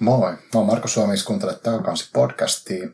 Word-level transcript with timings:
Moi, 0.00 0.32
mä 0.32 0.38
oon 0.54 0.66
Marko 0.66 0.88
Suomi, 0.88 1.14
kuuntelet 1.26 1.62
Taakansi 1.62 2.10
podcastia. 2.12 2.88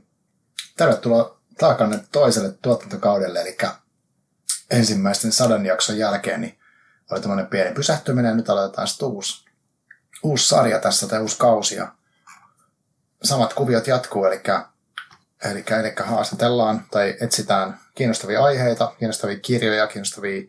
Tervetuloa 0.77 1.41
Taakanne 1.59 2.05
toiselle 2.13 2.53
tuotantokaudelle, 2.63 3.41
eli 3.41 3.57
ensimmäisten 4.71 5.33
sadan 5.33 5.67
jakson 5.67 5.99
jälkeen 5.99 6.41
niin 6.41 6.59
oli 7.11 7.21
tämmöinen 7.21 7.47
pieni 7.47 7.75
pysähtyminen 7.75 8.29
ja 8.29 8.35
nyt 8.35 8.51
aloitetaan 8.51 8.89
sitten 8.89 9.09
uusi, 9.09 9.45
uusi 10.23 10.49
sarja 10.49 10.79
tässä 10.79 11.09
tai 11.09 11.21
uusi 11.21 11.39
kausi. 11.39 11.75
Ja 11.75 11.93
samat 13.23 13.55
kuviot 13.55 13.87
jatkuu, 13.87 14.25
eli, 14.25 14.43
eli, 15.45 15.65
eli 15.81 15.93
haastatellaan 16.05 16.85
tai 16.91 17.17
etsitään 17.21 17.81
kiinnostavia 17.95 18.45
aiheita, 18.45 18.95
kiinnostavia 18.99 19.39
kirjoja, 19.39 19.87
kiinnostavia 19.87 20.43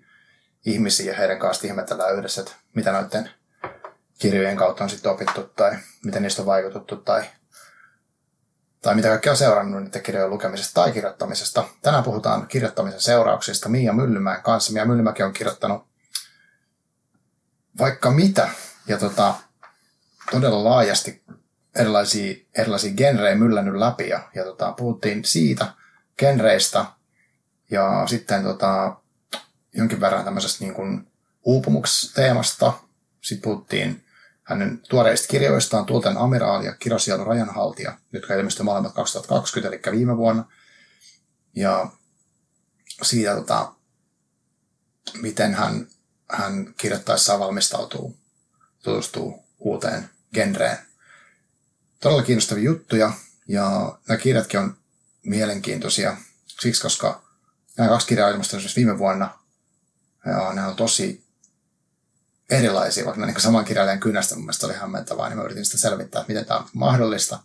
ihmisiä 0.65 1.11
ja 1.11 1.17
heidän 1.17 1.39
kanssa 1.39 1.67
ihmetellään 1.67 2.15
yhdessä, 2.15 2.41
että 2.41 2.53
mitä 2.75 2.91
noiden 2.91 3.29
kirjojen 4.19 4.57
kautta 4.57 4.83
on 4.83 4.89
sitten 4.89 5.11
opittu 5.11 5.43
tai 5.43 5.77
miten 6.03 6.23
niistä 6.23 6.41
on 6.41 6.45
vaikutettu 6.45 6.95
tai, 6.95 7.23
tai 8.81 8.95
mitä 8.95 9.07
kaikkea 9.07 9.31
on 9.31 9.37
seurannut 9.37 9.83
niiden 9.83 10.01
kirjojen 10.01 10.29
lukemisesta 10.29 10.73
tai 10.73 10.91
kirjoittamisesta. 10.91 11.63
Tänään 11.81 12.03
puhutaan 12.03 12.47
kirjoittamisen 12.47 13.01
seurauksista 13.01 13.69
Miia 13.69 13.93
Myllymäen 13.93 14.43
kanssa. 14.43 14.73
Miia 14.73 14.85
Myllymäki 14.85 15.23
on 15.23 15.33
kirjoittanut 15.33 15.87
vaikka 17.79 18.11
mitä 18.11 18.49
ja 18.87 18.97
tota, 18.97 19.33
todella 20.31 20.63
laajasti 20.63 21.23
erilaisia, 21.75 22.35
erilaisia 22.57 22.93
genrejä 22.93 23.35
myllännyt 23.35 23.75
läpi 23.75 24.09
ja, 24.09 24.29
ja 24.35 24.43
tota, 24.43 24.71
puhuttiin 24.71 25.25
siitä 25.25 25.73
genreistä 26.17 26.85
ja 27.71 28.03
sitten 28.07 28.43
tota, 28.43 28.95
jonkin 29.73 30.01
verran 30.01 30.25
tämmöisestä 30.25 30.63
niin 30.63 30.73
kuin 30.73 31.07
uupumuksteemasta. 31.43 32.73
Sitten 33.21 33.49
puhuttiin 33.49 34.04
hänen 34.45 34.79
tuoreista 34.89 35.27
kirjoistaan 35.27 35.85
Tuulten 35.85 36.17
amiraali 36.17 36.65
ja 36.65 36.75
Kirosielu 36.75 37.23
rajanhaltija, 37.23 37.97
jotka 38.11 38.33
ilmestyivät 38.33 38.65
molemmat 38.65 38.93
2020, 38.93 39.89
eli 39.89 39.97
viime 39.97 40.17
vuonna. 40.17 40.45
Ja 41.55 41.91
siitä, 43.01 43.35
tota, 43.35 43.73
miten 45.21 45.53
hän, 45.53 45.87
hän 46.29 46.73
kirjoittaessaan 46.77 47.39
valmistautuu, 47.39 48.17
tutustuu 48.83 49.43
uuteen 49.59 50.09
genreen. 50.33 50.77
Todella 51.99 52.23
kiinnostavia 52.23 52.63
juttuja, 52.63 53.11
ja 53.47 53.97
nämä 54.07 54.17
kirjatkin 54.17 54.59
on 54.59 54.77
mielenkiintoisia 55.23 56.17
siksi, 56.59 56.81
koska 56.81 57.23
nämä 57.77 57.89
kaksi 57.89 58.07
kirjaa 58.07 58.29
ilmestyivät 58.29 58.75
viime 58.75 58.97
vuonna, 58.97 59.39
ja 60.25 60.53
ne 60.53 60.67
on 60.67 60.75
tosi 60.75 61.24
erilaisia, 62.49 63.05
vaikka 63.05 63.25
niin 63.25 63.41
saman 63.41 63.65
kirjailijan 63.65 63.99
kynästä 63.99 64.35
mun 64.35 64.43
mielestä 64.43 64.65
oli 64.65 64.73
hämmentävää, 64.73 65.29
niin 65.29 65.37
mä 65.37 65.43
yritin 65.43 65.65
sitä 65.65 65.77
selvittää, 65.77 66.21
että 66.21 66.33
miten 66.33 66.45
tämä 66.45 66.59
on 66.59 66.69
mahdollista. 66.73 67.39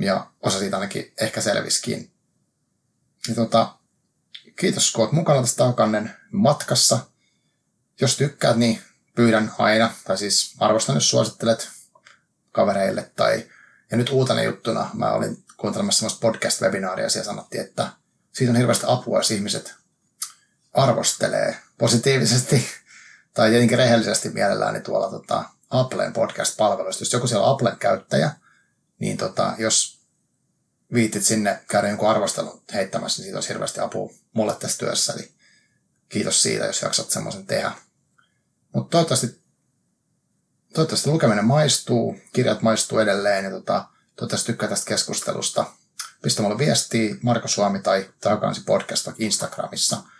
Ja 0.00 0.30
osa 0.42 0.58
siitä 0.58 0.76
ainakin 0.76 1.12
ehkä 1.20 1.40
selviskin. 1.40 2.12
Ja 3.28 3.34
tota, 3.34 3.74
kiitos 4.56 4.92
kun 4.92 5.02
olet 5.02 5.12
mukana 5.12 5.40
tässä 5.40 5.56
Takannen 5.56 6.16
matkassa. 6.32 6.98
Jos 8.00 8.16
tykkäät, 8.16 8.56
niin 8.56 8.82
pyydän 9.14 9.52
aina, 9.58 9.94
tai 10.04 10.18
siis 10.18 10.54
arvostan, 10.58 10.96
jos 10.96 11.10
suosittelet 11.10 11.68
kavereille. 12.52 13.10
Tai, 13.16 13.50
ja 13.90 13.96
nyt 13.96 14.10
uutena 14.10 14.42
juttuna 14.42 14.90
mä 14.94 15.12
olin 15.12 15.44
kuuntelemassa 15.56 15.98
semmoista 15.98 16.28
podcast-webinaaria 16.28 17.18
ja 17.18 17.24
sanottiin, 17.24 17.64
että 17.64 17.90
siitä 18.32 18.50
on 18.50 18.56
hirveästi 18.56 18.84
apua, 18.88 19.18
jos 19.18 19.30
ihmiset 19.30 19.74
arvostelee 20.74 21.56
positiivisesti 21.78 22.68
tai 23.34 23.50
tietenkin 23.50 23.78
rehellisesti 23.78 24.28
mielellään 24.28 24.74
niin 24.74 24.82
tuolla 24.82 25.10
tota, 25.10 25.44
Applen 25.70 26.12
podcast-palveluista. 26.12 27.02
Jos 27.02 27.12
joku 27.12 27.26
siellä 27.26 27.46
on 27.46 27.52
Applen 27.52 27.76
käyttäjä, 27.76 28.30
niin 28.98 29.16
tota, 29.16 29.54
jos 29.58 30.00
viitit 30.92 31.24
sinne 31.24 31.64
käydä 31.68 31.88
jonkun 31.88 32.08
arvostelun 32.08 32.62
heittämässä, 32.74 33.20
niin 33.20 33.24
siitä 33.24 33.36
olisi 33.36 33.48
hirveästi 33.48 33.80
apua 33.80 34.12
mulle 34.32 34.54
tässä 34.54 34.78
työssä. 34.78 35.12
Eli 35.12 35.32
kiitos 36.08 36.42
siitä, 36.42 36.66
jos 36.66 36.82
jaksat 36.82 37.10
semmoisen 37.10 37.46
tehdä. 37.46 37.72
Mutta 38.74 38.90
toivottavasti, 38.90 39.40
toivottavasti 40.74 41.10
lukeminen 41.10 41.44
maistuu, 41.44 42.16
kirjat 42.32 42.62
maistuu 42.62 42.98
edelleen 42.98 43.44
ja 43.44 43.50
tota, 43.50 43.84
toivottavasti 44.16 44.46
tykkää 44.46 44.68
tästä 44.68 44.88
keskustelusta. 44.88 45.64
Pistä 46.22 46.42
mulle 46.42 46.58
viestiä 46.58 47.16
Marko 47.22 47.48
Suomi 47.48 47.78
tai 47.78 48.10
Takaansi 48.20 48.62
podcast 48.66 49.08
Instagramissa– 49.18 50.02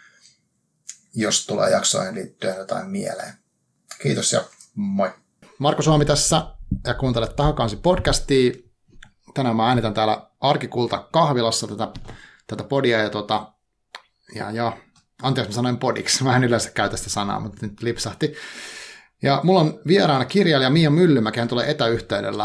jos 1.15 1.47
tulee 1.47 1.71
jaksoihin 1.71 2.15
liittyen 2.15 2.57
jotain 2.57 2.91
mieleen. 2.91 3.35
Kiitos 4.03 4.33
ja 4.33 4.45
moi. 4.75 5.11
Marko 5.59 5.83
Suomi 5.83 6.05
tässä 6.05 6.47
ja 6.87 6.95
kuuntelet 6.95 7.37
Tahakansi 7.37 7.77
podcastia. 7.77 8.53
Tänään 9.35 9.57
mä 9.57 9.69
äänitän 9.69 9.95
täällä 9.95 10.31
Arkikulta 10.41 11.09
kahvilassa 11.13 11.67
tätä, 11.67 11.89
tätä 12.47 12.65
podia 12.65 12.99
ja, 12.99 13.11
tota, 13.11 13.53
ja, 14.35 14.51
ja 14.51 14.77
anteeksi 15.23 15.51
mä 15.51 15.55
sanoin 15.55 15.79
podiksi, 15.79 16.25
mä 16.25 16.37
en 16.37 16.45
yleensä 16.45 16.71
käytä 16.71 16.97
sitä 16.97 17.11
sanaa, 17.11 17.41
mutta 17.41 17.67
nyt 17.67 17.83
lipsahti. 17.83 18.35
Ja 19.23 19.41
mulla 19.43 19.61
on 19.61 19.81
vieraana 19.87 20.25
kirjailija 20.25 20.71
Mia 20.71 20.91
Myllymäki, 20.91 21.41
hän 21.41 21.49
tulee 21.49 21.71
etäyhteydellä 21.71 22.45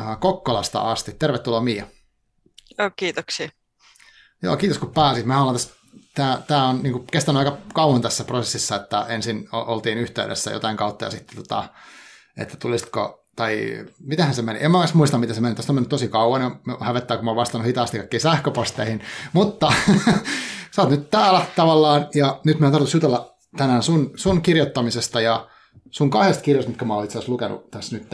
äh, 0.00 0.20
Kokkolasta 0.20 0.80
asti. 0.80 1.12
Tervetuloa 1.12 1.60
Mia. 1.60 1.86
Joo, 2.78 2.90
kiitoksia. 2.96 3.48
Joo, 4.42 4.56
kiitos 4.56 4.78
kun 4.78 4.94
pääsit. 4.94 5.26
Me 5.26 5.36
ollaan 5.36 5.54
tässä 5.54 5.74
tämä, 6.14 6.42
tämä 6.46 6.68
on 6.68 6.82
niin 6.82 7.06
kestänyt 7.06 7.38
aika 7.38 7.56
kauan 7.74 8.02
tässä 8.02 8.24
prosessissa, 8.24 8.76
että 8.76 9.06
ensin 9.08 9.48
oltiin 9.52 9.98
yhteydessä 9.98 10.50
jotain 10.50 10.76
kautta 10.76 11.04
ja 11.04 11.10
sitten, 11.10 11.36
tota, 11.36 11.64
että 12.36 12.56
tulisitko, 12.56 13.26
tai 13.36 13.84
mitähän 14.00 14.34
se 14.34 14.42
meni, 14.42 14.58
en 14.62 14.70
mä 14.70 14.78
edes 14.78 14.94
muista, 14.94 15.18
mitä 15.18 15.34
se 15.34 15.40
meni, 15.40 15.54
tästä 15.54 15.72
on 15.72 15.74
mennyt 15.74 15.88
tosi 15.88 16.08
kauan, 16.08 16.42
ja 16.42 16.50
hävettää, 16.80 17.16
kun 17.16 17.24
mä 17.24 17.30
oon 17.30 17.36
vastannut 17.36 17.66
hitaasti 17.66 17.98
kaikkiin 17.98 18.20
sähköposteihin, 18.20 19.00
mutta 19.32 19.72
sä 20.74 20.82
oot 20.82 20.90
nyt 20.90 21.10
täällä 21.10 21.46
tavallaan, 21.56 22.06
ja 22.14 22.40
nyt 22.44 22.60
meidän 22.60 22.72
tarvitsisi 22.72 22.96
jutella 22.96 23.34
tänään 23.56 23.82
sun, 23.82 24.10
sun 24.14 24.42
kirjoittamisesta 24.42 25.20
ja 25.20 25.48
sun 25.90 26.10
kahdesta 26.10 26.42
kirjasta, 26.42 26.70
mitkä 26.70 26.84
mä 26.84 26.94
oon 26.94 27.04
itse 27.04 27.18
asiassa 27.18 27.32
lukenut 27.32 27.70
tässä 27.70 27.96
nyt, 27.96 28.08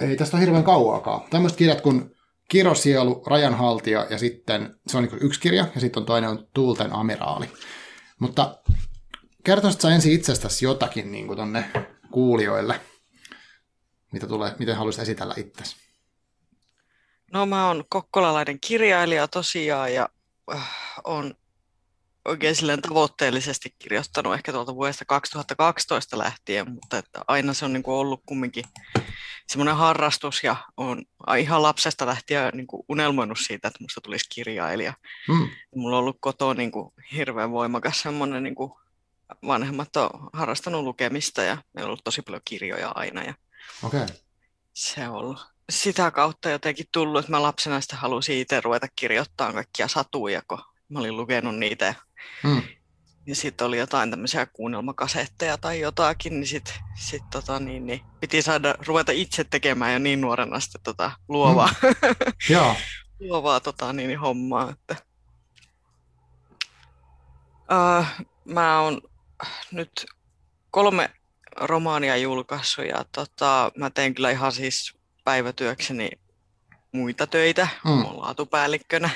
ei 0.00 0.16
tästä 0.16 0.36
ole 0.36 0.44
hirveän 0.44 0.64
kauaakaan. 0.64 1.20
Tämmöiset 1.30 1.58
kirjat 1.58 1.80
kuin 1.80 2.15
Kirosielu, 2.48 3.22
Rajanhaltija 3.26 4.06
ja 4.10 4.18
sitten 4.18 4.74
se 4.86 4.96
on 4.96 5.04
niin 5.04 5.22
yksi 5.22 5.40
kirja 5.40 5.66
ja 5.74 5.80
sitten 5.80 6.00
on 6.00 6.06
toinen 6.06 6.30
on 6.30 6.46
Tuulten 6.54 6.92
amiraali. 6.92 7.50
Mutta 8.18 8.58
kertoisitko 9.44 9.82
sä 9.82 9.94
ensin 9.94 10.12
itsestäsi 10.12 10.64
jotakin 10.64 11.12
niin 11.12 11.26
kuin 11.26 11.36
tonne 11.36 11.70
kuulijoille, 12.10 12.80
mitä 14.12 14.26
tulee, 14.26 14.54
miten 14.58 14.76
haluaisit 14.76 15.02
esitellä 15.02 15.34
itsesi? 15.36 15.76
No 17.32 17.46
mä 17.46 17.66
oon 17.66 17.84
kokkolalainen 17.88 18.60
kirjailija 18.60 19.28
tosiaan 19.28 19.94
ja 19.94 20.08
äh, 20.54 20.68
on 21.04 21.34
oikein 22.24 22.56
silleen 22.56 22.82
tavoitteellisesti 22.82 23.74
kirjoittanut 23.78 24.34
ehkä 24.34 24.52
tuolta 24.52 24.74
vuodesta 24.74 25.04
2012 25.04 26.18
lähtien, 26.18 26.70
mutta 26.70 26.98
että 26.98 27.20
aina 27.28 27.54
se 27.54 27.64
on 27.64 27.72
niin 27.72 27.82
kuin 27.82 27.94
ollut 27.94 28.22
kumminkin 28.26 28.64
semmoinen 29.46 29.76
harrastus 29.76 30.44
ja 30.44 30.56
on 30.76 31.04
ihan 31.38 31.62
lapsesta 31.62 32.06
lähtien 32.06 32.50
niin 32.54 32.66
kuin 32.66 32.82
unelmoinut 32.88 33.38
siitä, 33.38 33.68
että 33.68 33.84
musta 33.84 34.00
tulisi 34.00 34.28
kirjailija. 34.28 34.94
Hmm. 35.28 35.48
Mulla 35.74 35.96
on 35.96 36.00
ollut 36.00 36.18
kotoa 36.20 36.54
niin 36.54 36.72
kuin 36.72 36.92
hirveän 37.12 37.50
voimakas 37.50 38.00
semmoinen, 38.00 38.42
niin 38.42 38.54
kuin 38.54 38.72
vanhemmat 39.46 39.96
on 39.96 40.10
harrastanut 40.32 40.84
lukemista 40.84 41.42
ja 41.42 41.58
meillä 41.72 41.86
on 41.86 41.90
ollut 41.90 42.04
tosi 42.04 42.22
paljon 42.22 42.42
kirjoja 42.44 42.92
aina. 42.94 43.22
Ja 43.22 43.34
okay. 43.82 44.06
Se 44.72 45.08
on 45.08 45.14
ollut 45.14 45.46
sitä 45.70 46.10
kautta 46.10 46.50
jotenkin 46.50 46.86
tullut, 46.92 47.20
että 47.20 47.32
mä 47.32 47.42
lapsena 47.42 47.80
sitä 47.80 47.96
halusin 47.96 48.38
itse 48.38 48.60
ruveta 48.60 48.86
kirjoittamaan 48.96 49.54
kaikkia 49.54 49.88
satuja, 49.88 50.42
kun 50.48 50.58
mä 50.88 50.98
olin 50.98 51.16
lukenut 51.16 51.56
niitä 51.56 51.84
ja 51.84 51.94
Ja 53.26 53.34
sitten 53.34 53.66
oli 53.66 53.78
jotain 53.78 54.10
tämmöisiä 54.10 54.46
kuunnelmakasetteja 54.46 55.58
tai 55.58 55.80
jotakin, 55.80 56.40
niin 56.40 56.46
sitten 56.46 56.74
sit, 56.94 57.22
tota, 57.30 57.60
niin, 57.60 57.86
niin, 57.86 58.00
piti 58.20 58.42
saada 58.42 58.74
ruveta 58.86 59.12
itse 59.12 59.44
tekemään 59.44 59.92
jo 59.92 59.98
niin 59.98 60.20
nuorena 60.20 60.60
sitten 60.60 60.80
tota, 60.82 61.12
luovaa, 61.28 61.68
hmm. 62.48 62.74
luovaa 63.20 63.60
tota, 63.60 63.92
niin, 63.92 64.08
niin, 64.08 64.18
hommaa. 64.18 64.70
Että. 64.70 64.96
Uh, 67.72 68.26
mä 68.44 68.80
oon 68.80 69.00
nyt 69.72 70.06
kolme 70.70 71.10
romaania 71.56 72.16
julkaissut 72.16 72.84
ja 72.84 73.04
tota, 73.12 73.72
mä 73.76 73.90
teen 73.90 74.14
kyllä 74.14 74.30
ihan 74.30 74.52
siis 74.52 74.94
päivätyökseni 75.24 76.10
muita 76.92 77.26
töitä. 77.26 77.68
Mm. 77.84 78.04
Oon 78.04 78.20
laatupäällikkönä 78.20 79.10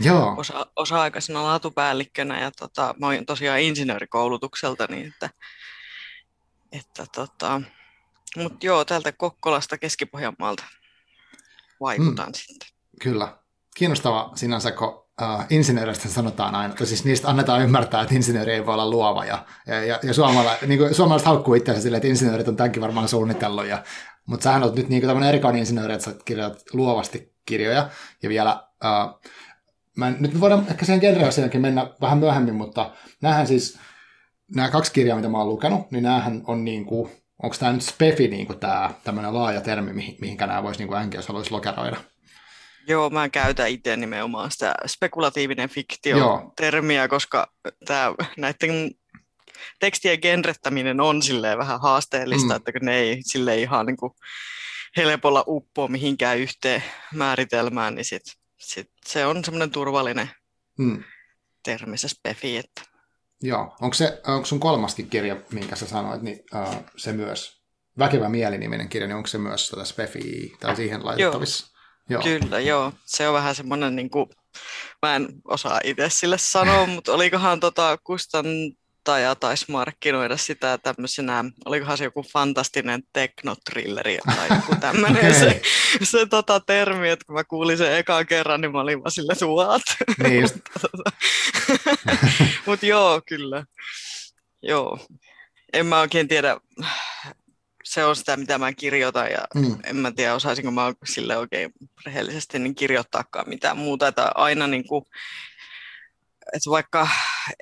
Joo. 0.00 0.34
Osa, 0.36 0.66
osa-aikaisena 0.76 1.44
laatupäällikkönä 1.44 2.40
ja 2.40 2.50
tota, 2.50 2.94
mä 3.00 3.06
oon 3.06 3.26
tosiaan 3.26 3.60
insinöörikoulutukselta, 3.60 4.86
niin 4.90 5.06
että, 5.06 5.30
että 6.72 7.06
tota, 7.14 7.62
mutta 8.36 8.66
joo, 8.66 8.84
täältä 8.84 9.12
Kokkolasta 9.12 9.78
Keski-Pohjanmaalta 9.78 10.64
vaikutan 11.80 12.26
mm, 12.26 12.34
sitten. 12.34 12.68
Kyllä. 13.02 13.38
Kiinnostava 13.76 14.32
sinänsä, 14.34 14.72
kun 14.72 14.88
uh, 14.88 15.44
insinööristä 15.50 16.08
sanotaan 16.08 16.54
aina, 16.54 16.72
että 16.72 16.84
siis 16.84 17.04
niistä 17.04 17.28
annetaan 17.28 17.62
ymmärtää, 17.62 18.02
että 18.02 18.14
insinööri 18.14 18.52
ei 18.52 18.66
voi 18.66 18.74
olla 18.74 18.90
luova. 18.90 19.24
Ja, 19.24 19.46
ja, 19.66 19.84
ja, 19.84 20.00
ja 20.02 20.14
suomala, 20.14 20.56
niin 20.66 20.78
kuin, 20.78 20.94
suomalaiset 20.94 21.26
haukkuu 21.26 21.54
itseänsä 21.54 21.82
silleen, 21.82 21.98
että 21.98 22.08
insinöörit 22.08 22.48
on 22.48 22.56
tämänkin 22.56 22.82
varmaan 22.82 23.08
suunnitellut 23.08 23.66
ja 23.66 23.82
Mutta 24.26 24.44
sähän 24.44 24.62
olet 24.62 24.74
nyt 24.74 24.88
niin 24.88 25.02
tämmöinen 25.02 25.28
erikoinen 25.28 25.60
insinööri, 25.60 25.94
että 25.94 26.04
sä 26.04 26.16
kirjoitat 26.24 26.62
luovasti 26.72 27.34
kirjoja, 27.46 27.88
ja 28.22 28.28
vielä, 28.28 28.68
uh, 28.84 29.20
mä 29.96 30.08
en, 30.08 30.16
nyt 30.20 30.34
me 30.34 30.40
voidaan 30.40 30.66
ehkä 30.70 30.84
siihen 30.84 31.00
genreasiaankin 31.00 31.60
mennä 31.60 31.90
vähän 32.00 32.18
myöhemmin, 32.18 32.54
mutta 32.54 32.90
näähän 33.22 33.46
siis, 33.46 33.78
nämä 34.54 34.70
kaksi 34.70 34.92
kirjaa, 34.92 35.16
mitä 35.16 35.28
mä 35.28 35.38
oon 35.38 35.48
lukenut, 35.48 35.90
niin 35.90 36.02
näähän 36.02 36.42
on 36.46 36.64
niin 36.64 36.84
kuin, 36.84 37.10
onko 37.42 37.56
tämä 37.58 37.72
nyt 37.72 37.82
spefi 37.82 38.28
niin 38.28 38.46
kuin 38.46 38.58
tämä 38.58 38.90
tämmöinen 39.04 39.34
laaja 39.34 39.60
termi, 39.60 39.92
mihin, 39.92 40.16
mihinkä 40.20 40.46
nämä 40.46 40.62
voisi 40.62 40.78
niin 40.78 40.88
kuin 40.88 41.12
jos 41.14 41.28
haluaisi 41.28 41.50
lokeroida? 41.50 41.96
Joo, 42.86 43.10
mä 43.10 43.28
käytän 43.28 43.70
itse 43.70 43.96
nimenomaan 43.96 44.50
sitä 44.50 44.74
spekulatiivinen 44.86 45.68
fiktio-termiä, 45.68 47.08
koska 47.08 47.52
tämä, 47.84 48.14
näiden 48.36 48.90
tekstien 49.80 50.18
genrettäminen 50.22 51.00
on 51.00 51.22
silleen 51.22 51.58
vähän 51.58 51.80
haasteellista, 51.80 52.48
mm. 52.48 52.56
että 52.56 52.72
kun 52.72 52.80
ne 52.82 52.96
ei 52.96 53.18
sille 53.22 53.56
ihan 53.56 53.86
niin 53.86 53.96
kuin 53.96 54.12
helpolla 54.96 55.44
uppoa 55.46 55.88
mihinkään 55.88 56.38
yhteen 56.38 56.82
määritelmään, 57.14 57.94
niin 57.94 58.04
sit, 58.04 58.22
sit 58.64 58.90
se 59.06 59.26
on 59.26 59.44
semmoinen 59.44 59.70
turvallinen 59.70 60.30
mm. 60.78 61.04
termi 61.62 61.98
se 61.98 62.08
spefi. 62.08 62.56
Että... 62.56 62.82
Joo, 63.42 63.76
onko, 63.80 63.94
se, 63.94 64.20
onko 64.26 64.44
sun 64.44 64.60
kolmaskin 64.60 65.10
kirja, 65.10 65.36
minkä 65.52 65.76
sä 65.76 65.86
sanoit, 65.86 66.22
niin 66.22 66.40
uh, 66.54 66.84
se 66.96 67.12
myös, 67.12 67.64
Väkevä 67.98 68.28
mieliniminen 68.28 68.88
kirja, 68.88 69.08
niin 69.08 69.16
onko 69.16 69.26
se 69.26 69.38
myös 69.38 69.68
tätä 69.68 69.84
spefi 69.84 70.56
tai 70.60 70.76
siihen 70.76 71.04
laitettavissa? 71.04 71.66
Joo. 71.66 71.74
Joo. 72.08 72.22
Kyllä, 72.22 72.60
joo. 72.60 72.92
Se 73.04 73.28
on 73.28 73.34
vähän 73.34 73.54
semmoinen, 73.54 73.96
niin 73.96 74.10
kuin, 74.10 74.30
mä 75.02 75.16
en 75.16 75.28
osaa 75.44 75.80
itse 75.84 76.10
sille 76.10 76.38
sanoa, 76.38 76.86
mutta 76.94 77.12
olikohan 77.12 77.60
tota 77.60 77.98
Kustan 78.04 78.46
ja 79.06 79.34
taisi 79.34 79.64
markkinoida 79.68 80.36
sitä 80.36 80.78
tämmöisenä, 80.78 81.44
olikohan 81.64 81.98
se 81.98 82.04
joku 82.04 82.24
fantastinen 82.32 83.02
teknotrilleri 83.12 84.18
tai 84.36 84.48
joku 84.56 84.74
tämmöinen 84.80 85.26
okay. 85.26 85.40
se, 85.40 85.62
se 86.02 86.26
tota 86.26 86.60
termi, 86.60 87.08
että 87.08 87.24
kun 87.26 87.34
mä 87.34 87.44
kuulin 87.44 87.78
sen 87.78 87.96
ekan 87.96 88.26
kerran, 88.26 88.60
niin 88.60 88.72
mä 88.72 88.80
olin 88.80 89.02
vaan 89.02 89.10
sille, 89.10 89.34
what? 89.46 89.82
Niin 90.22 90.48
Mutta 92.66 92.86
joo, 92.94 93.22
kyllä. 93.26 93.64
Joo. 94.62 94.98
En 95.72 95.86
mä 95.86 96.00
oikein 96.00 96.28
tiedä, 96.28 96.56
se 97.84 98.04
on 98.04 98.16
sitä, 98.16 98.36
mitä 98.36 98.58
mä 98.58 98.72
kirjoitan 98.72 99.30
ja 99.30 99.46
mm. 99.54 99.76
en 99.84 99.96
mä 99.96 100.12
tiedä, 100.12 100.34
osaisinko 100.34 100.70
mä 100.70 100.92
sille 101.04 101.36
oikein 101.36 101.72
rehellisesti 102.06 102.58
niin 102.58 102.74
kirjoittaakaan 102.74 103.48
mitään 103.48 103.78
muuta, 103.78 104.08
että 104.08 104.32
aina 104.34 104.66
niin 104.66 104.88
kuin, 104.88 105.04
että 106.52 106.70
vaikka 106.70 107.08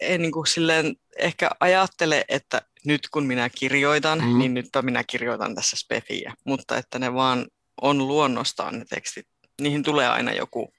en 0.00 0.22
niin 0.22 0.32
kuin 0.32 0.46
silleen 0.46 0.96
ehkä 1.18 1.50
ajattele, 1.60 2.24
että 2.28 2.62
nyt 2.84 3.08
kun 3.12 3.26
minä 3.26 3.50
kirjoitan, 3.50 4.24
mm. 4.24 4.38
niin 4.38 4.54
nytpä 4.54 4.82
minä 4.82 5.04
kirjoitan 5.04 5.54
tässä 5.54 5.76
spefiä, 5.76 6.34
mutta 6.44 6.76
että 6.76 6.98
ne 6.98 7.14
vaan 7.14 7.46
on 7.82 8.08
luonnostaan 8.08 8.78
ne 8.78 8.84
tekstit. 8.84 9.26
Niihin 9.60 9.82
tulee 9.82 10.08
aina 10.08 10.32
joku, 10.32 10.72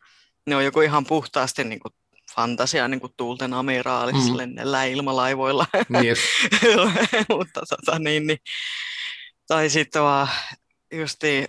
ne 0.47 0.55
on 0.55 0.65
joku 0.65 0.81
ihan 0.81 1.05
puhtaasti 1.05 1.63
niin 1.63 1.79
kuin 1.79 1.94
fantasia 2.35 2.88
niin 2.88 3.00
kuin 3.00 3.13
tuulten 3.17 3.53
amiraalissa 3.53 4.31
mm. 4.31 4.38
lennellä 4.38 4.83
ilmalaivoilla. 4.83 5.65
Niin. 5.89 6.15
mutta 7.29 7.61
tota, 7.69 8.00
niin, 8.00 8.27
niin. 8.27 8.39
Tai 9.47 9.69
sitten 9.69 10.01
vaan 10.01 10.27
justi 10.94 11.45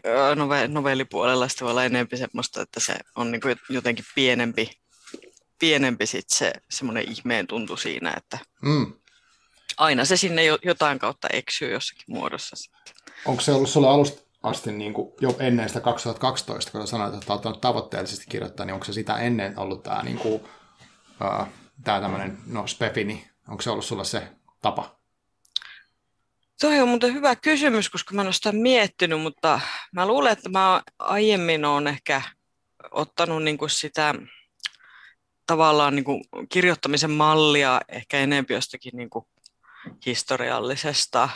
novellipuolella 0.69 1.49
sitten 1.49 1.65
voi 1.65 1.71
olla 1.71 1.85
enemmän 1.85 2.19
semmoista, 2.19 2.63
että 2.63 2.81
se 2.81 2.95
on 3.17 3.31
niin 3.31 3.41
kuin 3.41 3.57
jotenkin 3.69 4.05
pienempi 4.15 4.71
pienempi 5.59 6.07
sit 6.07 6.31
se 6.31 6.53
semmoinen 6.71 7.11
ihmeen 7.11 7.47
tuntu 7.47 7.77
siinä, 7.77 8.15
että 8.17 8.39
mm. 8.63 8.93
aina 9.77 10.05
se 10.05 10.17
sinne 10.17 10.43
jotain 10.45 10.99
kautta 10.99 11.29
eksyy 11.33 11.73
jossakin 11.73 12.05
muodossa 12.07 12.57
sitten. 12.57 12.95
Onko 13.27 13.41
se 13.41 13.53
ollut 13.53 13.69
sulle 13.69 13.89
alusta 13.89 14.23
asti 14.43 14.73
niin 14.73 14.95
kuin 14.95 15.13
jo 15.21 15.37
ennen 15.39 15.69
sitä 15.69 15.81
2012, 15.81 16.73
kun 16.73 16.87
sanoit, 16.87 17.15
että 17.15 17.33
olet 17.33 17.61
tavoitteellisesti 17.61 18.25
kirjoittaa, 18.29 18.67
niin 18.67 18.75
onko 18.75 18.85
se 18.85 18.93
sitä 18.93 19.17
ennen 19.17 19.59
ollut 19.59 19.83
tämä 19.83 20.03
niin 20.03 20.19
kuin, 20.19 20.35
uh, 20.35 21.49
tämä 21.85 22.01
tämmöinen 22.01 22.39
no, 22.47 22.67
spefini, 22.67 23.15
niin 23.15 23.31
onko 23.49 23.63
se 23.63 23.71
ollut 23.71 23.85
sulle 23.85 24.05
se 24.05 24.29
tapa? 24.63 24.97
Tuo 26.61 26.71
on 26.71 26.89
muuten 26.89 27.15
hyvä 27.15 27.37
kysymys, 27.37 27.91
koska 27.91 28.15
mä 28.15 28.23
en 28.23 28.27
ole 28.27 28.33
sitä 28.33 28.53
miettinyt, 28.53 29.21
mutta 29.21 29.61
mä 29.93 30.07
luulen, 30.07 30.33
että 30.33 30.49
mä 30.49 30.83
aiemmin 30.99 31.65
olen 31.65 31.87
ehkä 31.87 32.23
ottanut 32.91 33.43
niin 33.43 33.59
kuin 33.59 33.71
sitä 33.71 34.15
tavallaan 35.47 35.97
niin 35.97 36.05
kuin 36.05 36.25
kirjoittamisen 36.49 37.11
mallia 37.11 37.81
ehkä 37.89 38.19
enempi 38.19 38.55
jostakin 38.55 38.97
niin 38.97 39.11
kuin 39.11 39.27
historiallisesta 40.07 41.29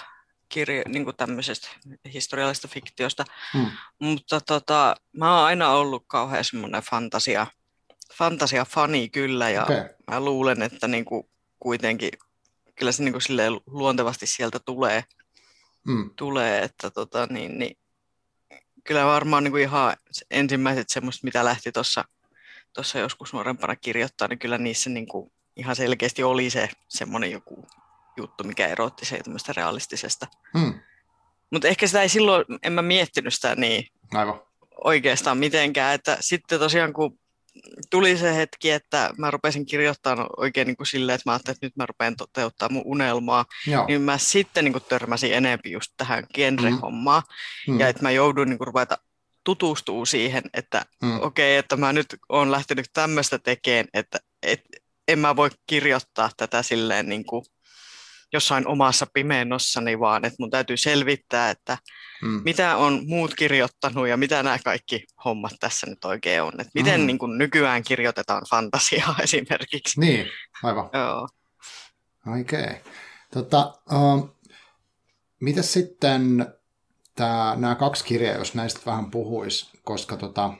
kirjo, 0.48 0.82
niin 0.88 1.04
kuin 1.04 1.16
tämmöisestä 1.16 1.68
historiallisesta 2.12 2.68
fiktiosta, 2.68 3.24
hmm. 3.52 3.70
mutta 3.98 4.40
tota, 4.40 4.96
mä 5.12 5.36
oon 5.36 5.46
aina 5.46 5.70
ollut 5.70 6.04
kauhean 6.06 6.44
semmoinen 6.44 6.82
fantasia, 6.82 7.46
fantasia-fani 8.14 9.08
kyllä, 9.08 9.50
ja 9.50 9.62
okay. 9.62 9.88
mä 10.10 10.20
luulen, 10.20 10.62
että 10.62 10.88
niin 10.88 11.04
kuin 11.04 11.28
kuitenkin 11.60 12.10
kyllä 12.78 12.92
se 12.92 13.02
niin 13.02 13.12
kuin 13.12 13.60
luontevasti 13.66 14.26
sieltä 14.26 14.58
tulee, 14.58 15.04
hmm. 15.86 16.10
tulee 16.16 16.62
että 16.64 16.90
tota, 16.90 17.26
niin, 17.30 17.58
niin, 17.58 17.78
kyllä 18.84 19.04
varmaan 19.04 19.44
niin 19.44 19.52
kuin 19.52 19.62
ihan 19.62 19.96
ensimmäiset 20.30 20.88
semmoista, 20.88 21.24
mitä 21.24 21.44
lähti 21.44 21.72
tuossa 21.72 22.04
tuossa 22.78 22.98
joskus 22.98 23.32
nuorempana 23.32 23.76
kirjoittaa, 23.76 24.28
niin 24.28 24.38
kyllä 24.38 24.58
niissä 24.58 24.90
niin 24.90 25.06
kuin 25.06 25.32
ihan 25.56 25.76
selkeästi 25.76 26.22
oli 26.22 26.50
se 26.50 26.68
semmoinen 26.88 27.30
joku 27.30 27.66
juttu, 28.16 28.44
mikä 28.44 28.66
erotti 28.66 29.04
se 29.04 29.18
tämmöistä 29.18 29.52
realistisesta. 29.56 30.26
Hmm. 30.58 30.74
Mutta 31.50 31.68
ehkä 31.68 31.86
sitä 31.86 32.02
ei 32.02 32.08
silloin, 32.08 32.44
en 32.62 32.72
mä 32.72 32.82
miettinyt 32.82 33.34
sitä 33.34 33.54
niin 33.54 33.86
Aivan. 34.14 34.40
oikeastaan 34.84 35.38
mitenkään, 35.38 35.94
että 35.94 36.16
sitten 36.20 36.58
tosiaan 36.58 36.92
kun 36.92 37.18
tuli 37.90 38.16
se 38.16 38.36
hetki, 38.36 38.70
että 38.70 39.10
mä 39.16 39.30
rupesin 39.30 39.66
kirjoittamaan 39.66 40.28
oikein 40.36 40.66
niin 40.66 40.76
kuin 40.76 40.86
silleen, 40.86 41.14
että 41.14 41.30
mä 41.30 41.32
ajattelin, 41.32 41.54
että 41.54 41.66
nyt 41.66 41.76
mä 41.76 41.86
rupean 41.86 42.16
toteuttamaan 42.16 42.72
mun 42.72 42.82
unelmaa, 42.86 43.44
Joo. 43.66 43.86
niin 43.86 44.02
mä 44.02 44.18
sitten 44.18 44.64
niin 44.64 44.72
kuin 44.72 44.84
törmäsin 44.88 45.34
enemmän 45.34 45.72
just 45.72 45.92
tähän 45.96 46.26
genre-hommaan, 46.34 47.22
mm. 47.68 47.74
mm. 47.74 47.80
ja 47.80 47.88
että 47.88 48.02
mä 48.02 48.10
joudun 48.10 48.48
niin 48.48 48.58
kuin 48.58 48.66
ruveta 48.66 48.98
tutustuu 49.44 50.06
siihen, 50.06 50.42
että 50.54 50.86
mm. 51.02 51.16
okei, 51.16 51.24
okay, 51.24 51.58
että 51.58 51.76
mä 51.76 51.92
nyt 51.92 52.06
olen 52.28 52.50
lähtenyt 52.50 52.86
tämmöistä 52.92 53.38
tekemään, 53.38 53.88
että 53.94 54.18
et, 54.42 54.60
en 55.08 55.18
mä 55.18 55.36
voi 55.36 55.50
kirjoittaa 55.66 56.30
tätä 56.36 56.62
silleen 56.62 57.08
niin 57.08 57.24
kuin 57.24 57.44
jossain 58.32 58.66
omassa 58.66 59.06
pimennossani, 59.12 60.00
vaan 60.00 60.24
että 60.24 60.36
mun 60.38 60.50
täytyy 60.50 60.76
selvittää, 60.76 61.50
että 61.50 61.78
mm. 62.22 62.40
mitä 62.44 62.76
on 62.76 63.02
muut 63.06 63.34
kirjoittanut 63.34 64.08
ja 64.08 64.16
mitä 64.16 64.42
nämä 64.42 64.58
kaikki 64.64 65.04
hommat 65.24 65.52
tässä 65.60 65.86
nyt 65.86 66.04
oikein 66.04 66.42
on. 66.42 66.52
Että 66.60 66.70
miten 66.74 67.00
mm. 67.00 67.06
niin 67.06 67.18
kuin 67.18 67.38
nykyään 67.38 67.82
kirjoitetaan 67.82 68.42
fantasiaa 68.50 69.16
esimerkiksi. 69.22 70.00
Niin, 70.00 70.26
aivan. 70.62 70.90
Joo. 70.92 71.28
Oikein. 72.32 72.64
Okay. 72.64 72.92
Tota, 73.32 73.74
uh, 73.92 74.36
mitä 75.40 75.62
sitten 75.62 76.46
tämä, 77.18 77.54
nämä 77.56 77.74
kaksi 77.74 78.04
kirjaa, 78.04 78.38
jos 78.38 78.54
näistä 78.54 78.80
vähän 78.86 79.10
puhuisi, 79.10 79.70
koska 79.84 80.16
tota, 80.16 80.52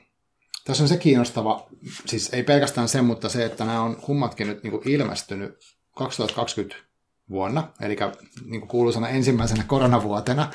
tässä 0.65 0.85
on 0.85 0.89
se 0.89 0.97
kiinnostava, 0.97 1.67
siis 2.07 2.31
ei 2.33 2.43
pelkästään 2.43 2.89
se, 2.89 3.03
mutta 3.03 3.29
se, 3.29 3.45
että 3.45 3.65
nämä 3.65 3.83
on 3.83 3.97
kummatkin 3.97 4.47
nyt 4.47 4.63
niin 4.63 4.71
kuin 4.71 4.89
ilmestynyt 4.89 5.59
2020 5.97 6.77
vuonna, 7.31 7.73
eli 7.81 7.97
niin 8.45 8.61
kuin 8.61 8.69
kuuluisana 8.69 9.09
ensimmäisenä 9.09 9.65
koronavuotena, 9.67 10.51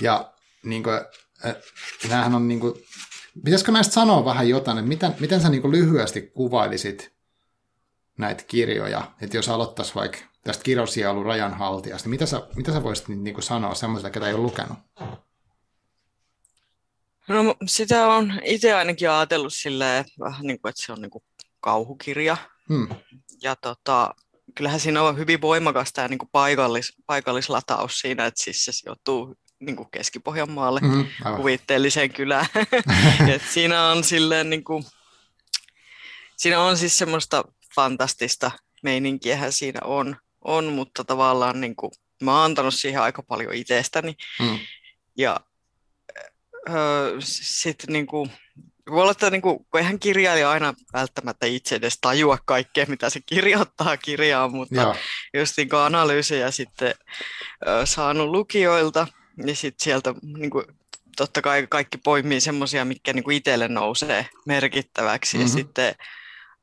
ja 0.00 0.32
niin 0.64 0.82
kuin, 0.82 1.00
näähän 2.08 2.34
on 2.34 2.48
niin 2.48 2.60
kuin, 2.60 2.74
pitäisikö 3.44 3.72
näistä 3.72 3.94
sanoa 3.94 4.24
vähän 4.24 4.48
jotain, 4.48 4.78
että 4.78 4.88
miten, 4.88 5.14
miten 5.20 5.40
sä 5.40 5.48
niin 5.48 5.62
kuin 5.62 5.72
lyhyesti 5.72 6.22
kuvailisit 6.22 7.12
näitä 8.18 8.44
kirjoja, 8.46 9.12
että 9.20 9.36
jos 9.36 9.48
aloittaisi 9.48 9.94
vaikka 9.94 10.18
tästä 10.44 10.62
kirjosielun 10.62 11.26
rajan 11.26 11.54
haltijasta. 11.54 12.08
Mitä 12.08 12.26
sä, 12.26 12.46
mitä 12.56 12.72
sä 12.72 12.82
voisit 12.82 13.08
niin 13.08 13.34
kuin 13.34 13.44
sanoa 13.44 13.74
semmoiselle, 13.74 14.10
ketä 14.10 14.26
ei 14.26 14.34
ole 14.34 14.42
lukenut? 14.42 14.78
No 17.28 17.54
sitä 17.66 18.06
on 18.06 18.40
itse 18.44 18.74
ainakin 18.74 19.10
ajatellut 19.10 19.52
silleen, 19.52 20.04
vähän 20.20 20.46
niin 20.46 20.60
kuin, 20.60 20.70
että 20.70 20.82
se 20.86 20.92
on 20.92 21.00
niin 21.00 21.10
kuin 21.10 21.24
kauhukirja. 21.60 22.36
Hmm. 22.68 22.88
Ja 23.42 23.56
tota, 23.56 24.14
kyllähän 24.54 24.80
siinä 24.80 25.02
on 25.02 25.18
hyvin 25.18 25.40
voimakas 25.40 25.92
tämä 25.92 26.08
niin 26.08 26.18
kuin 26.18 26.28
paikallis, 26.32 26.92
paikallislataus 27.06 27.98
siinä, 27.98 28.26
että 28.26 28.42
siis 28.42 28.64
se 28.64 28.72
sijoittuu 28.72 29.34
niin 29.60 29.76
kuin 29.76 29.88
Keski-Pohjanmaalle 29.90 30.80
mm, 30.80 31.06
kuvitteelliseen 31.36 32.12
kylään. 32.12 32.46
Et 33.34 33.42
siinä 33.50 33.88
on 33.88 34.04
silleen 34.04 34.50
niin 34.50 34.64
kuin, 34.64 34.84
siinä 36.36 36.60
on 36.60 36.76
siis 36.76 36.98
semmoista 36.98 37.44
fantastista 37.74 38.50
meininkiä 38.82 39.50
siinä 39.50 39.80
on 39.84 40.16
on, 40.44 40.64
mutta 40.64 41.04
tavallaan 41.04 41.60
niin 41.60 41.76
kuin, 41.76 41.92
mä 42.22 42.34
oon 42.34 42.44
antanut 42.44 42.74
siihen 42.74 43.02
aika 43.02 43.22
paljon 43.22 43.54
itsestäni. 43.54 44.14
Mm. 44.40 44.58
Ja 45.18 45.40
öö, 46.68 47.16
sitten 47.20 47.92
niin 47.92 48.06
kuin, 48.06 48.30
voi 48.90 49.02
olla, 49.02 49.10
että 49.10 49.30
niin 49.30 49.42
kuin, 49.42 49.58
kun 49.58 49.80
eihän 49.80 49.98
kirjailija 49.98 50.50
aina 50.50 50.74
välttämättä 50.92 51.46
itse 51.46 51.74
edes 51.74 51.98
tajua 52.00 52.38
kaikkea, 52.44 52.86
mitä 52.88 53.10
se 53.10 53.20
kirjoittaa 53.26 53.96
kirjaan, 53.96 54.52
mutta 54.52 54.74
Joo. 54.74 54.96
just 55.34 55.56
niin 55.56 55.74
analyysejä 55.74 56.50
sitten 56.50 56.94
ö, 57.66 57.86
saanut 57.86 58.30
lukijoilta, 58.30 59.06
niin 59.36 59.56
sitten 59.56 59.84
sieltä 59.84 60.14
niin 60.22 60.50
kuin, 60.50 60.64
totta 61.16 61.42
kai 61.42 61.66
kaikki 61.70 61.98
poimii 61.98 62.40
semmoisia, 62.40 62.84
mikä 62.84 63.12
niin 63.12 63.24
kuin 63.24 63.36
itselle 63.36 63.68
nousee 63.68 64.26
merkittäväksi. 64.46 65.36
Mm-hmm. 65.36 65.46
Ja 65.46 65.52
sitten 65.52 65.94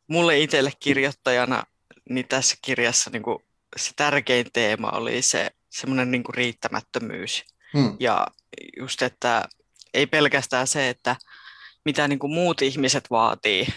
mulle 0.07 0.39
itselle 0.39 0.71
kirjoittajana, 0.79 1.63
niin 2.09 2.27
tässä 2.27 2.55
kirjassa 2.62 3.09
niin 3.09 3.24
kuin 3.24 3.43
se 3.77 3.91
tärkein 3.95 4.45
teema 4.53 4.89
oli 4.89 5.21
se 5.21 5.51
semmoinen 5.69 6.11
niin 6.11 6.23
riittämättömyys. 6.33 7.43
Mm. 7.73 7.97
Ja 7.99 8.27
just, 8.79 9.01
että 9.01 9.45
ei 9.93 10.07
pelkästään 10.07 10.67
se, 10.67 10.89
että 10.89 11.15
mitä 11.85 12.07
niin 12.07 12.19
kuin 12.19 12.33
muut 12.33 12.61
ihmiset 12.61 13.09
vaatii 13.09 13.67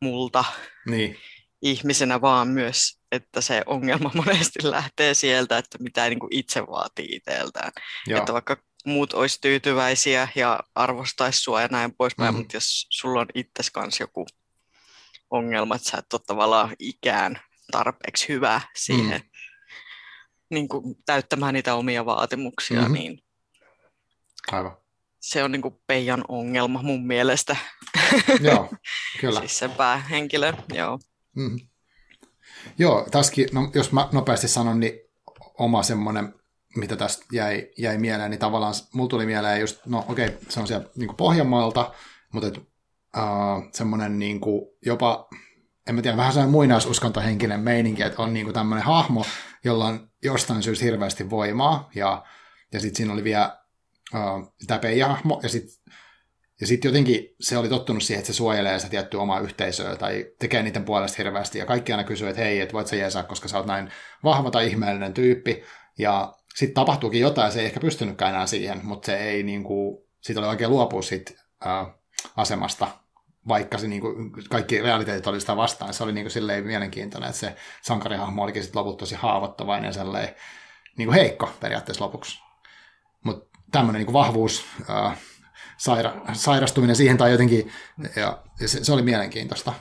multa 0.00 0.44
niin. 0.86 1.18
ihmisenä, 1.62 2.20
vaan 2.20 2.48
myös, 2.48 2.98
että 3.12 3.40
se 3.40 3.62
ongelma 3.66 4.10
monesti 4.24 4.58
lähtee 4.62 5.14
sieltä, 5.14 5.58
että 5.58 5.78
mitä 5.80 6.08
niin 6.08 6.18
kuin 6.20 6.34
itse 6.34 6.60
vaatii 6.66 7.08
itseltään. 7.10 7.72
Joo. 8.06 8.18
Että 8.18 8.32
vaikka 8.32 8.56
muut 8.84 9.12
olisi 9.12 9.40
tyytyväisiä 9.40 10.28
ja 10.34 10.60
arvostaisi 10.74 11.40
sua 11.40 11.62
ja 11.62 11.68
näin 11.70 11.94
poispäin, 11.94 12.28
mm-hmm. 12.28 12.38
mutta 12.38 12.56
jos 12.56 12.86
sulla 12.90 13.20
on 13.20 13.26
itses 13.34 13.70
kanssa 13.70 14.02
joku 14.02 14.26
ongelma, 15.30 15.74
että 15.74 15.90
sä 15.90 15.98
et 15.98 16.12
ole 16.12 16.20
tavallaan 16.26 16.76
ikään 16.78 17.40
tarpeeksi 17.70 18.28
hyvä 18.28 18.60
siihen 18.76 19.20
mm. 19.20 19.28
niin 20.50 20.68
kuin 20.68 20.96
täyttämään 21.06 21.54
niitä 21.54 21.74
omia 21.74 22.06
vaatimuksia, 22.06 22.80
mm-hmm. 22.80 22.94
niin 22.94 23.18
Aivan. 24.52 24.76
se 25.20 25.44
on 25.44 25.52
niin 25.52 25.62
kuin 25.62 25.74
Peijan 25.86 26.24
ongelma 26.28 26.82
mun 26.82 27.06
mielestä. 27.06 27.56
Joo, 28.40 28.72
kyllä. 29.20 29.40
siis 29.40 29.58
sen 29.58 29.70
päähenkilö, 29.70 30.52
joo. 30.74 30.98
Mm-hmm. 31.36 31.68
Joo, 32.78 33.06
tässäkin, 33.10 33.48
no, 33.52 33.70
jos 33.74 33.92
mä 33.92 34.08
nopeasti 34.12 34.48
sanon, 34.48 34.80
niin 34.80 34.92
oma 35.58 35.82
semmoinen, 35.82 36.34
mitä 36.76 36.96
tästä 36.96 37.26
jäi, 37.32 37.70
jäi 37.78 37.98
mieleen, 37.98 38.30
niin 38.30 38.38
tavallaan 38.38 38.74
mulla 38.92 39.08
tuli 39.08 39.26
mieleen 39.26 39.60
just, 39.60 39.86
no 39.86 40.04
okei, 40.08 40.26
okay, 40.26 40.38
se 40.48 40.60
on 40.60 40.66
siellä 40.66 40.86
niin 40.96 41.16
Pohjanmaalta, 41.16 41.94
mutta 42.32 42.48
et, 42.48 42.58
uh, 42.58 43.70
semmoinen 43.72 44.18
niin 44.18 44.40
kuin, 44.40 44.66
jopa, 44.86 45.28
en 45.88 45.94
mä 45.94 46.02
tiedä, 46.02 46.16
vähän 46.16 46.32
sellainen 46.32 46.52
muinaisuskontohenkinen 46.52 47.60
meininki, 47.60 48.02
että 48.02 48.22
on 48.22 48.34
niin 48.34 48.46
kuin 48.46 48.54
tämmöinen 48.54 48.84
hahmo, 48.84 49.24
jolla 49.64 49.84
on 49.84 50.08
jostain 50.22 50.62
syystä 50.62 50.84
hirveästi 50.84 51.30
voimaa, 51.30 51.90
ja, 51.94 52.24
ja 52.72 52.80
sitten 52.80 52.96
siinä 52.96 53.12
oli 53.12 53.24
vielä 53.24 53.58
uh, 54.14 54.54
tämä 54.66 54.78
peijahmo, 54.78 55.40
ja 55.42 55.48
sitten 55.48 55.94
ja 56.60 56.66
sitten 56.66 56.88
jotenkin 56.88 57.34
se 57.40 57.58
oli 57.58 57.68
tottunut 57.68 58.02
siihen, 58.02 58.18
että 58.18 58.32
se 58.32 58.36
suojelee 58.36 58.78
sitä 58.78 58.90
tiettyä 58.90 59.20
omaa 59.20 59.40
yhteisöä 59.40 59.96
tai 59.96 60.26
tekee 60.38 60.62
niiden 60.62 60.84
puolesta 60.84 61.16
hirveästi. 61.18 61.58
Ja 61.58 61.66
kaikki 61.66 61.92
aina 61.92 62.04
kysyy, 62.04 62.28
että 62.28 62.42
hei, 62.42 62.60
että 62.60 62.72
voit 62.72 62.86
sä 62.86 62.96
jeesaa, 62.96 63.22
koska 63.22 63.48
sä 63.48 63.56
oot 63.56 63.66
näin 63.66 63.90
vahva 64.24 64.50
tai 64.50 64.66
ihmeellinen 64.66 65.14
tyyppi. 65.14 65.62
Ja 65.98 66.34
sitten 66.54 66.74
tapahtuukin 66.74 67.20
jotain, 67.20 67.52
se 67.52 67.60
ei 67.60 67.66
ehkä 67.66 67.80
pystynytkään 67.80 68.34
enää 68.34 68.46
siihen, 68.46 68.80
mutta 68.82 69.06
se 69.06 69.16
ei 69.16 69.42
niin 69.42 69.64
kuin, 69.64 69.98
siitä 70.20 70.40
oli 70.40 70.48
oikein 70.48 70.70
luopua 70.70 71.02
siitä 71.02 71.32
uh, 71.64 72.00
asemasta, 72.36 72.88
vaikka 73.48 73.78
se 73.78 73.88
niin 73.88 74.00
kuin, 74.00 74.32
kaikki 74.50 74.82
realiteetit 74.82 75.26
oli 75.26 75.40
sitä 75.40 75.56
vastaan. 75.56 75.94
Se 75.94 76.04
oli 76.04 76.12
niin 76.12 76.24
kuin, 76.24 76.32
silleen 76.32 76.66
mielenkiintoinen, 76.66 77.28
että 77.28 77.40
se 77.40 77.56
sankarihahmo 77.82 78.42
olikin 78.42 78.62
sitten 78.62 78.80
loput 78.80 78.98
tosi 78.98 79.14
haavoittavainen 79.14 79.92
ja 79.96 80.04
niin 80.96 81.08
kuin 81.08 81.14
heikko 81.14 81.52
periaatteessa 81.60 82.04
lopuksi. 82.04 82.40
Mutta 83.24 83.58
tämmöinen 83.72 84.02
niin 84.02 84.12
vahvuus 84.12 84.64
uh, 84.80 85.12
saira, 85.76 86.12
sairastuminen 86.32 86.96
siihen 86.96 87.18
tai 87.18 87.30
jotenkin, 87.30 87.72
ja 88.16 88.42
se, 88.66 88.84
se 88.84 88.92
oli 88.92 89.02
mielenkiintoista. 89.02 89.72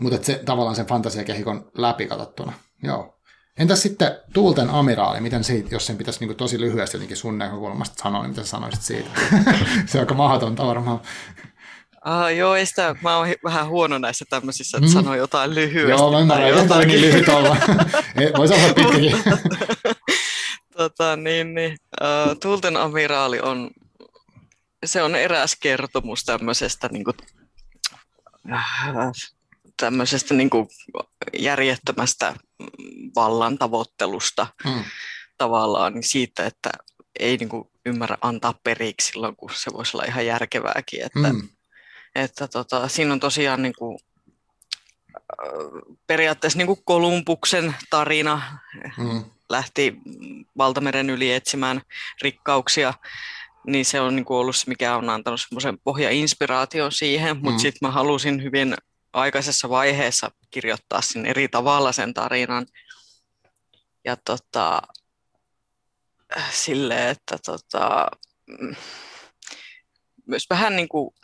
Mutta 0.00 0.26
se 0.26 0.42
tavallaan 0.44 0.76
sen 0.76 0.86
fantasiakehikon 0.86 1.70
läpi 1.74 2.06
katsottuna. 2.06 2.52
Joo. 2.82 3.20
Entäs 3.58 3.82
sitten 3.82 4.16
Tuulten 4.32 4.70
amiraali, 4.70 5.20
miten 5.20 5.44
siitä, 5.44 5.68
jos 5.74 5.86
sen 5.86 5.96
pitäisi 5.96 6.26
niin 6.26 6.36
tosi 6.36 6.60
lyhyesti 6.60 6.96
jotenkin 6.96 7.16
sun 7.16 7.38
näkökulmasta 7.38 8.02
sanoa, 8.02 8.22
niin 8.22 8.30
mitä 8.30 8.44
sanoisit 8.44 8.82
siitä? 8.82 9.10
se 9.86 9.98
on 9.98 10.00
aika 10.00 10.14
mahdotonta 10.14 10.66
varmaan. 10.66 11.00
Ah, 12.00 12.36
joo, 12.36 12.54
ei 12.54 12.66
sitä, 12.66 12.96
mä 13.02 13.16
oon 13.16 13.28
vähän 13.44 13.68
huono 13.68 13.98
näissä 13.98 14.24
tämmöisissä, 14.30 14.78
että 14.78 14.88
mm. 14.88 14.92
sanoo 14.92 15.14
jotain 15.14 15.54
lyhyesti. 15.54 15.90
Joo, 15.90 16.12
mä 16.12 16.20
ymmärrän, 16.20 16.48
jotain 16.48 16.88
niin 16.88 17.00
lyhyt 17.00 17.28
olla. 17.38 17.56
Voisi 18.36 18.54
olla 18.54 18.74
pitkäkin. 18.74 19.12
tota, 20.76 21.16
niin, 21.16 21.54
niin. 21.54 21.76
Uh, 22.00 22.36
Tuulten 22.40 22.76
amiraali 22.76 23.40
on 23.40 23.70
se 24.84 25.02
on 25.02 25.14
eräs 25.14 25.56
kertomus 25.56 26.24
tämmöisestä, 26.24 26.88
niin 26.92 27.04
kuin, 27.04 27.16
tämmöisestä 29.76 30.34
niin 30.34 30.50
kuin 30.50 30.68
järjettömästä 31.38 32.34
vallan 33.16 33.58
tavoittelusta 33.58 34.46
mm. 34.64 34.84
tavallaan 35.38 35.94
niin 35.94 36.08
siitä, 36.08 36.46
että 36.46 36.70
ei 37.20 37.36
niin 37.36 37.48
kuin, 37.48 37.64
ymmärrä 37.86 38.18
antaa 38.20 38.54
periksi 38.64 39.06
silloin, 39.06 39.36
kun 39.36 39.50
se 39.54 39.72
voisi 39.72 39.96
olla 39.96 40.06
ihan 40.06 40.26
järkevääkin. 40.26 41.02
Että, 41.02 41.32
mm. 41.32 41.48
Että 42.14 42.48
tota, 42.48 42.88
siinä 42.88 43.12
on 43.12 43.20
tosiaan 43.20 43.62
niin 43.62 43.74
kuin, 43.78 43.98
periaatteessa 46.06 46.58
niin 46.58 46.66
kuin 46.66 46.84
Kolumbuksen 46.84 47.74
tarina. 47.90 48.58
Mm. 48.96 49.24
Lähti 49.48 49.96
valtameren 50.58 51.10
yli 51.10 51.32
etsimään 51.32 51.82
rikkauksia 52.22 52.94
niin 53.66 53.84
se 53.84 54.00
on 54.00 54.16
niin 54.16 54.24
kuin 54.24 54.36
ollut 54.36 54.56
se, 54.56 54.68
mikä 54.68 54.96
on 54.96 55.10
antanut 55.10 55.40
semmoisen 55.40 55.78
pohjainspiraation 55.78 56.92
siihen, 56.92 57.36
mutta 57.36 57.50
mm. 57.50 57.58
sitten 57.58 57.88
mä 57.88 57.90
halusin 57.90 58.42
hyvin 58.42 58.74
aikaisessa 59.12 59.68
vaiheessa 59.68 60.30
kirjoittaa 60.50 61.00
sen 61.00 61.26
eri 61.26 61.48
tavalla 61.48 61.92
sen 61.92 62.14
tarinan. 62.14 62.66
Ja 64.04 64.16
tota, 64.16 64.82
sille, 66.50 67.10
että 67.10 67.36
tota, 67.46 68.06
myös 70.26 70.46
vähän 70.50 70.76
niin 70.76 70.88
kuin 70.88 71.14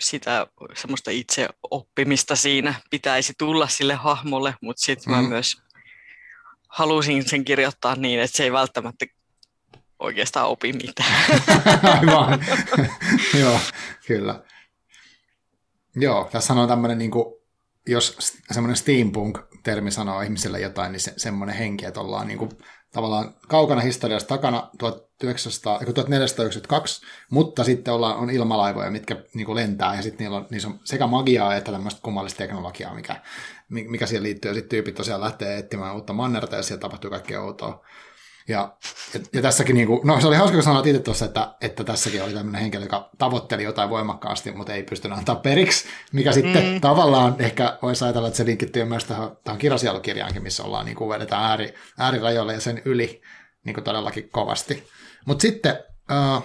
sitä 0.00 0.46
semmoista 0.74 1.10
itse 1.10 1.48
oppimista 1.70 2.36
siinä 2.36 2.74
pitäisi 2.90 3.32
tulla 3.38 3.68
sille 3.68 3.94
hahmolle, 3.94 4.54
mutta 4.62 4.84
sitten 4.84 5.12
mm. 5.12 5.16
mä 5.16 5.28
myös 5.28 5.56
halusin 6.68 7.28
sen 7.28 7.44
kirjoittaa 7.44 7.96
niin, 7.96 8.20
että 8.20 8.36
se 8.36 8.44
ei 8.44 8.52
välttämättä 8.52 9.06
oikeastaan 9.98 10.48
opi 10.48 10.72
mitään. 10.72 11.42
Aivan. 11.98 12.44
Joo, 13.40 13.60
kyllä. 14.06 14.42
Joo, 15.96 16.28
tässä 16.32 16.54
on 16.54 16.68
tämmöinen, 16.68 16.98
niin 16.98 17.10
kuin, 17.10 17.34
jos 17.86 18.16
semmoinen 18.50 18.76
steampunk-termi 18.76 19.90
sanoo 19.90 20.20
ihmiselle 20.20 20.60
jotain, 20.60 20.92
niin 20.92 21.00
se, 21.00 21.12
semmoinen 21.16 21.56
henki, 21.56 21.84
että 21.84 22.00
ollaan 22.00 22.26
niin 22.26 22.38
kuin, 22.38 22.50
tavallaan 22.92 23.34
kaukana 23.48 23.80
historiasta 23.80 24.28
takana 24.28 24.70
1900, 24.78 25.78
1492, 25.78 27.06
mutta 27.30 27.64
sitten 27.64 27.94
ollaan, 27.94 28.16
on 28.16 28.30
ilmalaivoja, 28.30 28.90
mitkä 28.90 29.16
niin 29.34 29.54
lentää, 29.54 29.94
ja 29.94 30.02
sitten 30.02 30.24
niillä 30.24 30.36
on, 30.36 30.46
niissä 30.50 30.68
on 30.68 30.80
sekä 30.84 31.06
magiaa 31.06 31.56
että 31.56 31.72
tämmöistä 31.72 32.00
kummallista 32.02 32.38
teknologiaa, 32.38 32.94
mikä, 32.94 33.22
mikä 33.68 34.06
siihen 34.06 34.22
liittyy, 34.22 34.50
ja 34.50 34.54
sitten 34.54 34.68
tyypit 34.68 34.94
tosiaan 34.94 35.20
lähtee 35.20 35.58
etsimään 35.58 35.94
uutta 35.94 36.12
mannerta, 36.12 36.56
ja 36.56 36.62
siellä 36.62 36.80
tapahtuu 36.80 37.10
kaikkea 37.10 37.42
outoa. 37.42 37.84
Ja, 38.48 38.76
ja, 39.14 39.20
ja 39.32 39.42
tässäkin, 39.42 39.76
niin 39.76 39.86
kuin, 39.86 40.00
no 40.04 40.20
se 40.20 40.26
oli 40.26 40.36
hauska, 40.36 40.54
kun 40.54 40.62
sanoit 40.62 40.86
itse 40.86 41.02
tuossa, 41.02 41.24
että, 41.24 41.54
että 41.60 41.84
tässäkin 41.84 42.22
oli 42.22 42.32
tämmöinen 42.32 42.60
henkilö, 42.60 42.82
joka 42.82 43.10
tavoitteli 43.18 43.62
jotain 43.62 43.90
voimakkaasti, 43.90 44.52
mutta 44.52 44.72
ei 44.74 44.82
pystynyt 44.82 45.18
antaa 45.18 45.36
periksi, 45.36 45.84
mikä 46.12 46.32
sitten 46.32 46.64
mm. 46.64 46.80
tavallaan 46.80 47.36
ehkä 47.38 47.78
voisi 47.82 48.04
ajatella, 48.04 48.28
että 48.28 48.36
se 48.36 48.44
linkittyy 48.44 48.84
myös 48.84 49.04
tähän, 49.04 49.30
tähän 49.44 49.58
kirjasielukirjaankin, 49.58 50.42
missä 50.42 50.64
ollaan 50.64 50.86
niin 50.86 50.96
kuin 50.96 51.10
vedetään 51.10 51.44
ääri, 51.44 51.74
äärirajoille 51.98 52.52
ja 52.52 52.60
sen 52.60 52.82
yli 52.84 53.22
niin 53.64 53.74
kuin 53.74 53.84
todellakin 53.84 54.28
kovasti. 54.30 54.84
Mutta 55.26 55.42
sitten, 55.42 55.78
uh, 56.10 56.44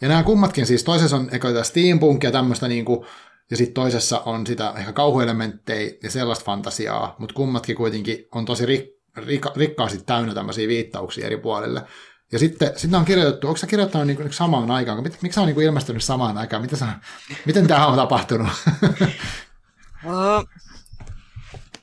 ja 0.00 0.08
nämä 0.08 0.22
kummatkin 0.22 0.66
siis, 0.66 0.84
toisessa 0.84 1.16
on 1.16 1.28
ehkä 1.32 1.62
steampunk 1.62 2.22
ja 2.22 2.32
tämmöistä 2.32 2.68
niin 2.68 2.84
kuin, 2.84 3.06
ja 3.50 3.56
sitten 3.56 3.74
toisessa 3.74 4.20
on 4.20 4.46
sitä 4.46 4.74
ehkä 4.76 4.92
kauhuelementtejä 4.92 5.92
ja 6.02 6.10
sellaista 6.10 6.44
fantasiaa, 6.44 7.16
mutta 7.18 7.34
kummatkin 7.34 7.76
kuitenkin 7.76 8.24
on 8.34 8.44
tosi 8.44 8.66
rik- 8.66 8.99
rikka, 9.16 9.52
rikkaasti 9.56 9.98
täynnä 10.06 10.34
tämmöisiä 10.34 10.68
viittauksia 10.68 11.26
eri 11.26 11.36
puolille. 11.36 11.82
Ja 12.32 12.38
sitten, 12.38 12.72
sitten 12.76 13.00
on 13.00 13.06
kirjoitettu, 13.06 13.46
onko 13.46 13.56
sä 13.56 13.66
kirjoittanut 13.66 14.06
niin 14.06 14.16
kuin 14.16 14.32
samaan 14.32 14.70
aikaan, 14.70 15.02
miksi 15.02 15.32
sä 15.32 15.40
on 15.40 15.46
niin 15.46 15.62
ilmestynyt 15.62 16.04
samaan 16.04 16.38
aikaan, 16.38 16.62
miten, 16.62 16.78
sä, 16.78 16.86
miten 17.44 17.66
tämä 17.66 17.86
on 17.86 17.96
tapahtunut? 17.96 18.48
uh, 20.04 20.48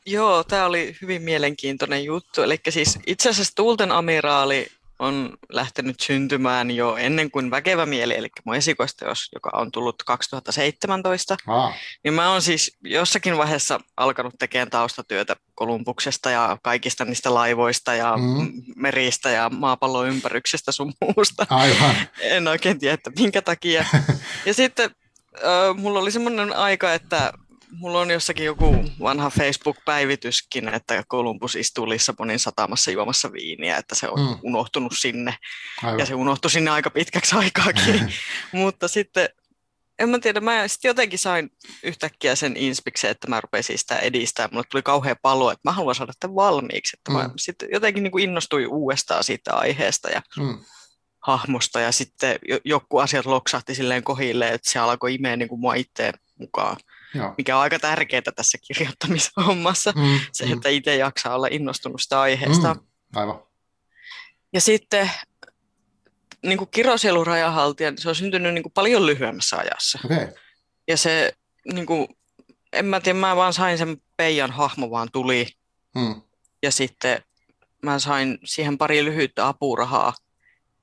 joo, 0.06 0.44
tämä 0.44 0.66
oli 0.66 0.98
hyvin 1.02 1.22
mielenkiintoinen 1.22 2.04
juttu. 2.04 2.42
Eli 2.42 2.60
siis 2.70 3.00
itse 3.08 3.30
asiassa 3.30 3.56
Tuulten 3.56 3.92
amiraali 3.92 4.68
on 5.00 5.38
lähtenyt 5.50 6.00
syntymään 6.00 6.72
jo 6.72 6.96
ennen 6.96 7.32
kuin 7.32 7.52
Väkevä 7.52 7.86
mieli, 7.86 8.16
eli 8.18 8.28
mun 8.46 8.56
esikoisteos, 8.56 9.30
joka 9.34 9.50
on 9.54 9.72
tullut 9.72 10.04
2017. 10.04 11.38
Ah. 11.48 11.76
Niin 12.04 12.14
mä 12.14 12.32
oon 12.32 12.42
siis 12.42 12.78
jossakin 12.84 13.38
vaiheessa 13.38 13.80
alkanut 13.98 14.34
tekemään 14.40 14.70
taustatyötä 14.70 15.36
Kolumbuksesta 15.56 16.30
ja 16.30 16.58
kaikista 16.64 17.06
niistä 17.06 17.34
laivoista 17.34 17.94
ja 17.94 18.18
mm. 18.18 18.52
meristä 18.76 19.30
ja 19.30 19.50
maapallon 19.50 20.08
ympäryksestä 20.08 20.72
sun 20.72 20.94
muusta. 21.02 21.46
Aivan. 21.50 21.96
En 22.22 22.48
oikein 22.48 22.80
tiedä, 22.80 22.94
että 22.94 23.12
minkä 23.20 23.42
takia. 23.42 23.86
ja 24.46 24.54
sitten 24.54 24.90
äh, 25.36 25.76
mulla 25.76 26.00
oli 26.00 26.12
semmoinen 26.12 26.56
aika, 26.56 26.94
että 26.94 27.34
mulla 27.72 28.00
on 28.00 28.12
jossakin 28.12 28.46
joku 28.46 28.86
vanha 29.00 29.30
Facebook-päivityskin, 29.30 30.68
että 30.68 31.04
Columbus 31.12 31.56
istuu 31.56 31.90
Lissabonin 31.90 32.40
satamassa 32.40 32.92
juomassa 32.92 33.32
viiniä, 33.32 33.78
että 33.78 33.96
se 33.96 34.10
on 34.10 34.20
mm. 34.20 34.40
unohtunut 34.44 34.94
sinne. 35.00 35.38
Aivan. 35.84 36.00
Ja 36.00 36.06
se 36.06 36.16
unohtui 36.16 36.52
sinne 36.52 36.72
aika 36.72 36.90
pitkäksi 36.90 37.36
aikaakin. 37.36 38.14
Mutta 38.52 38.88
sitten, 38.88 39.30
en 40.00 40.10
mä 40.10 40.20
tiedä, 40.20 40.40
mä 40.40 40.68
sitten 40.68 40.90
jotenkin 40.90 41.20
sain 41.20 41.50
yhtäkkiä 41.84 42.36
sen 42.36 42.58
inspiksen, 42.58 43.12
että 43.12 43.28
mä 43.28 43.42
rupesin 43.42 43.78
sitä 43.78 44.00
edistää. 44.00 44.50
Mulle 44.52 44.66
tuli 44.72 44.82
kauhea 44.82 45.16
palo, 45.22 45.52
että 45.52 45.70
mä 45.70 45.72
haluan 45.72 45.96
saada 45.96 46.14
tämän 46.20 46.36
valmiiksi. 46.36 46.98
Että 47.00 47.12
mm. 47.12 47.18
mä 47.18 47.30
sitten 47.38 47.70
jotenkin 47.72 48.04
niin 48.04 48.12
kuin 48.12 48.24
innostuin 48.24 48.68
uudestaan 48.68 49.24
siitä 49.24 49.54
aiheesta. 49.54 50.10
Ja 50.10 50.22
mm 50.38 50.58
hahmosta 51.28 51.80
ja 51.80 51.92
sitten 51.92 52.40
joku 52.66 52.98
asiat 52.98 53.26
loksahti 53.26 53.76
silleen 53.76 54.04
kohille, 54.04 54.50
että 54.50 54.72
se 54.72 54.80
alkoi 54.80 55.16
imeä 55.16 55.36
niin 55.36 55.50
kuin 55.50 55.62
mua 55.62 55.74
itse 55.74 56.12
mukaan. 56.40 56.78
Joo. 57.18 57.34
mikä 57.38 57.56
on 57.56 57.62
aika 57.62 57.80
tärkeää 57.80 58.22
tässä 58.36 58.58
kirjoittamishommassa, 58.68 59.94
mm, 59.96 60.20
se, 60.32 60.46
mm. 60.46 60.54
että 60.54 60.70
itse 60.70 60.96
jaksaa 60.96 61.36
olla 61.36 61.48
innostunut 61.52 62.02
sitä 62.02 62.22
aiheesta. 62.22 62.74
Mm, 62.74 62.82
aivan. 63.16 63.44
Ja 64.54 64.62
sitten 64.62 65.12
niin 66.46 66.58
kuin 66.58 66.70
kirosielurajahaltija, 66.72 67.92
niin 67.92 68.02
se 68.02 68.10
on 68.10 68.16
syntynyt 68.16 68.54
niin 68.54 68.64
kuin 68.64 68.74
paljon 68.74 69.06
lyhyemmässä 69.06 69.58
ajassa. 69.58 70.00
Okay. 70.06 70.28
Ja 70.88 70.98
se, 70.98 71.34
niin 71.74 71.86
kuin, 71.86 72.08
en 72.74 72.86
mä 72.86 73.00
tiedä, 73.00 73.20
mä 73.20 73.36
vaan 73.36 73.54
sain 73.54 73.78
sen 73.78 73.98
Peijan 74.18 74.52
hahmo 74.52 74.92
vaan 74.92 75.08
tuli. 75.12 75.48
Mm. 75.96 76.22
Ja 76.64 76.72
sitten 76.72 77.24
mä 77.84 78.00
sain 78.00 78.40
siihen 78.44 78.78
pari 78.78 79.06
lyhyttä 79.06 79.48
apurahaa. 79.48 80.14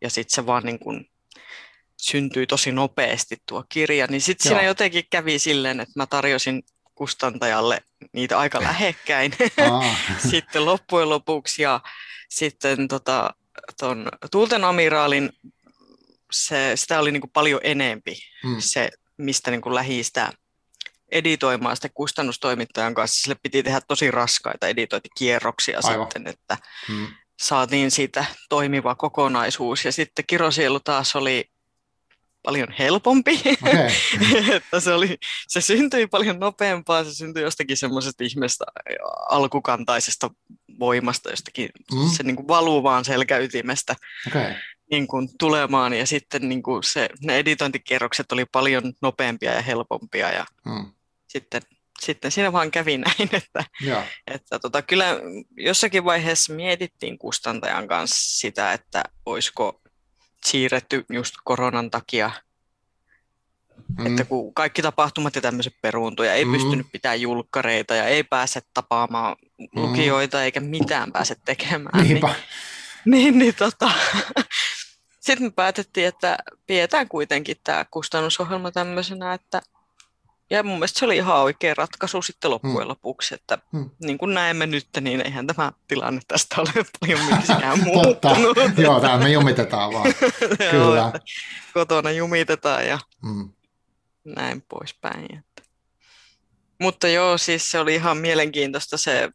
Ja 0.01 0.11
sitten 0.11 0.35
se 0.35 0.47
vaan 0.47 0.63
niin 0.63 0.79
kuin 0.79 1.11
syntyi 2.01 2.47
tosi 2.47 2.73
nopeasti 2.73 3.37
tuo 3.47 3.65
kirja, 3.69 4.07
niin 4.07 4.21
sitten 4.21 4.49
siinä 4.49 4.63
jotenkin 4.63 5.05
kävi 5.11 5.39
silleen, 5.39 5.81
että 5.81 5.93
mä 5.97 6.07
tarjosin 6.07 6.63
kustantajalle 6.95 7.83
niitä 8.13 8.39
aika 8.39 8.61
lähekkäin 8.61 9.33
sitten 10.31 10.65
loppujen 10.65 11.09
lopuksi 11.09 11.63
ja 11.63 11.81
sitten 12.29 12.89
tota, 12.89 13.35
ton 13.79 14.09
Tuulten 14.31 14.65
amiraalin 14.65 15.33
se, 16.33 16.73
sitä 16.75 16.99
oli 16.99 17.13
niin 17.13 17.21
kuin 17.21 17.31
paljon 17.31 17.61
enempi 17.65 18.17
hmm. 18.43 18.57
se, 18.59 18.91
mistä 19.17 19.51
niin 19.51 19.61
kuin 19.61 19.75
lähi 19.75 20.05
sitä 20.05 20.33
editoimaan 21.13 21.77
sitten 21.77 21.91
kustannustoimittajan 21.95 22.95
kanssa. 22.95 23.23
Sille 23.23 23.37
piti 23.43 23.63
tehdä 23.63 23.81
tosi 23.89 24.11
raskaita 24.11 24.69
editointikierroksia 24.69 25.81
Aivan. 25.83 26.07
sitten, 26.07 26.27
että 26.27 26.57
hmm. 26.89 27.07
saatiin 27.43 27.91
siitä 27.91 28.25
toimiva 28.49 28.95
kokonaisuus. 28.95 29.85
Ja 29.85 29.93
sitten 29.93 30.25
Kirosielu 30.27 30.81
taas 30.81 31.17
oli 31.17 31.51
paljon 32.45 32.69
helpompi. 32.79 33.43
Okay. 33.63 33.91
että 34.57 34.81
se, 34.81 34.93
oli, 34.93 35.19
se 35.49 35.61
syntyi 35.61 36.07
paljon 36.07 36.41
nopeampaa, 36.41 37.05
se 37.05 37.15
syntyi 37.15 37.43
jostakin 37.43 37.77
semmoisesta 37.77 38.25
ihmeestä 38.25 38.65
alkukantaisesta 39.29 40.31
voimasta, 40.79 41.31
jostakin 41.31 41.69
mm. 41.93 42.09
se 42.17 42.23
niin 42.23 42.37
kuin 42.37 42.49
valuu 42.49 42.83
vaan 42.83 43.05
selkäytimestä 43.05 43.97
okay. 44.27 44.53
niin 44.91 45.07
kuin 45.07 45.29
tulemaan. 45.39 45.95
Ja 45.95 46.07
sitten 46.07 46.49
niin 46.49 46.63
kuin 46.63 46.83
se, 46.83 47.09
ne 47.23 47.39
editointikierrokset 47.39 48.33
oli 48.33 48.45
paljon 48.45 48.93
nopeampia 49.03 49.53
ja 49.53 49.63
helpompia. 49.63 50.31
Ja 50.33 50.47
mm. 50.65 50.93
sitten, 51.29 51.63
sitten 52.01 52.31
siinä 52.31 52.53
vaan 52.53 52.71
kävi 52.71 52.99
näin, 53.07 53.29
että, 53.33 53.65
yeah. 53.87 54.05
että 54.27 54.59
tota, 54.59 54.83
kyllä 54.83 55.07
jossakin 55.57 56.05
vaiheessa 56.05 56.53
mietittiin 56.53 57.19
kustantajan 57.19 57.89
kanssa 57.89 58.39
sitä, 58.39 58.73
että 58.73 59.05
olisiko 59.27 59.81
siirretty 60.47 61.05
just 61.13 61.35
koronan 61.45 61.91
takia. 61.91 62.31
Mm. 63.99 64.07
Että 64.07 64.25
kun 64.25 64.55
kaikki 64.55 64.83
tapahtumat 64.83 65.35
ja 65.35 65.41
tämmöiset 65.41 65.75
peruuntuja, 65.83 66.35
ei 66.35 66.45
mm. 66.45 66.53
pystynyt 66.53 66.87
pitämään 66.93 67.21
julkkareita 67.21 67.95
ja 67.95 68.05
ei 68.05 68.25
pääse 68.25 68.61
tapaamaan 68.75 69.37
mm. 69.59 69.69
lukijoita 69.75 70.45
eikä 70.45 70.61
mitään 70.61 71.13
pääse 71.13 71.37
tekemään. 71.45 72.05
Niinpä. 72.07 72.27
Niin, 72.27 72.37
niin, 73.13 73.39
niin 73.39 73.55
tota, 73.55 73.91
sitten 75.25 75.47
me 75.47 75.51
päätettiin, 75.51 76.07
että 76.07 76.39
pidetään 76.67 77.09
kuitenkin 77.09 77.57
tämä 77.65 77.85
kustannusohjelma 77.91 78.71
tämmöisenä, 78.71 79.35
että 79.35 79.63
ja 80.51 80.63
mun 80.63 80.75
mielestä 80.75 80.99
se 80.99 81.05
oli 81.05 81.17
ihan 81.17 81.37
oikea 81.37 81.75
ratkaisu 81.75 82.23
sitten 82.23 82.51
loppujen 82.51 82.79
hmm. 82.79 82.89
lopuksi, 82.89 83.35
että 83.35 83.59
hmm. 83.73 83.91
niin 84.03 84.19
kuin 84.19 84.35
näemme 84.35 84.67
nyt, 84.67 84.89
niin 85.01 85.21
eihän 85.21 85.47
tämä 85.47 85.73
tilanne 85.89 86.21
tästä 86.29 86.61
ole 86.61 86.71
paljon 87.01 87.21
miksikään 87.35 87.85
muuttunut. 87.85 88.57
Joo, 88.79 89.01
tämä 89.01 89.19
me 89.19 89.29
jumitetaan 89.29 89.93
vaan. 89.93 90.15
Kyllä. 90.71 91.01
Joo, 91.01 91.13
kotona 91.75 92.11
jumitetaan 92.11 92.87
ja 92.87 92.99
hmm. 93.23 93.53
näin 94.25 94.63
poispäin. 94.69 95.25
Että. 95.25 95.71
Mutta 96.81 97.09
joo, 97.09 97.39
siis 97.39 97.71
se 97.71 97.79
oli 97.79 97.95
ihan 97.95 98.17
mielenkiintoista 98.17 98.97
se 98.97 99.31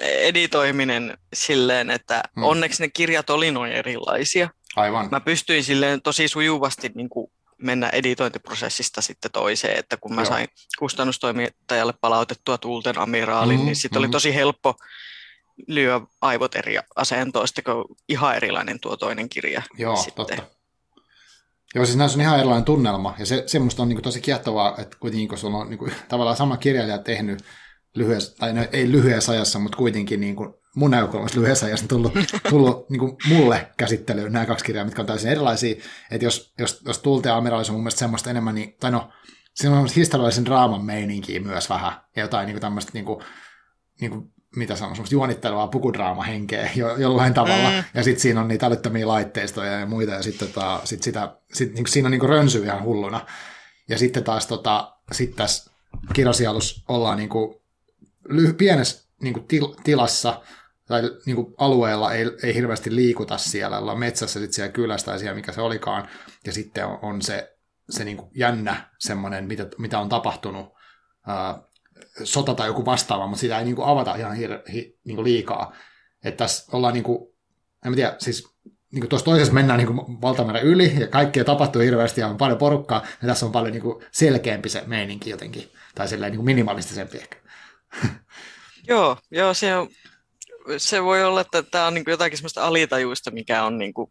editoiminen 0.00 1.18
silleen, 1.34 1.90
että 1.90 2.22
hmm. 2.34 2.42
onneksi 2.42 2.82
ne 2.82 2.88
kirjat 2.88 3.30
oli 3.30 3.50
noin 3.50 3.72
erilaisia. 3.72 4.48
Aivan. 4.76 5.08
Mä 5.10 5.20
pystyin 5.20 5.64
silleen 5.64 6.02
tosi 6.02 6.28
sujuvasti 6.28 6.92
niin 6.94 7.08
kuin 7.08 7.30
mennä 7.58 7.88
editointiprosessista 7.88 9.02
sitten 9.02 9.30
toiseen, 9.30 9.78
että 9.78 9.96
kun 9.96 10.14
mä 10.14 10.20
Joo. 10.20 10.28
sain 10.28 10.48
kustannustoimittajalle 10.78 11.94
palautettua 12.00 12.58
Tuulten 12.58 12.98
amiraalin, 12.98 13.58
mm, 13.60 13.64
niin 13.64 13.76
sitten 13.76 14.00
mm. 14.00 14.04
oli 14.04 14.12
tosi 14.12 14.34
helppo 14.34 14.76
lyö 15.68 16.00
aivot 16.20 16.54
eri 16.54 16.78
asentoista, 16.96 17.62
kun 17.62 17.96
ihan 18.08 18.36
erilainen 18.36 18.80
tuo 18.80 18.96
toinen 18.96 19.28
kirja. 19.28 19.62
Joo, 19.78 19.96
sitten. 19.96 20.14
totta. 20.14 20.42
Joo, 21.74 21.84
siis 21.84 21.96
näissä 21.96 22.16
on 22.18 22.22
ihan 22.22 22.38
erilainen 22.38 22.64
tunnelma, 22.64 23.14
ja 23.18 23.26
se, 23.26 23.42
semmoista 23.46 23.82
on 23.82 23.88
niin 23.88 23.96
kuin 23.96 24.04
tosi 24.04 24.20
kiehtovaa, 24.20 24.74
että 24.78 24.96
kuitenkin 25.00 25.28
kun 25.28 25.38
sulla 25.38 25.58
on 25.58 25.70
niin 25.70 25.78
kuin, 25.78 25.92
tavallaan 26.08 26.36
sama 26.36 26.56
kirjailija 26.56 26.98
tehnyt 26.98 27.44
lyhyessä, 27.94 28.36
tai 28.36 28.52
no, 28.52 28.66
ei 28.72 28.92
lyhyessä 28.92 29.32
ajassa, 29.32 29.58
mutta 29.58 29.78
kuitenkin 29.78 30.20
niin 30.20 30.36
kuin 30.36 30.54
mun 30.74 30.90
näkökulmasta 30.90 31.40
lyhyessä 31.40 31.66
ajassa 31.66 31.88
tullut, 31.88 32.12
tullut 32.50 32.90
niin 32.90 33.00
kuin 33.00 33.16
mulle 33.28 33.70
käsittelyyn 33.76 34.32
nämä 34.32 34.46
kaksi 34.46 34.64
kirjaa, 34.64 34.84
mitkä 34.84 35.02
on 35.02 35.06
täysin 35.06 35.30
erilaisia. 35.30 35.76
Että 36.10 36.26
jos, 36.26 36.52
jos, 36.58 36.82
jos 36.86 36.98
Tulte 36.98 37.28
ja 37.28 37.36
Amiraalis 37.36 37.68
on 37.68 37.74
mun 37.74 37.82
mielestä 37.82 37.98
semmoista 37.98 38.30
enemmän, 38.30 38.54
niin, 38.54 38.76
tai 38.80 38.90
no, 38.90 39.10
siinä 39.54 39.78
on 39.78 39.88
historiallisen 39.96 40.44
draaman 40.44 40.84
meininkiä 40.84 41.40
myös 41.40 41.70
vähän, 41.70 41.92
ja 42.16 42.22
jotain 42.22 42.46
niin 42.46 42.54
kuin 42.54 42.60
tämmöistä, 42.60 42.90
niin 42.94 43.04
kuin, 43.04 43.24
niin 44.00 44.10
kuin, 44.10 44.30
mitä 44.56 44.76
sanoo, 44.76 44.94
semmoista 44.94 45.14
juonittelevaa 45.14 45.68
pukudraamahenkeä 45.68 46.70
jo, 46.76 46.96
jollain 46.96 47.34
tavalla, 47.34 47.70
mm. 47.70 47.84
ja 47.94 48.04
sitten 48.04 48.20
siinä 48.20 48.40
on 48.40 48.48
niitä 48.48 48.66
älyttömiä 48.66 49.08
laitteistoja 49.08 49.72
ja 49.72 49.86
muita, 49.86 50.12
ja 50.12 50.22
sitten 50.22 50.48
tota, 50.48 50.80
sit 50.84 51.02
sitä, 51.02 51.36
sit, 51.52 51.74
niin 51.74 51.86
siinä 51.86 52.06
on 52.06 52.10
niin 52.10 52.20
kuin 52.20 52.30
rönsy 52.30 52.64
ihan 52.64 52.82
hulluna. 52.82 53.26
Ja 53.88 53.98
sitten 53.98 54.24
taas 54.24 54.46
tota, 54.46 54.96
sit 55.12 55.36
tässä 55.36 55.70
kirjasielussa 56.12 56.82
ollaan 56.88 57.18
niin 57.18 57.28
kuin, 57.28 57.54
lyhy- 58.28 58.54
pienessä 58.54 59.08
niin 59.22 59.34
kuin 59.34 59.46
til- 59.46 59.74
tilassa, 59.84 60.42
tai 60.86 61.02
niin 61.26 61.36
kuin 61.36 61.54
alueella 61.58 62.12
ei, 62.12 62.26
ei 62.42 62.54
hirveästi 62.54 62.94
liikuta 62.94 63.38
siellä, 63.38 63.78
ollaan 63.78 63.98
metsässä 63.98 64.40
sitten 64.40 64.54
siellä 64.54 64.72
kylässä 64.72 65.04
tai 65.04 65.18
siellä, 65.18 65.34
mikä 65.34 65.52
se 65.52 65.60
olikaan, 65.60 66.08
ja 66.46 66.52
sitten 66.52 66.86
on, 66.86 66.98
on 67.02 67.22
se, 67.22 67.56
se 67.90 68.04
niin 68.04 68.16
kuin 68.16 68.30
jännä 68.34 68.90
semmoinen, 68.98 69.44
mitä, 69.44 69.66
mitä 69.78 69.98
on 69.98 70.08
tapahtunut, 70.08 70.74
ää, 71.26 71.62
sota 72.24 72.54
tai 72.54 72.68
joku 72.68 72.84
vastaava, 72.84 73.26
mutta 73.26 73.40
sitä 73.40 73.58
ei 73.58 73.64
niin 73.64 73.76
kuin 73.76 73.88
avata 73.88 74.14
ihan 74.14 74.36
hir, 74.36 74.50
hi, 74.72 74.98
niin 75.04 75.16
kuin 75.16 75.24
liikaa. 75.24 75.76
Että 76.24 76.38
tässä 76.38 76.76
ollaan, 76.76 76.94
niin 76.94 77.04
kuin, 77.04 77.28
en 77.84 77.92
mä 77.92 77.96
tiedä, 77.96 78.16
siis 78.18 78.54
niin 78.92 79.08
tuossa 79.08 79.24
toisessa 79.24 79.54
mennään 79.54 79.78
niin 79.78 80.20
valtameren 80.20 80.62
yli, 80.62 81.00
ja 81.00 81.06
kaikkea 81.06 81.44
tapahtuu 81.44 81.82
hirveästi, 81.82 82.20
ja 82.20 82.28
on 82.28 82.36
paljon 82.36 82.58
porukkaa, 82.58 83.06
ja 83.22 83.28
tässä 83.28 83.46
on 83.46 83.52
paljon 83.52 83.72
niin 83.72 83.82
kuin 83.82 84.04
selkeämpi 84.12 84.68
se 84.68 84.82
meininki 84.86 85.30
jotenkin, 85.30 85.70
tai 85.94 86.06
niin 86.06 86.36
kuin 86.36 86.44
minimalistisempi 86.44 87.18
ehkä. 87.18 87.43
Joo, 88.88 89.16
joo, 89.30 89.54
se 89.54 89.76
on 89.76 89.88
se 90.76 91.02
voi 91.02 91.24
olla, 91.24 91.40
että 91.40 91.62
tämä 91.62 91.86
on 91.86 91.94
niin 91.94 92.04
kuin 92.04 92.12
jotakin 92.12 92.38
sellaista 92.38 92.66
alitajuista, 92.66 93.30
mikä 93.30 93.64
on 93.64 93.78
niin 93.78 93.94
kuin, 93.94 94.10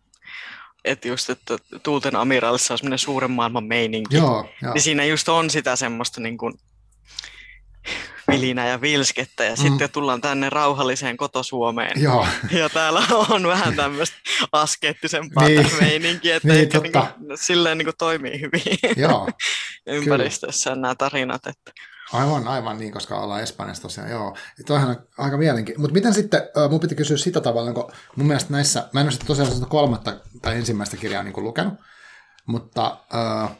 että 0.86 1.08
just, 1.08 1.30
että 1.30 1.58
Tuulten 1.84 2.16
amiraalissa 2.16 2.74
on 2.74 2.78
semmoinen 2.78 3.00
suuren 3.00 3.32
maailman 3.32 3.64
meininki. 3.64 4.16
Joo, 4.16 4.50
joo. 4.62 4.74
Niin 4.74 4.82
siinä 4.82 5.06
just 5.06 5.30
on 5.30 5.50
sitä 5.50 5.76
semmoista 5.76 6.22
niin 6.22 6.38
kuin 6.38 6.54
vilinä 8.32 8.68
ja 8.68 8.82
vilskettä 8.82 9.44
ja 9.44 9.56
mm. 9.56 9.62
sitten 9.62 9.90
tullaan 9.90 10.22
tänne 10.22 10.50
rauhalliseen 10.50 11.18
kotosuomeen. 11.18 12.02
Joo. 12.02 12.28
Ja 12.52 12.70
täällä 12.70 13.04
on 13.30 13.48
vähän 13.48 13.76
tämmöistä 13.76 14.18
askeettisempaa 14.52 15.48
niin. 15.48 15.68
meininkiä, 15.82 16.36
että 16.36 16.48
niin, 16.48 16.70
niin 16.70 16.92
kuin, 16.92 17.38
silleen 17.38 17.78
niin 17.78 17.86
kuin 17.86 17.98
toimii 17.98 18.42
hyvin 18.42 18.78
Joo, 18.98 19.30
ympäristössä 19.88 20.76
nämä 20.76 20.96
tarinat. 20.96 21.48
Että. 21.48 21.72
Aivan, 22.14 22.48
aivan 22.48 22.78
niin, 22.78 22.92
koska 22.92 23.20
ollaan 23.20 23.42
Espanjassa 23.42 23.82
tosiaan, 23.82 24.10
joo. 24.10 24.38
Toihan 24.66 24.90
on 24.90 25.08
aika 25.18 25.38
mielenkiintoista. 25.38 25.82
Mutta 25.82 25.94
miten 25.94 26.14
sitten, 26.14 26.42
äh, 26.58 26.70
mun 26.70 26.80
piti 26.80 26.96
kysyä 26.96 27.18
sitä 27.18 27.42
tavalla, 27.42 27.74
kun 27.74 27.92
mun 28.16 28.28
mielestä 28.28 28.54
näissä, 28.54 28.90
mä 28.94 29.00
en 29.00 29.06
ole 29.06 29.12
sitten 29.12 29.28
tosiaan 29.28 29.52
sitä 29.52 29.66
kolmatta 29.66 30.20
tai 30.42 30.56
ensimmäistä 30.56 30.98
kirjaa 30.98 31.24
niin 31.24 31.34
kuin 31.34 31.44
lukenut, 31.44 31.74
mutta 32.46 32.98
äh, 33.16 33.58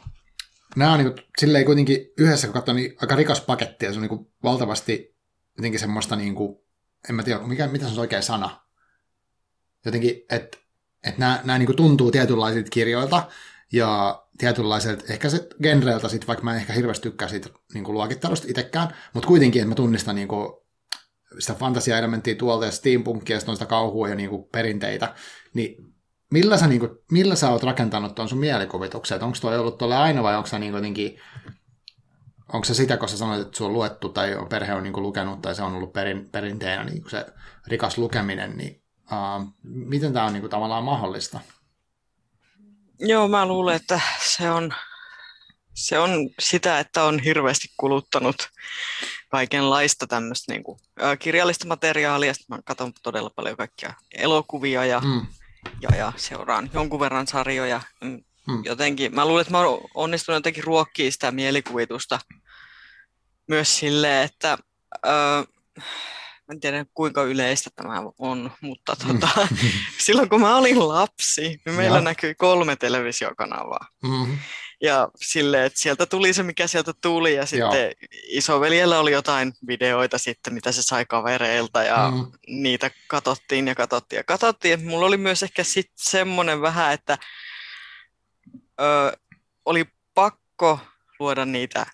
nämä 0.76 0.92
on 0.92 0.98
niin 0.98 1.12
kuin, 1.12 1.26
silleen 1.38 1.64
kuitenkin 1.64 1.98
yhdessä, 2.18 2.46
kun 2.46 2.54
katsoo, 2.54 2.74
niin 2.74 2.96
aika 3.00 3.16
rikas 3.16 3.40
paketti, 3.40 3.86
ja 3.86 3.92
se 3.92 3.98
on 3.98 4.02
niin 4.02 4.08
kuin 4.08 4.26
valtavasti 4.42 5.16
jotenkin 5.56 5.80
semmoista, 5.80 6.16
niin 6.16 6.34
kuin, 6.34 6.56
en 7.08 7.14
mä 7.14 7.22
tiedä, 7.22 7.40
mikä, 7.40 7.68
mitä 7.68 7.86
se 7.86 7.92
on 7.92 7.98
oikea 7.98 8.22
sana. 8.22 8.60
Jotenkin, 9.84 10.22
että 10.30 10.58
että 11.04 11.20
nämä, 11.20 11.40
nämä 11.44 11.58
niin 11.58 11.66
kuin 11.66 11.76
tuntuu 11.76 12.10
tietynlaisilta 12.10 12.70
kirjoilta, 12.70 13.28
ja 13.72 14.23
tietynlaiselta, 14.38 15.04
ehkä 15.08 15.28
se 15.28 15.48
genreiltä 15.62 16.08
sit, 16.08 16.28
vaikka 16.28 16.44
mä 16.44 16.52
en 16.52 16.56
ehkä 16.56 16.72
hirveästi 16.72 17.02
tykkää 17.10 17.28
siitä 17.28 17.48
niin 17.74 17.84
kuin 17.84 17.94
luokittelusta 17.94 18.46
itsekään, 18.50 18.88
mutta 19.14 19.26
kuitenkin, 19.26 19.62
että 19.62 19.68
mä 19.68 19.74
tunnistan 19.74 20.14
niin 20.14 20.28
kuin, 20.28 20.48
sitä 21.38 21.54
fantasia-elementtiä 21.54 22.34
tuolta 22.34 22.64
ja 22.64 22.72
steampunkia 22.72 23.36
ja 23.36 23.40
sitä 23.40 23.66
kauhua 23.66 24.08
ja 24.08 24.14
niin 24.14 24.30
kuin 24.30 24.44
perinteitä, 24.52 25.14
niin 25.54 25.94
millä 26.32 26.56
sä, 26.56 26.66
niin 26.66 26.80
kuin, 26.80 26.90
millä 27.10 27.34
sä 27.34 27.50
oot 27.50 27.62
rakentanut 27.62 28.14
tuon 28.14 28.28
sun 28.28 28.38
mielikuvituksen? 28.38 29.22
Onko 29.22 29.38
toi 29.40 29.58
ollut 29.58 29.78
tuolle 29.78 29.96
aina 29.96 30.22
vai 30.22 30.36
onko 30.36 30.46
sä 30.46 30.58
niin 30.58 30.72
jotenkin, 30.72 31.18
onko 32.52 32.64
se 32.64 32.74
sitä, 32.74 32.96
kun 32.96 33.08
sä 33.08 33.16
sanoit, 33.16 33.40
että 33.40 33.56
sun 33.56 33.66
on 33.66 33.72
luettu 33.72 34.08
tai 34.08 34.36
perhe 34.48 34.74
on 34.74 34.82
niin 34.82 34.92
kuin 34.92 35.02
lukenut 35.02 35.42
tai 35.42 35.54
se 35.54 35.62
on 35.62 35.74
ollut 35.74 35.92
perin, 35.92 36.28
perinteenä 36.32 36.84
niin 36.84 37.02
kuin 37.02 37.10
se 37.10 37.26
rikas 37.66 37.98
lukeminen, 37.98 38.56
niin 38.56 38.82
uh, 39.12 39.54
miten 39.62 40.12
tämä 40.12 40.26
on 40.26 40.32
niin 40.32 40.40
kuin, 40.42 40.50
tavallaan 40.50 40.84
mahdollista? 40.84 41.40
Joo, 43.06 43.28
mä 43.28 43.46
luulen, 43.46 43.76
että 43.76 44.00
se 44.20 44.50
on, 44.50 44.74
se 45.74 45.98
on 45.98 46.10
sitä, 46.38 46.78
että 46.78 47.04
on 47.04 47.18
hirveästi 47.18 47.68
kuluttanut 47.76 48.48
kaikenlaista 49.28 50.06
tämmöistä 50.06 50.52
niin 50.52 50.64
kuin, 50.64 50.78
kirjallista 51.18 51.66
materiaalia. 51.66 52.34
Sitten 52.34 52.56
mä 52.56 52.62
katson 52.64 52.92
todella 53.02 53.30
paljon 53.30 53.56
kaikkia 53.56 53.94
elokuvia 54.14 54.84
ja, 54.84 55.00
mm. 55.00 55.26
ja, 55.80 55.96
ja 55.96 56.12
seuraan 56.16 56.70
jonkun 56.72 57.00
verran 57.00 57.26
sarjoja. 57.26 57.80
Mm. 58.00 58.24
Jotenkin, 58.64 59.14
mä 59.14 59.26
luulen, 59.26 59.40
että 59.40 59.52
mä 59.52 59.60
oon 59.60 59.88
onnistunut 59.94 60.36
jotenkin 60.36 60.64
ruokkimaan 60.64 61.12
sitä 61.12 61.30
mielikuvitusta 61.30 62.20
myös 63.46 63.78
silleen, 63.78 64.24
että 64.24 64.58
ö, 65.06 65.10
en 66.50 66.60
tiedä 66.60 66.86
kuinka 66.94 67.22
yleistä 67.22 67.70
tämä 67.74 68.02
on, 68.18 68.50
mutta 68.60 68.96
tuota, 68.96 69.28
silloin 70.04 70.28
kun 70.28 70.40
mä 70.40 70.56
olin 70.56 70.88
lapsi, 70.88 71.60
niin 71.66 71.74
meillä 71.76 71.98
ja. 71.98 72.04
näkyi 72.04 72.34
kolme 72.34 72.76
televisiokanavaa. 72.76 73.88
Mm-hmm. 74.02 74.38
Ja 74.82 75.08
sille, 75.16 75.64
että 75.64 75.80
sieltä 75.80 76.06
tuli 76.06 76.32
se, 76.32 76.42
mikä 76.42 76.66
sieltä 76.66 76.92
tuli, 77.00 77.34
ja 77.34 77.46
sitten 77.46 77.82
Joo. 77.82 77.92
isoveljellä 78.28 78.98
oli 78.98 79.12
jotain 79.12 79.52
videoita 79.66 80.18
sitten, 80.18 80.54
mitä 80.54 80.72
se 80.72 80.82
sai 80.82 81.06
kavereilta, 81.06 81.82
ja 81.82 82.12
mm. 82.14 82.32
niitä 82.46 82.90
katsottiin 83.08 83.68
ja 83.68 83.74
katsottiin 83.74 84.16
ja 84.16 84.24
katsottiin. 84.24 84.86
mulla 84.86 85.06
oli 85.06 85.16
myös 85.16 85.42
ehkä 85.42 85.64
sitten 85.64 85.94
semmoinen 85.96 86.60
vähän, 86.60 86.92
että 86.92 87.18
ö, 88.80 89.16
oli 89.64 89.84
pakko 90.14 90.78
luoda 91.18 91.44
niitä 91.44 91.86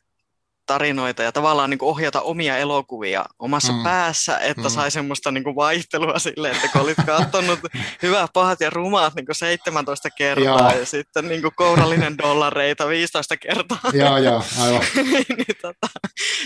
tarinoita 0.71 1.23
ja 1.23 1.33
tavallaan 1.33 1.71
niin 1.71 1.79
kuin 1.79 1.89
ohjata 1.89 2.21
omia 2.21 2.59
elokuvia 2.59 3.25
omassa 3.39 3.73
mm. 3.73 3.83
päässä, 3.83 4.39
että 4.39 4.63
mm. 4.63 4.69
sai 4.69 4.91
semmoista 4.91 5.31
niin 5.31 5.45
kuin 5.45 5.57
vaihtelua 5.57 6.19
silleen, 6.19 6.57
että 6.57 6.69
kun 6.69 6.81
olit 6.81 6.97
katsonut 7.07 7.59
hyvää, 8.03 8.27
pahat 8.33 8.61
ja 8.61 8.71
rumaat 8.71 9.15
niin 9.15 9.27
kuin 9.27 9.37
17 9.37 10.09
kertaa 10.11 10.73
ja 10.73 10.87
sitten 10.87 11.29
niin 11.29 11.43
kuin 11.43 11.53
kourallinen 11.57 12.19
dollareita 12.19 12.89
15 12.89 13.37
kertaa. 13.37 13.79
Joo, 13.93 14.19
joo, 14.19 14.43
aivan. 14.61 14.83
niin, 15.37 15.57
tota, 15.63 15.87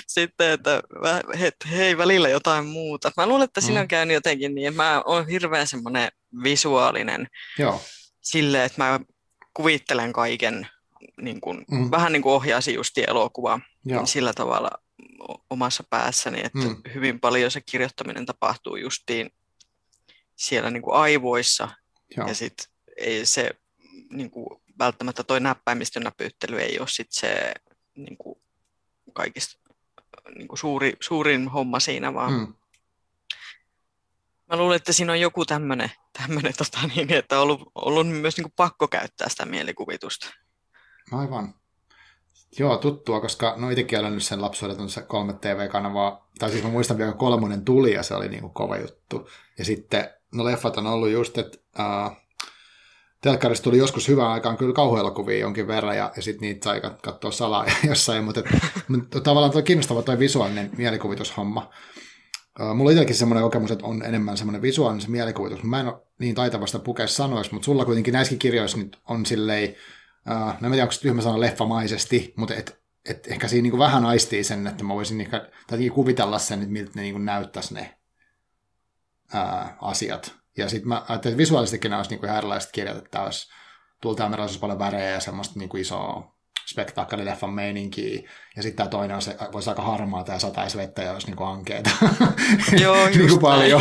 sitten, 0.06 0.52
että 0.52 0.82
hei, 1.70 1.98
välillä 1.98 2.28
jotain 2.28 2.66
muuta. 2.66 3.12
Mä 3.16 3.26
luulen, 3.26 3.44
että 3.44 3.60
siinä 3.60 3.80
mm. 3.80 3.82
on 3.82 3.88
käynyt 3.88 4.14
jotenkin 4.14 4.54
niin, 4.54 4.68
että 4.68 4.82
mä 4.82 5.02
oon 5.06 5.28
hirveän 5.28 5.66
semmoinen 5.66 6.08
visuaalinen 6.42 7.26
Joo. 7.58 7.82
silleen, 8.20 8.64
että 8.64 8.82
mä 8.82 9.00
kuvittelen 9.54 10.12
kaiken 10.12 10.68
niin 11.20 11.40
kuin, 11.40 11.64
mm. 11.70 11.90
vähän 11.90 12.12
niin 12.12 12.22
kuin 12.22 12.32
ohjasi 12.32 12.74
just 12.74 12.98
elokuvaa 12.98 13.60
niin 13.84 14.06
sillä 14.06 14.32
tavalla 14.32 14.70
omassa 15.50 15.84
päässäni, 15.90 16.40
että 16.44 16.58
mm. 16.58 16.76
hyvin 16.94 17.20
paljon 17.20 17.50
se 17.50 17.60
kirjoittaminen 17.60 18.26
tapahtuu 18.26 18.76
justiin 18.76 19.30
siellä 20.36 20.70
niin 20.70 20.82
kuin 20.82 20.96
aivoissa 20.96 21.68
Joo. 22.16 22.28
ja 22.28 22.34
sitten 22.34 22.66
ei 22.96 23.26
se 23.26 23.50
niin 24.10 24.30
kuin, 24.30 24.46
välttämättä 24.78 25.24
toi 25.24 25.40
näppäimistön 25.40 26.02
näpyyttely 26.02 26.60
ei 26.60 26.78
ole 26.78 26.88
sit 26.88 27.12
se 27.12 27.54
niin 27.94 28.16
kuin, 28.16 28.38
kaikista 29.12 29.58
niin 30.34 30.48
kuin 30.48 30.58
suuri, 30.58 30.96
suurin 31.00 31.48
homma 31.48 31.80
siinä, 31.80 32.14
vaan 32.14 32.32
mm. 32.32 32.54
mä 34.46 34.56
luulen, 34.56 34.76
että 34.76 34.92
siinä 34.92 35.12
on 35.12 35.20
joku 35.20 35.44
tämmöinen, 35.44 35.90
tota, 36.58 36.78
niin, 36.94 37.12
että 37.12 37.36
on 37.36 37.42
ollut, 37.42 37.72
ollut 37.74 38.08
myös 38.08 38.36
niin 38.36 38.44
kuin 38.44 38.54
pakko 38.56 38.88
käyttää 38.88 39.28
sitä 39.28 39.44
mielikuvitusta. 39.44 40.26
Aivan. 41.12 41.54
Joo, 42.58 42.76
tuttua, 42.76 43.20
koska 43.20 43.54
no 43.56 43.70
itsekin 43.70 43.98
olen 43.98 44.14
nyt 44.14 44.22
sen 44.22 44.42
lapsuuden 44.42 44.88
se 44.88 45.02
kolme 45.02 45.32
TV-kanavaa, 45.32 46.28
tai 46.38 46.50
siis 46.50 46.64
mä 46.64 46.70
muistan 46.70 46.98
vielä 46.98 47.12
kolmonen 47.12 47.64
tuli 47.64 47.92
ja 47.92 48.02
se 48.02 48.14
oli 48.14 48.28
niinku 48.28 48.48
kova 48.48 48.76
juttu. 48.76 49.28
Ja 49.58 49.64
sitten, 49.64 50.10
no 50.34 50.44
leffat 50.44 50.76
on 50.76 50.86
ollut 50.86 51.10
just, 51.10 51.38
että 51.38 51.58
uh, 51.78 52.16
telkkarista 53.20 53.64
tuli 53.64 53.78
joskus 53.78 54.08
hyvään 54.08 54.30
aikaan 54.30 54.56
kyllä 54.56 54.74
kauhuelokuvia 54.74 55.38
jonkin 55.38 55.66
verran, 55.66 55.96
ja, 55.96 56.12
ja 56.16 56.22
sitten 56.22 56.40
niitä 56.40 56.64
sai 56.64 56.80
katsoa 57.02 57.30
salaa 57.30 57.66
jossain, 57.88 58.24
mutta 58.24 58.40
et, 58.40 59.22
tavallaan 59.22 59.52
tuo 59.52 59.62
kiinnostava 59.62 60.02
tuo 60.02 60.18
visuaalinen 60.18 60.70
mielikuvitushomma. 60.76 61.70
Uh, 62.60 62.74
mulla 62.74 62.88
on 62.88 62.92
itselläkin 62.92 63.16
semmoinen 63.16 63.44
kokemus, 63.44 63.70
että 63.70 63.86
on 63.86 64.02
enemmän 64.02 64.36
semmoinen 64.36 64.62
visuaalinen 64.62 65.00
se 65.00 65.10
mielikuvitus. 65.10 65.62
Mä 65.62 65.80
en 65.80 65.86
ole 65.86 66.02
niin 66.18 66.34
taitavasta 66.34 66.78
pukea 66.78 67.06
sanoisi, 67.06 67.52
mutta 67.52 67.64
sulla 67.66 67.84
kuitenkin 67.84 68.12
näissäkin 68.12 68.38
kirjoissa 68.38 68.78
nyt 68.78 68.98
on 69.08 69.26
silleen, 69.26 69.74
Uh, 70.30 70.60
no 70.60 70.66
en 70.66 70.72
tiedä, 70.72 70.82
onko 70.82 70.94
tyhmä 71.00 71.22
sana 71.22 71.40
leffamaisesti, 71.40 72.34
mutta 72.36 72.54
et, 72.54 72.82
et 73.08 73.26
ehkä 73.26 73.48
siinä 73.48 73.62
niin 73.62 73.78
vähän 73.78 74.06
aistii 74.06 74.44
sen, 74.44 74.66
että 74.66 74.84
mä 74.84 74.94
voisin 74.94 75.20
ehkä, 75.20 75.50
tai 75.66 75.90
kuvitella 75.90 76.38
sen, 76.38 76.58
että 76.58 76.72
miltä 76.72 76.90
ne 76.94 77.02
niin 77.02 77.24
näyttäisi 77.24 77.74
ne 77.74 77.98
uh, 79.34 79.88
asiat. 79.88 80.34
Ja 80.56 80.68
sitten 80.68 80.88
mä 80.88 81.04
ajattelin, 81.08 81.32
että 81.32 81.38
visuaalisestikin 81.38 81.90
nämä 81.90 81.98
olisi 81.98 82.14
niin 82.14 82.24
ihan 82.24 82.38
erilaiset 82.38 82.72
kirjat, 82.72 82.96
että 82.96 83.22
olisi 83.22 83.48
tulta 84.00 84.30
olisi 84.38 84.58
paljon 84.58 84.78
värejä 84.78 85.10
ja 85.10 85.20
semmoista 85.20 85.58
niin 85.58 85.76
isoa 85.76 86.33
spektaakkelileffan 86.66 87.52
meininkiä. 87.52 88.30
Ja 88.56 88.62
sitten 88.62 88.76
tämä 88.76 88.88
toinen 88.88 89.16
on 89.16 89.22
se, 89.22 89.36
voisi 89.52 89.70
aika 89.70 89.82
harmaata 89.82 90.32
ja 90.32 90.38
sataisi 90.38 90.78
vettä 90.78 91.02
ja 91.02 91.12
olisi 91.12 91.26
niinku 91.26 91.44
ankeeta. 91.44 91.90
Joo, 92.82 93.08
niin 93.08 93.28
kuin 93.28 93.40
paljon. 93.40 93.80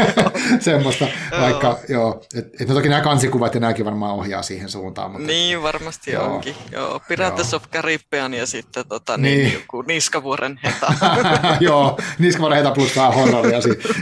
Semmoista, 0.60 1.06
vaikka 1.40 1.78
joo. 1.88 2.22
Et, 2.34 2.60
et 2.60 2.68
no 2.68 2.74
toki 2.74 2.88
nämä 2.88 3.00
kansikuvat 3.00 3.54
ja 3.54 3.60
nämäkin 3.60 3.84
varmaan 3.84 4.14
ohjaa 4.14 4.42
siihen 4.42 4.68
suuntaan. 4.68 5.10
Mutta 5.10 5.26
niin, 5.26 5.56
et, 5.56 5.62
varmasti 5.62 6.10
joo. 6.10 6.34
onkin. 6.34 6.56
Joo, 6.72 7.00
Pirates 7.08 7.52
joo. 7.52 7.56
of 7.56 7.70
Caribbean 7.70 8.34
ja 8.34 8.46
sitten 8.46 8.88
tota, 8.88 9.16
niin, 9.16 9.38
niin. 9.38 9.54
joku 9.54 9.82
Niskavuoren 9.82 10.60
heta. 10.64 10.94
joo, 11.60 11.98
Niskavuoren 12.18 12.58
heta 12.58 12.70
plus 12.70 12.96
vähän 12.96 13.14
horroria. 13.14 13.58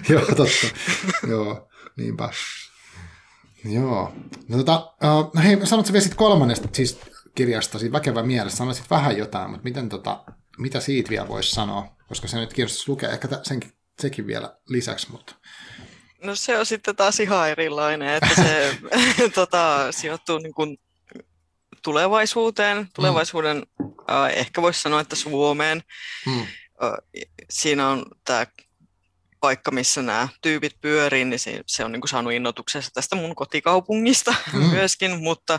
joo, 0.08 0.22
totta. 0.26 0.66
joo, 1.28 1.68
niinpä. 1.96 2.28
Joo. 3.64 4.12
No, 4.48 4.56
tota, 4.56 4.92
uh, 5.04 5.30
no 5.34 5.42
hei, 5.42 5.66
sanotko 5.66 5.92
vielä 5.92 6.02
sitten 6.02 6.18
kolmannesta, 6.18 6.68
siis 6.72 6.98
kirjasta, 7.38 7.78
siitä 7.78 7.92
väkevä 7.92 8.22
mielessä, 8.22 8.56
sanoisit 8.56 8.90
vähän 8.90 9.18
jotain, 9.18 9.50
mutta 9.50 9.64
miten 9.64 9.88
tota, 9.88 10.24
mitä 10.58 10.80
siitä 10.80 11.10
vielä 11.10 11.28
voisi 11.28 11.50
sanoa, 11.50 11.96
koska 12.08 12.28
se 12.28 12.38
nyt 12.38 12.52
kiinnostaisi 12.52 12.90
lukea, 12.90 13.10
ehkä 13.10 13.28
senkin, 13.42 13.72
sekin 14.00 14.26
vielä 14.26 14.56
lisäksi, 14.68 15.10
mutta... 15.10 15.34
No 16.22 16.34
se 16.34 16.58
on 16.58 16.66
sitten 16.66 16.96
taas 16.96 17.20
ihan 17.20 17.50
erilainen, 17.50 18.08
että 18.08 18.34
se 18.34 18.78
tota, 19.34 19.92
sijoittuu 19.92 20.38
niin 20.38 20.54
kuin 20.54 20.78
tulevaisuuteen, 21.82 22.88
tulevaisuuden, 22.94 23.56
mm. 23.56 23.86
äh, 24.10 24.38
ehkä 24.38 24.62
voisi 24.62 24.82
sanoa, 24.82 25.00
että 25.00 25.16
Suomeen. 25.16 25.82
Mm. 26.26 26.40
Äh, 26.40 26.46
siinä 27.50 27.88
on 27.88 28.06
tämä 28.24 28.46
paikka, 29.40 29.70
missä 29.70 30.02
nämä 30.02 30.28
tyypit 30.40 30.80
pyörii, 30.80 31.24
niin 31.24 31.38
se, 31.38 31.62
se 31.66 31.84
on 31.84 31.92
niin 31.92 32.00
kuin 32.00 32.08
saanut 32.08 32.32
innotuksessa 32.32 32.90
tästä 32.94 33.16
mun 33.16 33.34
kotikaupungista 33.34 34.34
mm. 34.52 34.58
myöskin, 34.58 35.22
mutta, 35.22 35.58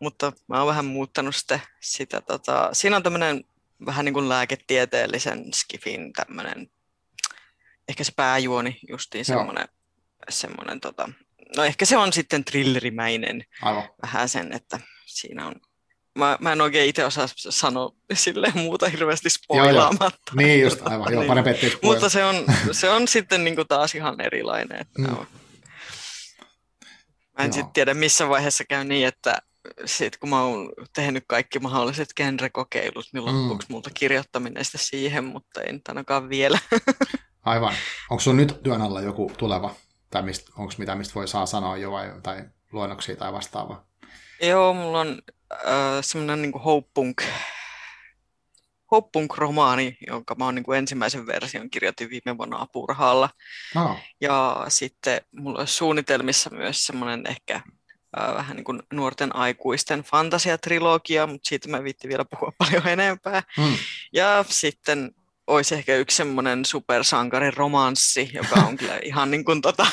mutta 0.00 0.32
mä 0.46 0.58
oon 0.58 0.66
vähän 0.66 0.84
muuttanut 0.84 1.36
sitä. 1.36 1.60
sitä 1.80 2.20
tota, 2.20 2.68
siinä 2.72 2.96
on 2.96 3.02
tämmöinen 3.02 3.44
vähän 3.86 4.04
niin 4.04 4.14
kuin 4.14 4.28
lääketieteellisen 4.28 5.54
skifin 5.54 6.12
tämmöinen, 6.12 6.70
ehkä 7.88 8.04
se 8.04 8.12
pääjuoni 8.16 8.78
justiin 8.88 9.24
semmoinen, 9.24 9.68
semmoinen 10.28 10.80
tota, 10.80 11.08
no 11.56 11.64
ehkä 11.64 11.84
se 11.84 11.96
on 11.96 12.12
sitten 12.12 12.44
thrillerimäinen 12.44 13.44
Aivan. 13.62 13.88
vähän 14.02 14.28
sen, 14.28 14.52
että 14.52 14.80
siinä 15.06 15.46
on 15.46 15.54
Mä, 16.18 16.36
mä 16.40 16.52
en 16.52 16.60
oikein 16.60 16.88
itse 16.88 17.04
osaa 17.04 17.26
sanoa 17.36 17.92
sille 18.12 18.52
muuta 18.54 18.88
hirveästi 18.88 19.30
spoilaamatta. 19.30 20.32
Joo, 20.34 20.40
joo. 20.40 20.46
Niin 20.46 20.60
just, 20.60 20.86
aivan. 20.86 21.12
Joo, 21.12 21.24
parempi, 21.24 21.50
ettei 21.50 21.78
Mutta 21.82 22.08
se 22.08 22.24
on, 22.24 22.44
se 22.72 22.90
on 22.90 23.08
sitten 23.08 23.44
niin 23.44 23.56
kuin 23.56 23.68
taas 23.68 23.94
ihan 23.94 24.20
erilainen. 24.20 24.80
Että 24.80 25.02
mm. 25.02 25.26
Mä 27.38 27.44
en 27.44 27.52
sitten 27.52 27.72
tiedä, 27.72 27.94
missä 27.94 28.28
vaiheessa 28.28 28.64
käy 28.64 28.84
niin, 28.84 29.06
että 29.06 29.42
sit 29.84 30.16
kun 30.16 30.28
mä 30.28 30.42
oon 30.42 30.72
tehnyt 30.92 31.24
kaikki 31.26 31.58
mahdolliset 31.58 32.08
genrekokeilut, 32.16 33.06
niin 33.12 33.24
loppuksi 33.24 33.68
mm. 33.68 33.72
multa 33.72 33.90
kirjoittaminen 33.94 34.64
sitä 34.64 34.78
siihen, 34.78 35.24
mutta 35.24 35.62
en 35.62 35.80
ainakaan 35.88 36.28
vielä. 36.28 36.58
Aivan. 37.44 37.74
Onko 38.10 38.20
sun 38.20 38.36
nyt 38.36 38.62
työn 38.62 38.82
alla 38.82 39.00
joku 39.00 39.32
tuleva, 39.38 39.74
tai 40.10 40.22
onko 40.56 40.72
mitä, 40.78 40.94
mistä 40.94 41.14
voi 41.14 41.28
saa 41.28 41.46
sanoa 41.46 41.76
jo, 41.76 41.90
vai, 41.90 42.12
tai 42.22 42.44
luonnoksia 42.72 43.16
tai 43.16 43.32
vastaavaa? 43.32 43.86
Joo, 44.42 44.74
mulla 44.74 45.00
on 45.00 45.22
äh, 45.52 45.60
semmoinen 46.00 46.42
niin 46.42 46.62
hoppunk, 46.64 47.22
hoppunk-romaani, 48.90 49.96
jonka 50.06 50.34
mä 50.34 50.44
oon 50.44 50.54
niin 50.54 50.64
kuin 50.64 50.78
ensimmäisen 50.78 51.26
version 51.26 51.70
kirjoitin 51.70 52.10
viime 52.10 52.38
vuonna 52.38 52.60
apurahalla. 52.60 53.30
Oh. 53.76 53.98
Ja 54.20 54.64
sitten 54.68 55.20
mulla 55.32 55.60
on 55.60 55.66
suunnitelmissa 55.66 56.50
myös 56.50 56.86
semmoinen 56.86 57.26
ehkä 57.26 57.54
äh, 58.18 58.34
vähän 58.34 58.56
niin 58.56 58.64
kuin 58.64 58.82
nuorten 58.92 59.36
aikuisten 59.36 60.02
fantasiatrilogia, 60.02 61.26
mutta 61.26 61.48
siitä 61.48 61.68
mä 61.68 61.84
viitti 61.84 62.08
vielä 62.08 62.24
puhua 62.24 62.52
paljon 62.58 62.88
enempää. 62.88 63.42
Mm. 63.58 63.76
Ja 64.12 64.44
sitten 64.48 65.14
olisi 65.48 65.74
ehkä 65.74 65.96
yksi 65.96 66.16
semmoinen 66.16 66.64
supersankarin 66.64 67.52
romanssi, 67.56 68.30
joka 68.32 68.60
on 68.60 68.76
kyllä 68.76 68.98
ihan 69.04 69.30
niin 69.30 69.44
kuin 69.44 69.60
tota, 69.62 69.86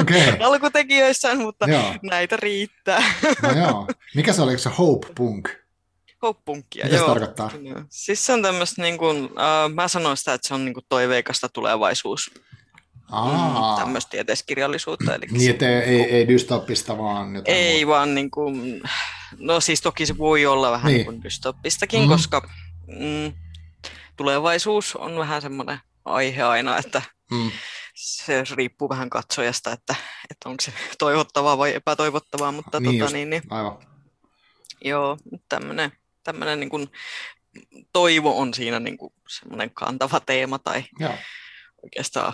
Okei. 0.00 0.32
alkutekijöissään, 0.46 1.38
mutta 1.38 1.66
Joo. 1.70 1.94
näitä 2.02 2.36
riittää. 2.36 3.02
No 3.42 3.52
joo. 3.52 3.86
Mikä 4.14 4.32
se 4.32 4.42
oli, 4.42 4.58
se 4.58 4.70
Hope 4.78 5.06
Punk? 5.14 5.48
Hoppunkia, 6.22 6.84
Mitä 6.84 6.96
se 6.96 7.00
joo. 7.00 7.08
tarkoittaa? 7.08 7.50
Joo. 7.62 7.82
Siis 7.90 8.26
se 8.26 8.32
on 8.32 8.42
tämmöistä, 8.42 8.82
niin 8.82 8.98
kuin, 8.98 9.16
äh, 9.24 9.74
mä 9.74 9.88
sanoin 9.88 10.16
sitä, 10.16 10.34
että 10.34 10.48
se 10.48 10.54
on 10.54 10.64
niin 10.64 10.74
kuin 10.74 10.86
toiveikasta 10.88 11.48
tulevaisuus, 11.48 12.30
Aa. 13.10 13.74
mm, 13.76 13.80
tämmöistä 13.80 14.10
tieteiskirjallisuutta. 14.10 15.14
Eli 15.14 15.26
Niin, 15.30 15.50
että 15.50 15.68
ei, 15.68 15.82
ei, 15.82 16.02
ei 16.02 16.28
dystopista, 16.28 16.98
vaan 16.98 17.34
jotain 17.34 17.56
Ei 17.56 17.84
muuta. 17.84 17.96
vaan 17.98 18.14
niin 18.14 18.30
kuin, 18.30 18.82
no 19.38 19.60
siis 19.60 19.80
toki 19.80 20.06
se 20.06 20.18
voi 20.18 20.46
olla 20.46 20.70
vähän 20.70 20.86
Niin. 20.86 20.96
niin. 20.96 21.04
kuin 21.04 21.22
dystoppistakin, 21.22 22.00
Mhm. 22.00 22.08
koska 22.10 22.48
mm, 22.86 23.32
tulevaisuus 24.18 24.96
on 24.96 25.16
vähän 25.18 25.42
semmoinen 25.42 25.78
aihe 26.04 26.42
aina, 26.42 26.78
että 26.78 27.02
Mm. 27.30 27.50
se 27.94 28.44
riippuu 28.56 28.88
vähän 28.88 29.10
katsojasta, 29.10 29.72
että, 29.72 29.94
että 30.30 30.48
onko 30.48 30.60
se 30.60 30.72
toivottavaa 30.98 31.58
vai 31.58 31.74
epätoivottavaa, 31.74 32.52
mutta 32.52 32.80
Niin 32.80 32.90
niin, 32.90 32.98
just. 32.98 33.06
tota, 33.06 33.16
niin, 33.16 33.30
niin, 33.30 33.42
Aivan. 33.50 33.78
joo, 34.84 35.18
tämmöinen, 35.48 35.92
tämmöinen 36.24 36.60
niin 36.60 36.70
kuin, 36.70 36.88
toivo 37.92 38.38
on 38.40 38.54
siinä 38.54 38.80
niin 38.80 38.98
kuin 38.98 39.12
semmoinen 39.28 39.70
kantava 39.74 40.20
teema 40.20 40.58
tai 40.58 40.84
Joo. 40.98 41.14
oikeastaan 41.82 42.32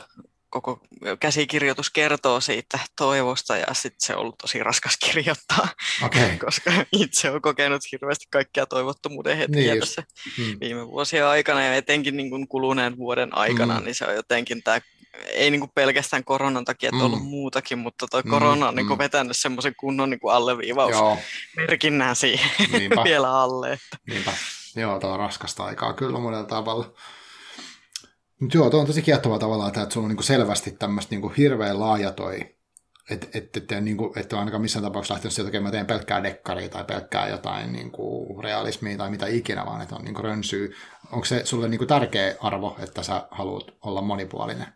koko 0.55 0.81
käsikirjoitus 1.21 1.90
kertoo 1.90 2.40
siitä 2.40 2.79
toivosta 2.97 3.57
ja 3.57 3.67
sitten 3.75 4.07
se 4.07 4.14
on 4.14 4.21
ollut 4.21 4.38
tosi 4.38 4.62
raskas 4.62 4.97
kirjoittaa. 4.97 5.69
Okay. 6.05 6.38
koska 6.45 6.71
itse 6.93 7.31
olen 7.31 7.43
kokenut 7.43 7.83
hirveästi 7.93 8.27
kaikkia 8.31 8.67
toivottomuuden 8.67 9.37
hetkiä 9.37 9.61
Niin 9.61 9.71
niin 9.71 9.81
tässä 9.81 10.03
Mm. 10.38 10.57
viime 10.61 10.87
vuosien 10.88 11.27
aikana 11.27 11.64
ja 11.64 11.75
etenkin 11.75 12.17
niin 12.17 12.31
kuin 12.31 12.49
kuluneen 12.49 12.97
vuoden 12.97 13.37
aikana, 13.38 13.75
Mm. 13.75 13.81
mm. 13.81 13.85
niin 13.85 13.95
se 13.95 14.07
on 14.07 14.14
jotenkin 14.14 14.62
tämä, 14.62 14.81
ei 15.27 15.51
niin 15.51 15.61
kuin 15.61 15.71
pelkästään 15.75 16.25
koronan 16.25 16.64
takia, 16.64 16.88
että 16.88 16.97
on 16.97 17.07
ollut 17.07 17.23
Mm. 17.23 17.29
muutakin, 17.29 17.79
mutta 17.79 18.07
tuo 18.11 18.21
Mm, 18.25 18.31
korona 18.31 18.69
on 18.69 18.75
niin 18.75 18.87
mm. 18.87 18.88
kuin 18.88 18.99
vetänyt 18.99 19.37
semmoisen 19.37 19.75
kunnon 19.77 20.11
niin 20.11 20.21
kuin 20.21 20.35
alleviivausmerkinnän 20.35 22.09
Joo, 22.09 22.14
siihen 22.14 22.51
niinpä. 22.73 23.05
vielä 23.11 23.40
alle. 23.40 23.73
Että. 23.73 23.97
niinpä. 24.09 24.33
Joo, 24.77 25.01
tämä 25.01 25.12
on 25.12 25.19
raskasta 25.19 25.64
aikaa 25.64 25.93
kyllä 25.93 26.19
monella 26.19 26.45
tavalla. 26.47 26.93
Mutta 28.40 28.57
joo, 28.57 28.70
tuo 28.70 28.81
on 28.81 28.87
tosi 28.87 29.03
kiehtovaa 29.03 29.38
tavallaan, 29.38 29.68
että 29.68 29.94
sulla 29.94 30.05
on 30.05 30.09
niinku 30.09 30.23
selvästi 30.23 30.70
tämmöistä 30.70 31.11
niinku 31.11 31.29
hirveän 31.29 31.81
laaja 31.81 32.12
toi, 32.12 32.55
että 33.11 33.27
et, 33.35 33.57
et, 33.57 33.81
niinku, 33.81 34.12
et 34.16 34.33
ainakaan 34.33 34.62
missään 34.62 34.83
tapauksessa 34.83 35.14
lähtenyt 35.14 35.35
sieltä, 35.35 35.49
että 35.49 35.61
mä 35.61 35.70
teen 35.70 35.87
pelkkää 35.87 36.23
dekkaria 36.23 36.68
tai 36.68 36.85
pelkkää 36.85 37.29
jotain 37.29 37.73
niinku 37.73 38.38
realismia 38.42 38.97
tai 38.97 39.11
mitä 39.11 39.27
ikinä, 39.27 39.66
vaan 39.66 39.83
että 39.83 39.97
on 39.97 40.05
niinku 40.05 40.23
rönsyy. 40.23 40.75
Onko 41.12 41.25
se 41.25 41.44
sulle 41.44 41.68
niinku 41.68 41.87
tärkeä 41.87 42.35
arvo, 42.40 42.77
että 42.83 43.03
sä 43.03 43.29
haluat 43.31 43.70
olla 43.83 44.03
monipuolinen? 44.03 44.66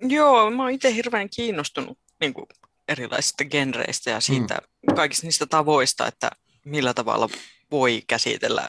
Joo, 0.00 0.50
mä 0.50 0.62
oon 0.62 0.72
itse 0.72 0.94
hirveän 0.94 1.28
kiinnostunut 1.36 1.98
niin 2.20 2.34
kuin 2.34 2.46
erilaisista 2.88 3.44
genreistä 3.44 4.10
ja 4.10 4.20
siitä 4.20 4.54
mm. 4.54 4.94
kaikista 4.94 5.26
niistä 5.26 5.46
tavoista, 5.46 6.06
että 6.06 6.30
millä 6.64 6.94
tavalla 6.94 7.28
voi 7.70 8.02
käsitellä 8.06 8.68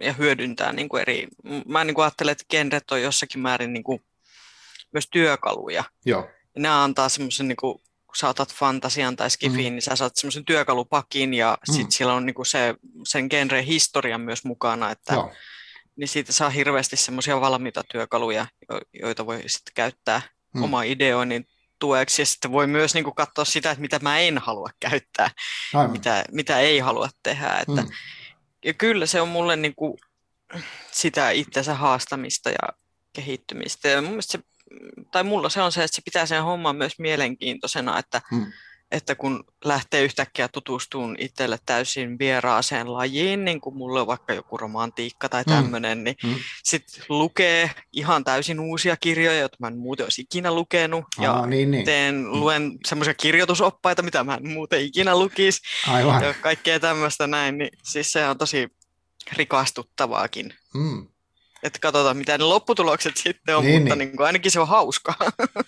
ja 0.00 0.12
hyödyntää 0.12 0.72
niin 0.72 0.88
kuin 0.88 1.00
eri... 1.00 1.28
Mä 1.66 1.84
niin 1.84 1.94
kuin 1.94 2.02
ajattelen, 2.04 2.32
että 2.32 2.44
genret 2.50 2.90
on 2.90 3.02
jossakin 3.02 3.40
määrin 3.40 3.72
niin 3.72 3.84
kuin 3.84 4.04
myös 4.92 5.08
työkaluja. 5.10 5.84
Joo, 6.06 6.30
Ja 6.54 6.60
nämä 6.62 6.84
antaa 6.84 7.08
semmoisen, 7.08 7.48
niin 7.48 7.56
kuin, 7.56 7.78
kun 8.06 8.16
sä 8.16 8.28
otat 8.28 8.54
fantasian 8.54 9.16
tai 9.16 9.30
skifiin, 9.30 9.72
mm. 9.72 9.74
niin 9.74 9.82
sä 9.82 9.96
saat 9.96 10.16
semmoisen 10.16 10.44
työkalupakin 10.44 11.34
ja 11.34 11.58
Mm. 11.68 11.72
mm. 11.72 11.76
sitten 11.76 11.92
siellä 11.92 12.14
on 12.14 12.26
niin 12.26 12.34
kuin 12.34 12.46
se, 12.46 12.74
sen 13.08 13.26
genren 13.30 13.64
historia 13.64 14.18
myös 14.18 14.44
mukana, 14.44 14.90
että 14.90 15.14
joo, 15.14 15.32
niin 15.96 16.08
siitä 16.08 16.32
saa 16.32 16.50
hirveästi 16.50 16.96
semmoisia 16.96 17.40
valmiita 17.40 17.84
työkaluja, 17.92 18.46
jo- 18.70 18.80
joita 19.02 19.26
voi 19.26 19.42
sitten 19.46 19.74
käyttää 19.74 20.22
Mm. 20.54 20.58
mm. 20.58 20.64
oma 20.64 20.82
ideoinnin 20.82 21.46
tueksi. 21.78 22.22
Ja 22.22 22.26
sitten 22.26 22.52
voi 22.52 22.66
myös 22.66 22.94
niin 22.94 23.04
kuin 23.04 23.14
katsoa 23.14 23.44
sitä, 23.44 23.70
että 23.70 23.80
mitä 23.80 23.98
mä 23.98 24.18
en 24.18 24.38
halua 24.38 24.68
käyttää, 24.80 25.30
aivan. 25.74 25.92
mitä, 25.92 26.24
mitä 26.30 26.58
ei 26.60 26.78
halua 26.78 27.08
tehdä. 27.22 27.58
Että, 27.58 27.82
Mm. 27.82 27.88
Ja 28.64 28.74
kyllä 28.74 29.06
se 29.06 29.20
on 29.20 29.28
mulle 29.28 29.56
niin 29.56 29.74
kuin 29.76 29.98
sitä 30.92 31.30
itsensä 31.30 31.74
haastamista 31.74 32.50
ja 32.50 32.68
kehittymistä. 33.12 33.88
Ja 33.88 34.02
mun 34.02 34.22
se, 34.22 34.38
tai 35.12 35.24
mulla 35.24 35.48
se 35.48 35.62
on 35.62 35.72
se, 35.72 35.84
että 35.84 35.94
se 35.94 36.02
pitää 36.04 36.26
sen 36.26 36.42
homman 36.42 36.76
myös 36.76 36.98
mielenkiintoisena, 36.98 37.98
että, 37.98 38.22
Mm. 38.30 38.46
Että 38.92 39.14
kun 39.14 39.44
lähtee 39.64 40.02
yhtäkkiä 40.02 40.48
tutustumaan 40.48 41.16
itselle 41.18 41.58
täysin 41.66 42.18
vieraaseen 42.18 42.92
lajiin, 42.92 43.44
niin 43.44 43.60
kuin 43.60 43.76
mulla 43.76 44.00
on 44.00 44.06
vaikka 44.06 44.34
joku 44.34 44.56
romantiikka 44.56 45.28
tai 45.28 45.42
Mm. 45.46 45.52
tämmöinen, 45.52 46.04
niin 46.04 46.16
Mm. 46.24 46.34
sitten 46.64 47.04
lukee 47.08 47.70
ihan 47.92 48.24
täysin 48.24 48.60
uusia 48.60 48.96
kirjoja, 48.96 49.38
joita 49.38 49.56
mä 49.60 49.66
en 49.66 49.78
muuten 49.78 50.06
olisi 50.06 50.22
ikinä 50.22 50.54
lukenut. 50.54 51.04
Ja 51.20 51.32
Aa, 51.32 51.46
niin, 51.46 51.70
niin. 51.70 51.84
teen, 51.84 52.32
luen 52.40 52.72
semmoisia 52.86 53.14
kirjoitusoppaita, 53.14 54.02
mitä 54.02 54.24
mä 54.24 54.34
en 54.34 54.48
muuten 54.48 54.80
ikinä 54.80 55.18
lukisi. 55.18 55.60
Aivan. 55.88 56.24
Ja 56.24 56.34
kaikkea 56.34 56.80
tämmöistä 56.80 57.26
näin. 57.26 57.58
Niin 57.58 57.70
siis 57.84 58.12
se 58.12 58.26
on 58.28 58.38
tosi 58.38 58.68
rikastuttavaakin. 59.32 60.54
Mm. 60.74 61.06
Että 61.62 61.78
katsotaan, 61.78 62.16
mitä 62.16 62.38
ne 62.38 62.44
lopputulokset 62.44 63.16
sitten 63.16 63.56
on, 63.56 63.64
Niin, 63.64 63.80
mutta 63.82 63.96
niin. 63.96 64.08
niin. 64.08 64.16
Niin 64.16 64.26
ainakin 64.26 64.50
se 64.50 64.60
on 64.60 64.68
hauskaa. 64.68 65.14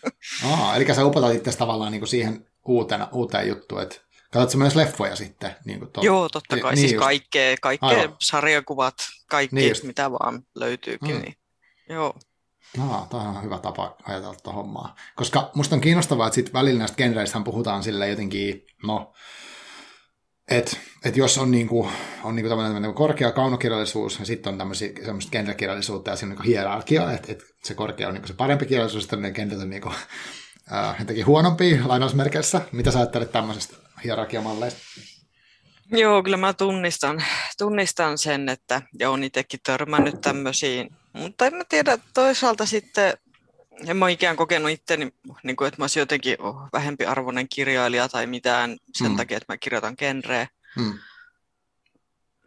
Aa, 0.50 0.76
eli 0.76 0.94
sä 0.94 1.04
upotat 1.04 1.34
itse 1.34 1.56
tavallaan 1.56 1.92
niin 1.92 2.00
kuin 2.00 2.08
siihen 2.08 2.46
uutena, 2.64 3.08
uuteen 3.12 3.48
juttuun, 3.48 3.82
että 3.82 3.96
katsotko 4.32 4.58
myös 4.58 4.76
leffoja 4.76 5.16
sitten? 5.16 5.56
Niin 5.64 5.78
kuin 5.78 5.92
tuolla? 5.92 6.06
Joo, 6.06 6.28
totta 6.28 6.58
kai. 6.58 6.74
Niin 6.74 6.80
siis 6.80 6.92
just. 6.92 7.04
kaikkea, 7.04 7.56
kaikkea 7.62 7.88
Aivan. 7.88 8.16
sarjakuvat, 8.20 8.94
kaikki, 9.30 9.56
Niin 9.56 9.62
niin 9.62 9.70
just. 9.70 9.84
mitä 9.84 10.10
vaan 10.10 10.42
löytyykin. 10.54 11.16
Mm. 11.16 11.22
Niin. 11.22 11.34
Joo. 11.88 12.14
No, 12.76 13.06
tämä 13.10 13.22
on 13.22 13.42
hyvä 13.42 13.58
tapa 13.58 13.96
ajatella 14.04 14.34
tuota 14.34 14.52
hommaa. 14.52 14.94
Koska 15.16 15.50
musta 15.54 15.74
on 15.74 15.80
kiinnostavaa, 15.80 16.26
että 16.26 16.34
sit 16.34 16.52
välillä 16.52 16.78
näistä 16.78 16.96
genreistä 16.96 17.40
puhutaan 17.44 17.82
sille 17.82 18.08
jotenkin, 18.08 18.66
no, 18.86 19.12
että 20.50 20.76
et 21.04 21.16
jos 21.16 21.38
on, 21.38 21.50
niinku, 21.50 21.90
on 22.24 22.36
niinku 22.36 22.48
tämmöinen 22.48 22.82
niinku 22.82 22.98
korkea 22.98 23.32
kaunokirjallisuus, 23.32 24.18
ja 24.18 24.24
sitten 24.24 24.52
on 24.52 24.58
tämmöisiä 24.58 24.92
semmoista 25.04 25.30
genrekirjallisuutta, 25.30 26.10
ja 26.10 26.16
siinä 26.16 26.32
on 26.32 26.36
niinku 26.36 26.48
hierarkia, 26.48 27.12
että 27.12 27.32
et 27.32 27.42
se 27.64 27.74
korkea 27.74 28.08
on 28.08 28.14
niinku 28.14 28.28
se 28.28 28.34
parempi 28.34 28.66
kirjallisuus, 28.66 29.02
sitten 29.02 29.22
ne 29.22 29.30
genret 29.30 29.60
on 29.60 29.70
niinku, 29.70 29.92
äh, 30.72 30.96
jotenkin 30.98 31.26
huonompia 31.26 31.88
lainausmerkeissä. 31.88 32.60
Mitä 32.72 32.90
sä 32.90 32.98
ajattelet 32.98 33.32
tämmöisestä 33.32 33.76
hierarkiamalleista? 34.04 34.80
Joo, 35.92 36.22
kyllä 36.22 36.36
mä 36.36 36.52
tunnistan, 36.52 37.24
tunnistan 37.58 38.18
sen, 38.18 38.48
että 38.48 38.82
ja 38.98 39.10
on 39.10 39.24
itsekin 39.24 39.60
törmännyt 39.62 40.20
tämmöisiin, 40.20 40.96
mutta 41.12 41.46
en 41.46 41.54
mä 41.54 41.64
tiedä, 41.68 41.98
toisaalta 42.14 42.66
sitten 42.66 43.18
en 43.86 43.96
mä 43.96 44.08
ikään 44.08 44.36
kokenut 44.36 44.70
itteni, 44.70 45.12
niin 45.42 45.56
kuin, 45.56 45.68
että 45.68 45.80
mä 45.80 45.84
olisin 45.84 46.00
jotenkin 46.00 46.36
vähempi 46.72 47.06
arvoinen 47.06 47.48
kirjailija 47.48 48.08
tai 48.08 48.26
mitään 48.26 48.76
sen 48.94 49.06
Mm. 49.06 49.12
mm. 49.12 49.16
takia, 49.16 49.36
että 49.36 49.52
mä 49.52 49.56
kirjoitan 49.56 49.94
genreä. 49.98 50.48
Hmm. 50.76 50.98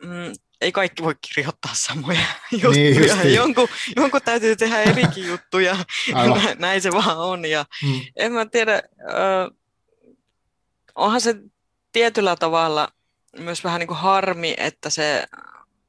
Mm, 0.04 0.34
ei 0.62 0.72
kaikki 0.72 1.04
voi 1.04 1.16
kirjoittaa 1.22 1.72
samoja 1.76 2.20
juttuja. 2.52 2.72
Niin 2.74 3.08
justiin. 3.08 3.34
jonkun, 3.36 3.68
jonkun 3.96 4.22
täytyy 4.26 4.56
tehdä 4.56 4.82
erikin 4.82 5.28
juttuja. 5.28 5.78
Aivan. 6.14 6.42
Nä- 6.46 6.56
Näin 6.60 6.82
se 6.82 6.92
vaan 6.92 7.18
on. 7.18 7.46
Ja 7.46 7.66
Hmm. 7.86 8.02
en 8.16 8.32
mä 8.32 8.46
tiedä, 8.46 8.74
äh, 8.76 9.58
onhan 10.96 11.22
se 11.22 11.36
tietyllä 11.92 12.36
tavalla 12.36 12.90
myös 13.40 13.64
vähän 13.64 13.80
niin 13.80 13.88
kuin 13.88 13.98
harmi, 13.98 14.54
että 14.58 14.90
se 14.90 15.26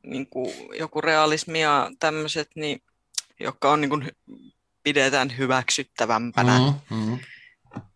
niin 0.03 0.27
kuin 0.27 0.55
joku 0.79 1.01
realismi 1.01 1.61
ja 1.61 1.91
tämmöiset, 2.01 2.51
niin, 2.55 2.83
jotka 3.41 3.71
on 3.73 3.81
niin 3.81 3.91
kuin, 3.91 4.11
pidetään 4.83 5.39
hyväksyttävämpänä 5.39 6.59
Mm, 6.59 6.97
mm, 6.97 7.19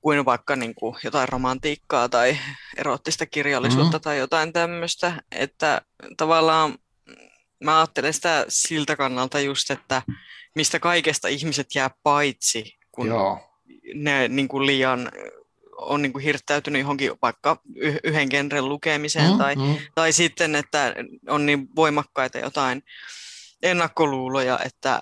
kuin 0.01 0.25
vaikka 0.25 0.57
niin 0.57 0.75
kuin 0.75 0.97
jotain 1.05 1.29
romantiikkaa 1.29 2.09
tai 2.09 2.39
erottista 2.77 3.27
kirjallisuutta 3.27 3.97
Mhm. 3.99 4.03
tai 4.03 4.19
jotain 4.19 4.53
tämmöistä, 4.53 5.23
että 5.33 5.83
tavallaan 6.17 6.79
mä 7.65 7.79
ajattelen 7.79 8.15
sitä 8.15 8.45
siltä 8.49 8.97
kannalta 8.97 9.41
just, 9.41 9.71
että 9.71 10.03
mistä 10.55 10.79
kaikesta 10.79 11.29
ihmiset 11.29 11.75
jää 11.75 11.91
paitsi, 12.03 12.77
kun 12.93 13.07
Joo. 13.07 13.39
ne 13.95 14.29
niin 14.29 14.49
kuin 14.49 14.67
liian 14.67 15.11
on 15.77 16.03
niin 16.03 16.13
kuin 16.13 16.25
hirttäytynyt 16.25 16.81
johonkin 16.81 17.13
vaikka 17.23 17.57
yhden 18.05 18.29
genren 18.31 18.69
lukemiseen 18.69 19.31
Mm, 19.33 19.39
tai, 19.39 19.57
mm, 19.57 19.77
tai 19.95 20.13
sitten, 20.13 20.55
että 20.55 20.95
on 21.29 21.47
niin 21.47 21.69
voimakkaita 21.77 22.39
jotain 22.39 22.83
ennakkoluuloja, 23.63 24.59
että 24.65 25.01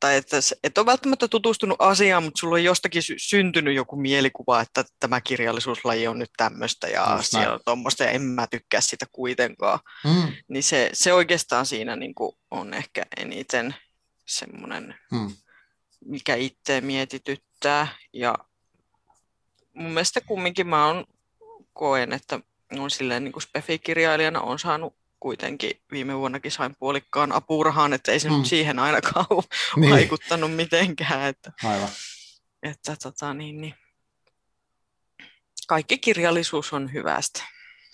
tai 0.00 0.16
että 0.16 0.36
et 0.62 0.78
ole 0.78 0.86
välttämättä 0.86 1.28
tutustunut 1.28 1.76
asiaan, 1.80 2.22
mutta 2.22 2.40
sulla 2.40 2.54
on 2.54 2.64
jostakin 2.64 3.02
sy- 3.02 3.18
syntynyt 3.18 3.74
joku 3.74 3.96
mielikuva, 3.96 4.60
että 4.60 4.84
tämä 5.00 5.20
kirjallisuuslaji 5.20 6.08
on 6.08 6.18
nyt 6.18 6.30
tämmöistä 6.36 6.88
ja 6.88 7.18
siellä 7.22 7.54
on 7.54 7.60
tuommoista 7.64 8.04
ja 8.04 8.10
en 8.10 8.22
mä 8.22 8.46
tykkää 8.46 8.80
sitä 8.80 9.06
kuitenkaan. 9.12 9.78
mm, 10.04 10.32
Niin 10.48 10.62
se, 10.62 10.90
se 10.92 11.12
oikeastaan 11.12 11.66
siinä 11.66 11.96
niin 11.96 12.14
kuin 12.14 12.32
on 12.50 12.74
ehkä 12.74 13.02
eniten 13.16 13.74
semmoinen 14.26 14.94
mm. 15.12 15.30
mikä 16.04 16.34
itse 16.34 16.80
mietityttää. 16.80 17.88
Ja 18.12 18.34
mun 19.72 19.90
mielestä 19.90 20.20
kumminkin 20.20 20.66
mä 20.66 20.86
oon 20.86 21.04
koen, 21.72 22.12
että 22.12 22.40
on 22.78 22.90
silleen 22.90 23.24
niin 23.24 23.32
kuin 23.32 23.42
spefikirjailijana 23.42 24.40
on 24.40 24.58
saanut 24.58 24.96
kuitenkin 25.20 25.70
viime 25.92 26.18
vuonnakin 26.18 26.52
sain 26.52 26.76
puolikkaan 26.78 27.32
apurahan, 27.32 27.92
että 27.92 28.12
ei 28.12 28.20
se 28.20 28.30
mm. 28.30 28.44
siihen 28.44 28.78
ainakaan 28.78 29.26
ole 29.30 29.44
niin. 29.76 29.90
vaikuttanut 29.90 30.56
mitenkään. 30.56 31.28
Että, 31.28 31.52
Aivan. 31.64 31.88
Että, 32.62 32.96
tota, 33.02 33.34
niin, 33.34 33.60
niin. 33.60 33.74
Kaikki 35.68 35.98
kirjallisuus 35.98 36.72
on 36.72 36.92
hyvästä. 36.92 37.42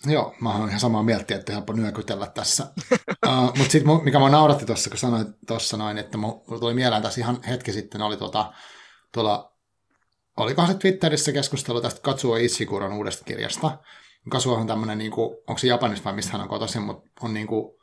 Joo, 0.07 0.35
mä 0.41 0.53
oon 0.53 0.69
ihan 0.69 0.81
samaa 0.81 1.03
mieltä, 1.03 1.35
että 1.35 1.53
helppo 1.53 1.73
nyökytellä 1.73 2.27
tässä. 2.27 2.67
uh, 3.27 3.43
Mutta 3.57 3.73
sitten 3.73 4.05
mikä 4.05 4.19
mä 4.19 4.29
nauratti 4.29 4.67
tuossa, 4.67 4.91
kun 4.91 4.99
sanoin 4.99 5.27
tuossa 5.47 5.77
noin, 5.77 5.99
että 5.99 6.19
mulla 6.19 6.59
tuli 6.61 6.75
mieleen 6.75 7.03
tässä 7.03 7.21
ihan 7.21 7.43
hetki 7.49 7.73
sitten, 7.73 8.03
oli 8.03 8.17
tuota, 8.17 8.53
tuolla, 9.13 9.57
olikohan 10.37 10.73
se 10.73 10.79
Twitterissä 10.79 11.33
keskustelu 11.33 11.81
tästä 11.81 12.01
Katsuo 12.01 12.37
Ishikuron 12.37 12.93
uudesta 12.93 13.25
kirjasta. 13.25 13.79
Katsuo 14.31 14.57
on 14.57 14.67
tämmöinen, 14.67 14.99
niin 14.99 15.11
kuin, 15.11 15.37
onko 15.47 15.59
se 15.59 15.67
Japanissa 15.67 16.05
vai 16.05 16.13
mistä 16.13 16.33
hän 16.33 16.41
on 16.41 16.49
kotoisin, 16.49 16.83
mutta 16.83 17.11
on 17.21 17.35
niin 17.35 17.47
kuin 17.47 17.75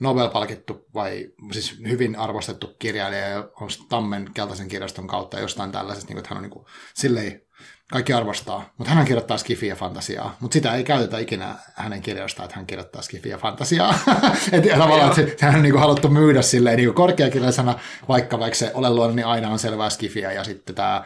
Nobel-palkittu 0.00 0.86
vai 0.94 1.32
siis 1.52 1.80
hyvin 1.88 2.16
arvostettu 2.16 2.74
kirjailija, 2.78 3.48
on 3.60 3.68
Tammen 3.88 4.30
keltaisen 4.34 4.68
kirjaston 4.68 5.06
kautta 5.06 5.40
jostain 5.40 5.72
tällaisesta, 5.72 6.08
niin 6.08 6.14
kuin, 6.14 6.18
että 6.18 6.28
hän 6.28 6.36
on 6.36 6.42
niin 6.42 6.50
kuin, 6.50 6.66
silleen 6.94 7.43
kaikki 7.92 8.12
arvostaa, 8.12 8.70
mutta 8.78 8.92
hän 8.92 9.04
kirjoittaa 9.04 9.38
skifiä 9.38 9.74
fantasiaa, 9.74 10.36
mutta 10.40 10.52
sitä 10.52 10.74
ei 10.74 10.84
käytetä 10.84 11.18
ikinä 11.18 11.54
hänen 11.74 12.02
kirjoistaan, 12.02 12.44
että 12.44 12.56
hän 12.56 12.66
kirjoittaa 12.66 13.02
skifiä 13.02 13.38
fantasiaa. 13.38 13.94
että 14.52 14.76
tavallaan 14.78 15.20
että 15.20 15.40
sehän 15.40 15.56
on 15.56 15.62
niin 15.62 15.72
kuin 15.72 15.80
haluttu 15.80 16.08
myydä 16.08 16.42
silleen 16.42 16.76
niin 16.76 16.94
korkeakirjallisena, 16.94 17.78
vaikka 18.08 18.38
vaikka 18.38 18.58
se 18.58 18.70
ole 18.74 18.90
luonut, 18.90 19.16
niin 19.16 19.26
aina 19.26 19.50
on 19.50 19.58
selvää 19.58 19.90
skifiä, 19.90 20.32
ja 20.32 20.44
sitten 20.44 20.74
tämä 20.74 21.04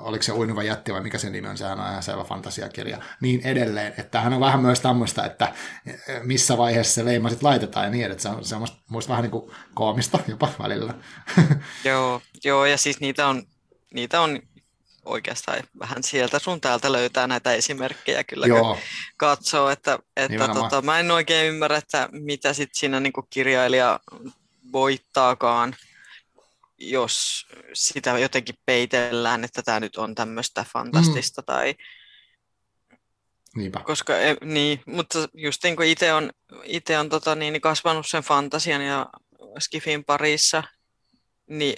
oliko 0.00 0.22
se 0.22 0.32
Uinuva 0.32 0.62
jätti 0.62 0.92
vai 0.92 1.00
mikä 1.00 1.18
se 1.18 1.30
nimi 1.30 1.48
on, 1.48 1.58
sehän 1.58 1.80
on 1.80 1.90
ihan 1.90 2.02
selvä 2.02 2.24
fantasiakirja, 2.24 2.98
niin 3.20 3.46
edelleen. 3.46 3.94
Että 3.98 4.20
hän 4.20 4.32
on 4.32 4.40
vähän 4.40 4.60
myös 4.60 4.80
tämmöistä, 4.80 5.24
että 5.24 5.52
missä 6.22 6.58
vaiheessa 6.58 6.94
se 6.94 7.04
leima 7.04 7.28
sitten 7.28 7.48
laitetaan 7.48 7.84
ja 7.84 7.90
niin 7.90 8.04
edelleen. 8.04 8.20
Se 8.20 8.28
on 8.28 8.44
semmoista 8.44 8.76
muista 8.88 9.10
vähän 9.10 9.22
niin 9.22 9.30
kuin 9.30 9.50
koomista 9.74 10.18
jopa 10.28 10.48
välillä. 10.58 10.94
joo, 11.84 12.22
joo, 12.44 12.66
ja 12.66 12.78
siis 12.78 13.00
niitä 13.00 13.28
on, 13.28 13.42
niitä 13.94 14.20
on 14.20 14.40
oikeastaan 15.04 15.62
vähän 15.78 16.02
sieltä 16.02 16.38
sun 16.38 16.60
täältä 16.60 16.92
löytää 16.92 17.26
näitä 17.26 17.52
esimerkkejä 17.52 18.24
kyllä 18.24 18.46
Joo. 18.46 18.78
katsoo, 19.16 19.70
että, 19.70 19.98
että 20.16 20.48
tota, 20.48 20.82
mä 20.82 21.00
en 21.00 21.10
oikein 21.10 21.48
ymmärrä, 21.48 21.76
että 21.76 22.08
mitä 22.12 22.52
sitten 22.52 22.78
siinä 22.78 23.00
niin 23.00 23.12
kirjailija 23.30 24.00
voittaakaan, 24.72 25.76
jos 26.78 27.46
sitä 27.72 28.18
jotenkin 28.18 28.54
peitellään, 28.66 29.44
että 29.44 29.62
tämä 29.62 29.80
nyt 29.80 29.96
on 29.96 30.14
tämmöistä 30.14 30.64
fantastista 30.72 31.42
mm. 31.42 31.46
tai 31.46 31.74
Niinpä. 33.56 33.80
Koska, 33.80 34.18
e, 34.18 34.36
niin, 34.44 34.80
mutta 34.86 35.18
just 35.34 35.64
niin 35.64 35.76
kuin 35.76 35.88
itse 35.88 36.12
on, 36.12 36.30
ite 36.64 36.98
on 36.98 37.08
tota, 37.08 37.34
niin, 37.34 37.60
kasvanut 37.60 38.06
sen 38.08 38.22
fantasian 38.22 38.82
ja 38.82 39.06
skifin 39.58 40.04
parissa, 40.04 40.62
niin 41.46 41.76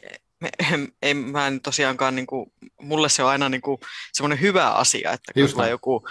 en, 0.73 0.89
en, 1.03 1.17
mä 1.17 1.47
en 1.47 1.61
tosiaankaan, 1.61 2.17
niin 2.17 2.27
kuin, 2.27 2.53
mulle 2.81 3.09
se 3.09 3.23
on 3.23 3.31
aina 3.31 3.49
niin 3.49 3.61
kuin, 3.61 3.79
semmoinen 4.13 4.41
hyvä 4.41 4.71
asia, 4.71 5.13
että 5.13 5.33
kun 5.33 5.63
on 5.63 5.71
joku 5.71 6.09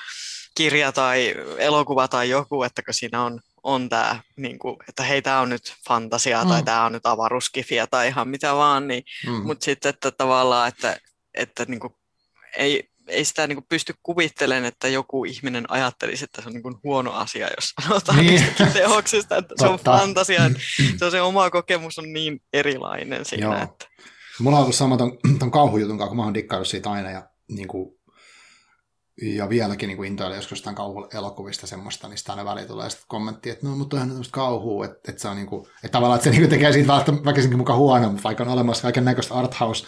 kirja 0.55 0.91
tai 0.91 1.35
elokuva 1.57 2.07
tai 2.07 2.29
joku, 2.29 2.63
että 2.63 2.81
kun 2.81 2.93
siinä 2.93 3.23
on, 3.23 3.39
on 3.63 3.89
tämä, 3.89 4.19
niin 4.35 4.59
kuin, 4.59 4.77
että 4.89 5.03
hei, 5.03 5.21
tämä 5.21 5.41
on 5.41 5.49
nyt 5.49 5.73
fantasiaa 5.87 6.43
mm. 6.43 6.49
tai 6.49 6.63
tämä 6.63 6.85
on 6.85 6.91
nyt 6.91 7.05
avaruuskifiä 7.05 7.87
tai 7.87 8.07
ihan 8.07 8.27
mitä 8.27 8.55
vaan, 8.55 8.87
niin, 8.87 9.03
mm. 9.27 9.33
mutta 9.33 9.65
sitten, 9.65 9.89
että 9.89 10.11
tavallaan, 10.11 10.67
että, 10.67 10.97
että 11.33 11.65
niin 11.67 11.79
kuin, 11.79 11.93
ei, 12.57 12.89
ei 13.07 13.25
sitä 13.25 13.47
niin 13.47 13.55
kuin 13.55 13.65
pysty 13.69 13.93
kuvittelemaan, 14.03 14.65
että 14.65 14.87
joku 14.87 15.25
ihminen 15.25 15.71
ajattelisi, 15.71 16.23
että 16.23 16.41
se 16.41 16.47
on 16.47 16.53
niin 16.53 16.63
kuin 16.63 16.75
huono 16.83 17.13
asia, 17.13 17.47
jos 17.55 17.73
sanotaan 17.83 18.19
niin. 18.19 18.43
teoksista, 18.73 19.37
että 19.37 19.55
se 19.59 19.67
on 19.67 19.79
fantasia. 19.79 20.45
Että 20.45 20.59
se, 20.97 21.05
on 21.05 21.11
se 21.11 21.21
oma 21.21 21.49
kokemus 21.49 21.99
on 21.99 22.13
niin 22.13 22.41
erilainen 22.53 23.25
siinä. 23.25 23.45
Joo. 23.45 23.63
Että... 23.63 23.85
Mulla 24.39 24.57
on 24.57 24.63
ollut 24.63 24.75
sama 24.75 24.97
ton, 24.97 25.17
ton 25.39 25.51
kauhujutun 25.51 25.97
kanssa, 25.97 26.09
kun 26.09 26.17
mä 26.17 26.23
oon 26.23 26.33
dikkaillut 26.33 26.67
siitä 26.67 26.91
aina 26.91 27.11
ja, 27.11 27.29
niin 27.49 27.67
kuin, 27.67 27.95
ja 29.21 29.49
vieläkin 29.49 29.87
niin 29.87 30.05
intoilla 30.05 30.35
joskus 30.35 30.51
jostain 30.51 30.75
kauhuelokuvista 30.75 31.67
semmoista, 31.67 32.07
niin 32.07 32.17
sitä 32.17 32.31
aina 32.31 32.45
väliin 32.45 32.67
tulee 32.67 32.89
sitten 32.89 33.07
kommentti, 33.07 33.49
että 33.49 33.67
no, 33.67 33.75
mutta 33.75 34.01
on 34.01 34.07
tämmöistä 34.07 34.33
kauhua, 34.33 34.85
että, 34.85 35.11
että 35.11 35.21
se 35.21 35.27
on 35.27 35.35
niin 35.35 35.47
kuin, 35.47 35.67
että 35.67 35.89
tavallaan, 35.89 36.17
että 36.17 36.31
se 36.31 36.37
niin 36.39 36.49
tekee 36.49 36.71
siitä 36.71 36.93
väkisinkin 37.25 37.57
mukaan 37.57 37.79
huono, 37.79 38.07
mutta 38.07 38.23
vaikka 38.23 38.43
on 38.43 38.49
olemassa 38.49 38.81
kaiken 38.81 39.05
näköistä 39.05 39.33
arthouse 39.33 39.85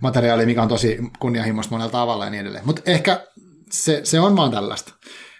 materiaalia, 0.00 0.46
mikä 0.46 0.62
on 0.62 0.68
tosi 0.68 0.98
kunnianhimoista 1.18 1.74
monella 1.74 1.92
tavalla 1.92 2.24
ja 2.24 2.30
niin 2.30 2.40
edelleen. 2.40 2.66
Mutta 2.66 2.82
ehkä 2.86 3.26
se, 3.70 4.00
se 4.04 4.20
on 4.20 4.36
vaan 4.36 4.50
tällaista. 4.50 4.94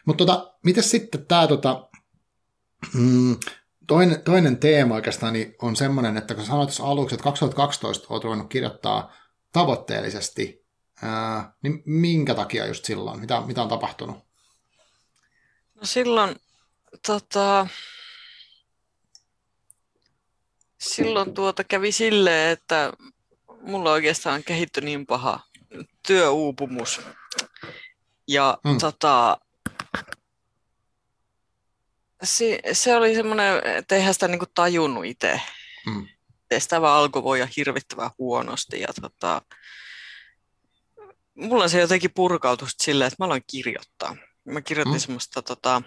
Mutta 0.04 0.26
tota, 0.26 0.54
miten 0.64 0.82
sitten 0.82 1.26
tämä 1.26 1.46
tota, 1.46 1.88
mm, 2.94 3.36
toinen, 3.90 4.22
toinen 4.22 4.58
teema 4.58 4.94
oikeastaan 4.94 5.32
niin 5.32 5.54
on 5.62 5.76
semmoinen, 5.76 6.16
että 6.16 6.34
kun 6.34 6.46
sanoit 6.46 6.66
tuossa 6.66 6.84
aluksi, 6.84 7.14
että 7.14 7.24
2012 7.24 8.06
olet 8.10 8.24
ruvennut 8.24 8.48
kirjoittaa 8.48 9.14
tavoitteellisesti, 9.52 10.66
ää, 11.02 11.52
niin 11.62 11.82
minkä 11.86 12.34
takia 12.34 12.66
just 12.66 12.84
silloin? 12.84 13.20
Mitä, 13.20 13.40
mitä 13.40 13.62
on 13.62 13.68
tapahtunut? 13.68 14.16
No 15.74 15.82
silloin, 15.84 16.36
tota, 17.06 17.66
silloin 20.78 21.34
tuota 21.34 21.64
kävi 21.64 21.92
silleen, 21.92 22.52
että 22.52 22.92
mulla 23.60 23.92
oikeastaan 23.92 24.44
kehittyi 24.44 24.84
niin 24.84 25.06
paha 25.06 25.40
työuupumus. 26.06 27.00
Ja 28.28 28.58
mm. 28.64 28.78
tota, 28.78 29.40
se, 32.22 32.60
se 32.72 32.96
oli 32.96 33.14
semmoinen, 33.14 33.62
että 33.64 33.96
eihän 33.96 34.14
sitä 34.14 34.28
niinku 34.28 34.46
tajunnut 34.54 35.04
itse. 35.04 35.40
Mm. 35.86 36.06
Sitä 36.58 36.80
vaan 36.80 36.98
alkoi 36.98 37.22
voida 37.22 37.48
hirvittävän 37.56 38.10
huonosti. 38.18 38.80
Ja 38.80 38.88
tota, 39.00 39.42
mulla 41.34 41.68
se 41.68 41.80
jotenkin 41.80 42.10
purkautui 42.14 42.68
silleen, 42.78 43.06
että 43.06 43.16
mä 43.18 43.24
aloin 43.24 43.44
kirjoittaa. 43.46 44.16
Mä 44.44 44.60
kirjoitin 44.60 44.94
mm. 44.94 44.98
semmoista 44.98 45.42
tota, 45.42 45.82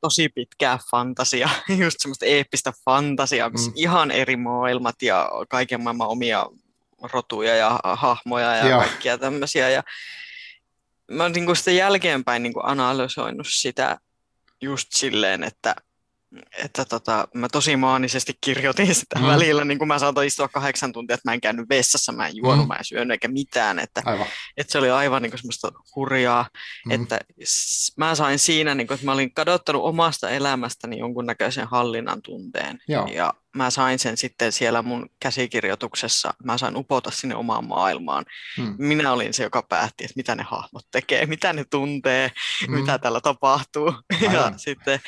tosi 0.00 0.28
pitkää 0.28 0.78
fantasia, 0.90 1.48
just 1.84 1.96
semmoista 2.00 2.26
eeppistä 2.26 2.72
fantasiaa, 2.84 3.50
missä 3.50 3.70
mm. 3.70 3.74
ihan 3.76 4.10
eri 4.10 4.36
maailmat 4.36 5.02
ja 5.02 5.30
kaiken 5.48 5.82
maailman 5.82 6.08
omia 6.08 6.46
rotuja 7.12 7.56
ja 7.56 7.80
hahmoja 7.84 8.56
ja 8.56 8.68
Joo. 8.68 8.80
kaikkia 8.80 9.18
tämmöisiä. 9.18 9.70
Ja 9.70 9.82
mä 11.10 11.22
oon 11.22 11.32
niin 11.32 11.56
sitten 11.56 11.76
jälkeenpäin 11.76 12.42
niin 12.42 12.52
analysoinut 12.62 13.46
sitä 13.50 13.98
just 14.62 14.88
silleen, 14.92 15.42
että 15.42 15.74
että 16.64 16.84
tota, 16.84 17.28
mä 17.34 17.48
tosi 17.48 17.76
maanisesti 17.76 18.38
kirjoitin 18.40 18.94
sitä 18.94 19.18
mm. 19.18 19.26
välillä, 19.26 19.64
niin 19.64 19.78
kuin 19.78 19.88
mä 19.88 19.98
saatoin 19.98 20.26
istua 20.26 20.48
kahdeksan 20.48 20.92
tuntia, 20.92 21.14
että 21.14 21.28
mä 21.30 21.34
en 21.34 21.40
käynyt 21.40 21.68
vessassa, 21.68 22.12
mä 22.12 22.26
en 22.26 22.36
juonut, 22.36 22.64
mm. 22.64 22.68
mä 22.68 22.74
en 22.74 22.84
syönyt 22.84 23.10
eikä 23.10 23.28
mitään, 23.28 23.78
että, 23.78 24.02
että 24.56 24.72
se 24.72 24.78
oli 24.78 24.90
aivan 24.90 25.22
niin 25.22 25.38
semmoista 25.38 25.72
hurjaa, 25.96 26.48
mm. 26.86 26.90
että 26.90 27.20
mä 27.96 28.14
sain 28.14 28.38
siinä, 28.38 28.74
niin 28.74 28.86
kuin, 28.86 28.94
että 28.94 29.04
mä 29.04 29.12
olin 29.12 29.34
kadottanut 29.34 29.82
omasta 29.84 30.30
elämästäni 30.30 30.98
jonkunnäköisen 30.98 31.68
hallinnan 31.68 32.22
tunteen, 32.22 32.78
Joo. 32.88 33.06
ja 33.06 33.34
mä 33.56 33.70
sain 33.70 33.98
sen 33.98 34.16
sitten 34.16 34.52
siellä 34.52 34.82
mun 34.82 35.08
käsikirjoituksessa, 35.20 36.34
mä 36.44 36.58
sain 36.58 36.76
upota 36.76 37.10
sinne 37.10 37.34
omaan 37.34 37.68
maailmaan. 37.68 38.24
Mm. 38.58 38.74
Minä 38.78 39.12
olin 39.12 39.34
se, 39.34 39.42
joka 39.42 39.62
päätti, 39.62 40.04
että 40.04 40.16
mitä 40.16 40.34
ne 40.34 40.42
hahmot 40.42 40.86
tekee, 40.90 41.26
mitä 41.26 41.52
ne 41.52 41.64
tuntee, 41.70 42.30
mm. 42.68 42.74
mitä 42.74 42.98
täällä 42.98 43.20
tapahtuu, 43.20 43.86
Aivan. 44.22 44.34
ja 44.34 44.52
sitten 44.56 45.00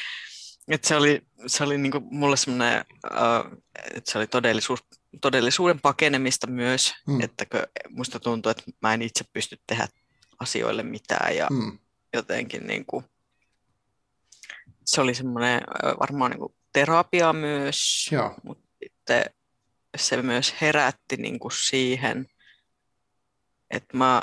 et 0.68 0.85
se 0.85 0.96
oli, 0.96 1.22
se 1.46 1.64
oli 1.64 1.78
niinku 1.78 2.00
mulle 2.00 2.37
semmoinen, 2.37 2.85
uh, 3.04 3.59
että 3.94 4.11
se 4.11 4.18
oli 4.18 4.26
todellisuus, 4.26 4.81
todellisuuden 5.20 5.81
pakenemista 5.81 6.46
myös, 6.46 6.94
mm. 7.07 7.20
että 7.20 7.46
musta 7.88 8.20
tuntuu, 8.20 8.50
että 8.50 8.62
mä 8.83 8.94
en 8.94 9.02
itse 9.02 9.24
pysty 9.33 9.57
tehdä 9.66 9.88
asioille 10.40 10.83
mitään 10.83 11.37
ja 11.37 11.46
mm. 11.50 11.78
jotenkin 12.14 12.66
niinku, 12.66 13.04
se 14.85 15.00
oli 15.00 15.14
semmoinen 15.14 15.61
varmaan 16.00 16.31
niinku 16.31 16.54
terapia 16.72 17.33
myös, 17.33 18.09
Joo. 18.12 18.35
mutta 18.42 18.64
sitten 18.83 19.24
se 19.96 20.22
myös 20.22 20.54
herätti 20.61 21.16
niinku 21.16 21.50
siihen, 21.50 22.27
että 23.71 23.96
mä, 23.96 24.23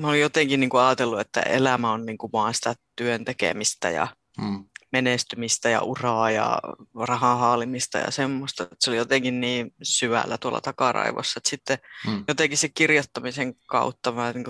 mä 0.00 0.08
olin 0.08 0.20
jotenkin 0.20 0.60
niinku 0.60 0.76
ajatellut, 0.76 1.20
että 1.20 1.40
elämä 1.40 1.92
on 1.92 2.06
niinku 2.06 2.32
vaan 2.32 2.54
sitä 2.54 2.74
työn 2.96 3.24
tekemistä 3.24 3.90
ja 3.90 4.08
mm 4.38 4.64
menestymistä 4.92 5.70
ja 5.70 5.82
uraa 5.82 6.30
ja 6.30 6.58
rahan 6.94 7.38
haalimista 7.38 7.98
ja 7.98 8.10
semmoista. 8.10 8.62
Että 8.62 8.76
se 8.80 8.90
oli 8.90 8.96
jotenkin 8.96 9.40
niin 9.40 9.74
syvällä 9.82 10.38
tuolla 10.38 10.60
takaraivossa, 10.60 11.38
että 11.38 11.50
sitten 11.50 11.78
hmm. 12.06 12.24
jotenkin 12.28 12.58
se 12.58 12.68
kirjoittamisen 12.68 13.54
kautta 13.66 14.12
mä 14.12 14.32
niin 14.32 14.44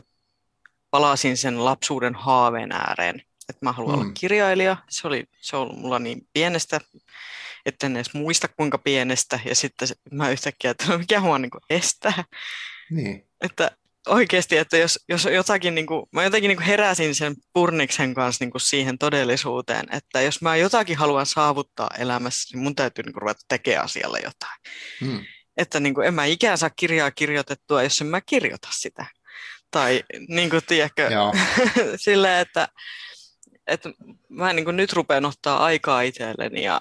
palasin 0.90 1.36
sen 1.36 1.64
lapsuuden 1.64 2.14
haaveen 2.14 2.72
ääreen, 2.72 3.22
että 3.49 3.66
mä 3.66 3.72
haluan 3.72 3.95
hmm. 3.95 4.03
olla 4.03 4.12
kirjailija. 4.14 4.76
Se 4.90 5.07
oli, 5.07 5.24
se 5.40 5.57
oli 5.57 5.72
mulla 5.76 5.99
niin 5.99 6.28
pienestä, 6.32 6.80
että 7.66 7.86
en 7.86 7.97
edes 7.97 8.14
muista 8.14 8.49
kuinka 8.49 8.78
pienestä 8.78 9.40
ja 9.45 9.55
sitten 9.55 9.88
mä 10.11 10.30
yhtäkkiä, 10.30 10.70
että 10.70 10.99
mikä 10.99 11.20
mua 11.20 11.38
niin 11.38 11.51
estää. 11.70 12.24
Niin. 12.90 13.26
Että 13.40 13.70
oikeasti, 14.09 14.57
että 14.57 14.76
jos, 14.76 14.98
jos 15.09 15.24
jotakin, 15.24 15.74
niin 15.74 15.86
kuin, 15.86 16.07
mä 16.12 16.24
jotenkin 16.24 16.48
niin 16.48 16.57
kuin 16.57 16.66
heräsin 16.66 17.14
sen 17.14 17.34
Purniksen 17.53 18.14
kanssa 18.14 18.44
niin 18.44 18.50
kuin 18.50 18.62
siihen 18.62 18.98
todellisuuteen, 18.98 19.86
että 19.92 20.20
jos 20.20 20.42
mä 20.42 20.57
jotakin 20.57 20.96
haluan 20.96 21.26
saavuttaa 21.26 21.90
elämässä, 21.98 22.57
niin 22.57 22.62
mun 22.62 22.74
täytyy 22.74 23.05
niin 23.05 23.12
kuin 23.12 23.22
ruveta 23.22 23.40
tekemään 23.48 23.84
asialle 23.84 24.18
jotain. 24.18 24.59
Hmm. 25.00 25.24
Että 25.57 25.80
niin 25.80 25.94
kuin, 25.94 26.07
en 26.07 26.14
mä 26.14 26.24
ikään 26.24 26.59
saa 26.59 26.70
kirjaa 26.70 27.11
kirjoitettua, 27.11 27.82
jos 27.82 28.00
en 28.00 28.07
mä 28.07 28.20
kirjoita 28.20 28.68
sitä. 28.70 29.07
Tai 29.70 30.03
niin 30.28 30.50
kuin, 30.50 30.62
tiedätkö, 30.66 31.09
silleen, 31.96 32.40
että, 32.40 32.68
että 33.66 33.90
mä 34.28 34.53
niin 34.53 34.64
kuin 34.64 34.76
nyt 34.76 34.92
rupean 34.92 35.24
ottaa 35.24 35.64
aikaa 35.64 36.03
itselleni 36.03 36.62
ja, 36.62 36.80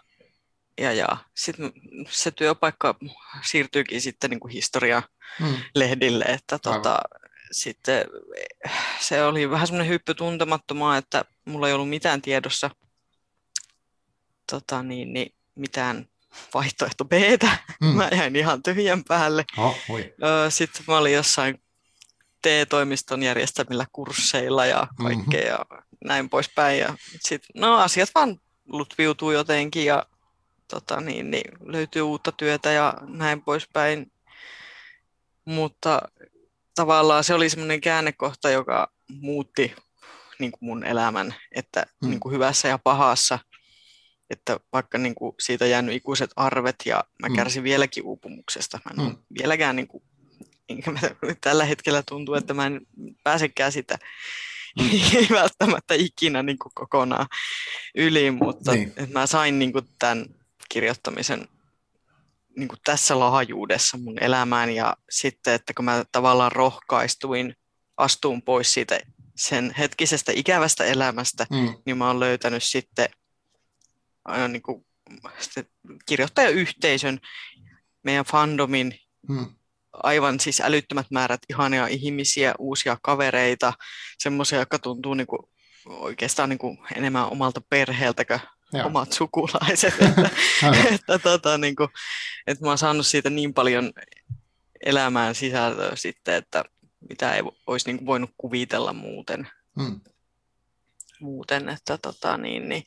ja, 0.77 0.93
ja 0.93 1.07
sitten 1.35 1.73
se 2.09 2.31
työpaikka 2.31 2.95
siirtyykin 3.43 4.01
sitten 4.01 4.29
niin 4.29 4.39
kuin 4.39 4.53
historia 4.53 5.03
hmm. 5.39 5.55
lehdille, 5.75 6.25
että 6.25 6.59
tota, 6.59 6.99
sitten 7.51 8.05
se 8.99 9.23
oli 9.23 9.49
vähän 9.49 9.67
semmoinen 9.67 9.91
hyppy 9.93 10.13
tuntemattomaa, 10.13 10.97
että 10.97 11.25
mulla 11.45 11.67
ei 11.67 11.73
ollut 11.73 11.89
mitään 11.89 12.21
tiedossa 12.21 12.69
tota, 14.51 14.83
niin, 14.83 15.13
niin, 15.13 15.35
mitään 15.55 16.07
vaihtoehto 16.53 17.05
b 17.05 17.11
mm. 17.81 17.87
Mä 17.87 18.09
jäin 18.11 18.35
ihan 18.35 18.63
tyhjän 18.63 19.03
päälle. 19.03 19.45
Oh, 19.57 19.77
Sitten 20.49 20.83
mä 20.87 20.97
olin 20.97 21.13
jossain 21.13 21.61
TE-toimiston 22.41 23.23
järjestämillä 23.23 23.85
kursseilla 23.91 24.65
ja 24.65 24.87
mhm. 24.99 25.03
kaikkea 25.03 25.57
mm-hmm. 25.57 25.77
ja 25.77 25.83
näin 26.05 26.29
poispäin. 26.29 26.79
Ja 26.79 26.95
sit, 27.19 27.43
no 27.55 27.77
asiat 27.77 28.09
vaan 28.15 28.41
lutviutuu 28.67 29.31
jotenkin 29.31 29.85
ja 29.85 30.05
tota, 30.71 31.01
niin, 31.01 31.31
niin, 31.31 31.51
löytyy 31.65 32.01
uutta 32.01 32.31
työtä 32.31 32.71
ja 32.71 32.93
näin 33.07 33.41
poispäin. 33.41 34.11
Mutta 35.45 36.01
tavallaan 36.75 37.23
se 37.23 37.33
oli 37.33 37.49
semmoinen 37.49 37.81
käännekohta, 37.81 38.49
joka 38.49 38.91
muutti 39.07 39.75
niin 40.39 40.51
kuin 40.51 40.65
mun 40.65 40.83
elämän, 40.83 41.35
että 41.51 41.85
mm. 42.01 42.09
niin 42.09 42.19
kuin 42.19 42.33
hyvässä 42.33 42.67
ja 42.67 42.77
pahassa, 42.77 43.39
että 44.29 44.59
vaikka 44.73 44.97
niin 44.97 45.15
kuin 45.15 45.35
siitä 45.39 45.65
jäänyt 45.65 45.95
ikuiset 45.95 46.31
arvet 46.35 46.75
ja 46.85 47.03
mä 47.19 47.27
mm. 47.27 47.35
kärsin 47.35 47.63
vieläkin 47.63 48.03
uupumuksesta, 48.03 48.79
mä 48.85 49.03
en 49.03 49.09
mm. 49.09 49.17
vieläkään 49.39 49.75
niin 49.75 49.87
kuin, 49.87 50.03
mä, 50.91 50.99
tällä 51.41 51.65
hetkellä 51.65 52.03
tuntuu, 52.09 52.35
että 52.35 52.53
mä 52.53 52.65
en 52.65 52.81
pääsekään 53.23 53.71
sitä 53.71 53.97
mm. 54.79 54.89
ei 55.17 55.27
välttämättä 55.31 55.93
ikinä 55.93 56.43
niin 56.43 56.59
kuin 56.59 56.71
kokonaan 56.75 57.27
yli, 57.95 58.31
mutta 58.31 58.71
niin. 58.71 58.87
että 58.87 59.19
mä 59.19 59.27
sain 59.27 59.59
niin 59.59 59.73
kuin 59.73 59.87
tämän 59.99 60.25
kirjoittamisen 60.71 61.47
niin 62.57 62.67
kuin 62.67 62.79
tässä 62.83 63.19
laajuudessa 63.19 63.97
mun 63.97 64.23
elämään 64.23 64.69
ja 64.75 64.97
sitten, 65.09 65.53
että 65.53 65.73
kun 65.73 65.85
mä 65.85 66.03
tavallaan 66.11 66.51
rohkaistuin 66.51 67.55
astuun 67.97 68.41
pois 68.41 68.73
siitä 68.73 68.99
sen 69.35 69.73
hetkisestä 69.77 70.31
ikävästä 70.35 70.85
elämästä, 70.85 71.47
mm. 71.51 71.73
niin 71.85 71.97
mä 71.97 72.07
oon 72.07 72.19
löytänyt 72.19 72.63
sitten 72.63 73.09
aina 74.25 74.47
niin 74.47 74.61
kuin, 74.61 74.85
sitten 75.39 75.65
kirjoittajayhteisön, 76.05 77.19
meidän 78.03 78.25
fandomin, 78.25 78.99
mm. 79.29 79.55
aivan 79.93 80.39
siis 80.39 80.61
älyttömät 80.61 81.11
määrät 81.11 81.41
ihania 81.49 81.87
ihmisiä, 81.87 82.55
uusia 82.59 82.97
kavereita, 83.01 83.73
semmoisia, 84.17 84.59
jotka 84.59 84.79
tuntuu 84.79 85.13
niin 85.13 85.27
kuin, 85.27 85.39
oikeastaan 85.85 86.49
niin 86.49 86.59
kuin 86.59 86.77
enemmän 86.95 87.31
omalta 87.31 87.61
perheeltä 87.69 88.25
Joo. 88.73 88.87
omat 88.87 89.13
sukulaiset. 89.13 89.93
että, 90.01 90.29
että, 90.91 91.19
tota, 91.19 91.57
niin 91.57 91.75
kuin, 91.75 91.89
että 92.47 92.65
mä 92.65 92.71
oon 92.71 92.77
saanut 92.77 93.07
siitä 93.07 93.29
niin 93.29 93.53
paljon 93.53 93.93
elämään 94.85 95.35
sisältöä 95.35 95.95
sitten, 95.95 96.35
että 96.35 96.65
mitä 97.09 97.35
ei 97.35 97.41
olisi 97.67 97.87
niin 97.87 97.97
kuin 97.97 98.05
voinut 98.05 98.31
kuvitella 98.37 98.93
muuten. 98.93 99.47
Hmm. 99.81 99.99
muuten 101.19 101.69
että, 101.69 101.97
tota, 101.97 102.37
niin, 102.37 102.69
niin. 102.69 102.83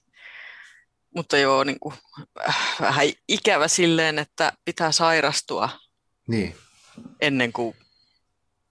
Mutta 1.15 1.39
joo, 1.39 1.65
niin 1.65 1.81
kuin, 1.81 1.95
äh, 2.49 2.77
vähän 2.81 3.07
ikävä 3.29 3.69
silleen, 3.69 4.19
että 4.19 4.53
pitää 4.65 4.93
sairastua 4.93 5.69
niin. 6.27 6.57
ennen 7.21 7.53
kuin 7.53 7.77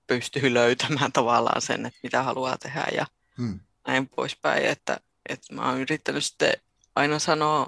pystyy 0.07 0.53
löytämään 0.53 1.11
tavallaan 1.11 1.61
sen, 1.61 1.85
että 1.85 1.99
mitä 2.03 2.23
haluaa 2.23 2.57
tehdä 2.57 2.87
ja 2.95 3.05
hmm. 3.37 3.59
näin 3.87 4.09
poispäin. 4.09 4.65
Että, 4.65 4.99
että 5.29 5.53
mä 5.53 5.69
oon 5.69 5.79
yrittänyt 5.79 6.25
sitten 6.25 6.53
aina 6.95 7.19
sanoo 7.19 7.67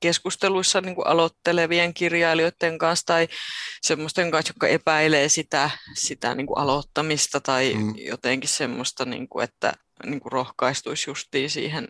keskusteluissa 0.00 0.80
niin 0.80 0.94
kuin 0.94 1.06
aloittelevien 1.06 1.94
kirjailijoiden 1.94 2.78
kanssa 2.78 3.06
tai 3.06 3.28
semmoisten 3.82 4.30
kanssa, 4.30 4.50
jotka 4.50 4.68
epäilee 4.68 5.28
sitä, 5.28 5.70
sitä 5.94 6.34
niin 6.34 6.46
kuin 6.46 6.58
aloittamista 6.58 7.40
tai 7.40 7.74
mm. 7.74 7.94
jotenkin 7.96 8.48
semmoista, 8.48 9.04
niin 9.04 9.28
kuin, 9.28 9.44
että 9.44 9.72
niin 10.06 10.20
kuin 10.20 10.32
rohkaistuisi 10.32 11.10
justiin 11.10 11.50
siihen, 11.50 11.88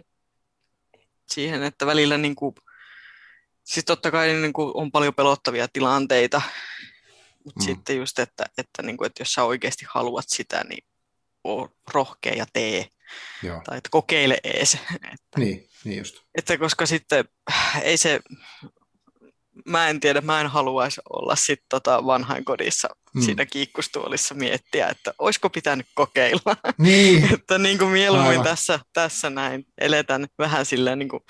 siihen, 1.31 1.63
että 1.63 1.87
välillä 1.87 2.19
niin 2.19 2.35
kuin, 2.35 2.55
siis 3.65 3.85
totta 3.85 4.11
kai 4.11 4.33
niin 4.33 4.53
kuin 4.53 4.71
on 4.75 4.93
paljon 4.93 5.15
pelottavia 5.15 5.69
tilanteita, 5.69 6.43
mutta 7.45 7.61
mm. 7.61 7.65
sitten 7.65 7.97
just, 7.97 8.19
että, 8.19 8.45
että, 8.59 8.83
niin 8.83 8.97
kuin, 8.97 9.07
että 9.07 9.21
jos 9.21 9.33
sä 9.33 9.45
oikeasti 9.45 9.87
haluat 9.89 10.29
sitä, 10.29 10.65
niin 10.69 10.85
ole 11.45 11.71
rohkea 11.93 12.35
ja 12.35 12.47
tee. 12.53 12.87
Joo. 13.43 13.63
Tai 13.65 13.79
että 13.79 13.91
kokeile 13.91 14.39
ees. 14.45 14.75
Että, 14.95 15.39
niin, 15.39 15.69
niin 15.85 15.99
just. 15.99 16.17
Että 16.35 16.59
koska 16.59 16.87
sitten 16.87 17.25
ei 17.83 17.97
se, 17.97 18.21
mä 19.67 19.89
en 19.89 20.01
tiedä, 20.01 20.21
mä 20.21 20.41
en 20.41 20.47
haluaisi 20.47 21.01
olla 21.11 21.37
sitten 21.37 21.67
tota 21.69 22.07
vanhainkodissa 22.07 22.89
mm. 23.15 23.23
siinä 23.23 23.47
kiikkustuolissa 23.47 24.35
miettiä, 24.35 24.89
että 24.89 25.15
olisiko 25.19 25.51
pitänyt 25.51 25.87
kokeilla. 25.95 26.57
Niin. 26.79 27.35
että 27.35 27.59
niin 27.59 27.79
kuin 27.79 27.91
mieluummin 27.91 28.43
tässä, 28.43 28.81
tässä 28.93 29.31
näin 29.31 29.67
eletän 29.79 30.27
vähän 30.39 30.67
silleen 30.67 30.99
niin 30.99 31.09
kuin 31.09 31.23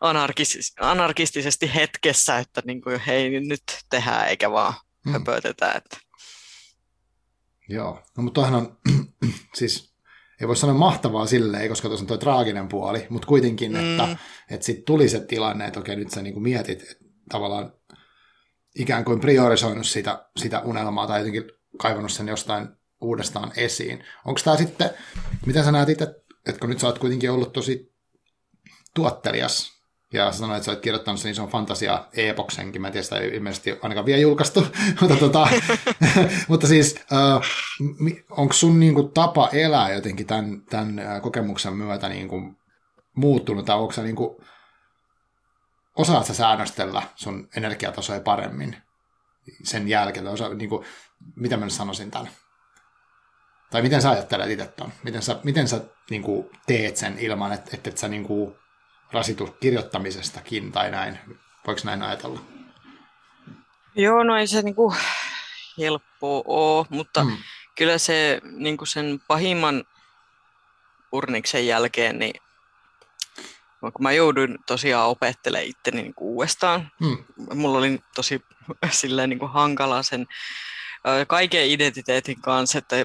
anarkis, 0.00 0.72
anarkistisesti 0.80 1.74
hetkessä, 1.74 2.38
että 2.38 2.62
niin 2.64 2.82
kuin, 2.82 3.00
hei 3.00 3.40
nyt 3.40 3.62
tehdään 3.90 4.28
eikä 4.28 4.50
vaan 4.50 4.74
mm. 5.04 5.12
höpötetä. 5.12 5.72
Että. 5.72 5.96
Joo, 7.68 8.02
no 8.16 8.22
mutta 8.22 8.40
on 8.40 8.78
siis 9.54 9.93
ei 10.44 10.48
voi 10.48 10.56
sanoa 10.56 10.78
mahtavaa 10.78 11.26
silleen, 11.26 11.68
koska 11.68 11.88
tuossa 11.88 12.02
on 12.02 12.06
tuo 12.06 12.16
traaginen 12.16 12.68
puoli, 12.68 13.06
mutta 13.08 13.26
kuitenkin, 13.26 13.72
mm. 13.72 13.90
että, 13.90 14.16
että 14.50 14.66
sitten 14.66 14.84
tuli 14.84 15.08
se 15.08 15.20
tilanne, 15.20 15.66
että 15.66 15.80
okei, 15.80 15.96
nyt 15.96 16.10
sä 16.10 16.22
niin 16.22 16.42
mietit, 16.42 16.82
että 16.82 17.04
tavallaan 17.28 17.72
ikään 18.78 19.04
kuin 19.04 19.20
priorisoinut 19.20 19.86
sitä, 19.86 20.28
sitä 20.36 20.60
unelmaa 20.60 21.06
tai 21.06 21.20
jotenkin 21.20 21.44
kaivannut 21.78 22.12
sen 22.12 22.28
jostain 22.28 22.68
uudestaan 23.00 23.52
esiin. 23.56 24.04
Onko 24.24 24.40
tämä 24.44 24.56
sitten, 24.56 24.90
mitä 25.46 25.64
sä 25.64 25.72
näet 25.72 25.88
itse, 25.88 26.04
että 26.46 26.60
kun 26.60 26.70
nyt 26.70 26.80
sä 26.80 26.86
oot 26.86 26.98
kuitenkin 26.98 27.30
ollut 27.30 27.52
tosi 27.52 27.94
tuottelias 28.94 29.72
ja 30.14 30.32
sanoit, 30.32 30.56
että 30.56 30.64
sä 30.64 30.70
olet 30.70 30.82
kirjoittanut 30.82 31.20
sen 31.20 31.30
ison 31.30 31.48
fantasia-epoksenkin. 31.48 32.80
Mä 32.80 32.86
en 32.86 32.92
tiedä, 32.92 33.04
sitä 33.04 33.18
ei 33.18 33.28
ilmeisesti 33.28 33.78
ainakaan 33.82 34.06
vielä 34.06 34.20
julkaistu. 34.20 34.66
mutta, 35.00 35.16
tota, 35.16 35.48
mutta 36.48 36.66
siis, 36.66 36.96
äh, 37.12 37.50
onko 38.30 38.52
sun 38.52 38.80
niin 38.80 38.94
kuin, 38.94 39.12
tapa 39.12 39.48
elää 39.52 39.92
jotenkin 39.92 40.26
tämän, 40.26 40.62
tämän 40.70 40.98
äh, 40.98 41.22
kokemuksen 41.22 41.76
myötä 41.76 42.08
niin 42.08 42.28
kuin, 42.28 42.56
muuttunut? 43.16 43.66
Tai 43.66 43.76
onko 43.76 43.92
sä, 43.92 44.02
niin 44.02 44.16
kuin, 44.16 44.36
osaat 45.96 46.26
sä 46.26 46.34
säännöstellä 46.34 47.02
sun 47.14 47.48
energiatasoja 47.56 48.20
paremmin 48.20 48.76
sen 49.62 49.88
jälkeen? 49.88 50.26
Osa, 50.26 50.54
niin 50.54 50.68
kuin, 50.68 50.86
mitä 51.36 51.56
mä 51.56 51.64
nyt 51.64 51.74
sanoisin 51.74 52.10
tämän? 52.10 52.28
Tai 53.70 53.82
miten 53.82 54.02
sä 54.02 54.10
ajattelet 54.10 54.50
itse 54.50 54.66
ton? 54.66 54.92
Miten 55.04 55.22
sä, 55.22 55.40
miten 55.44 55.68
sä 55.68 55.80
niin 56.10 56.22
kuin, 56.22 56.50
teet 56.66 56.96
sen 56.96 57.18
ilman, 57.18 57.52
että, 57.52 57.70
että 57.74 57.90
et 57.90 57.98
sä 57.98 58.08
niin 58.08 58.24
kuin, 58.24 58.54
rasitu 59.14 59.56
kirjoittamisestakin 59.60 60.72
tai 60.72 60.90
näin. 60.90 61.18
Voiko 61.66 61.80
näin 61.84 62.02
ajatella? 62.02 62.40
Joo, 63.96 64.24
no 64.24 64.36
ei 64.36 64.46
se 64.46 64.62
niinku 64.62 64.94
helppoa 65.78 66.42
ole, 66.46 66.86
mutta 66.90 67.24
mm. 67.24 67.36
kyllä 67.74 67.98
se 67.98 68.40
niinku 68.44 68.86
sen 68.86 69.20
pahimman 69.28 69.84
urniksen 71.12 71.66
jälkeen, 71.66 72.18
niin 72.18 72.34
kun 73.80 74.02
mä 74.02 74.12
jouduin 74.12 74.58
tosiaan 74.66 75.08
opettelemaan 75.08 75.68
itteni 75.68 76.02
niinku 76.02 76.34
uudestaan, 76.34 76.90
mm. 77.00 77.24
mulla 77.54 77.78
oli 77.78 78.00
tosi 78.14 78.44
silleen 78.90 79.30
niinku 79.30 79.46
hankala 79.46 80.02
sen 80.02 80.26
kaiken 81.26 81.66
identiteetin 81.66 82.40
kanssa, 82.40 82.78
että 82.78 82.96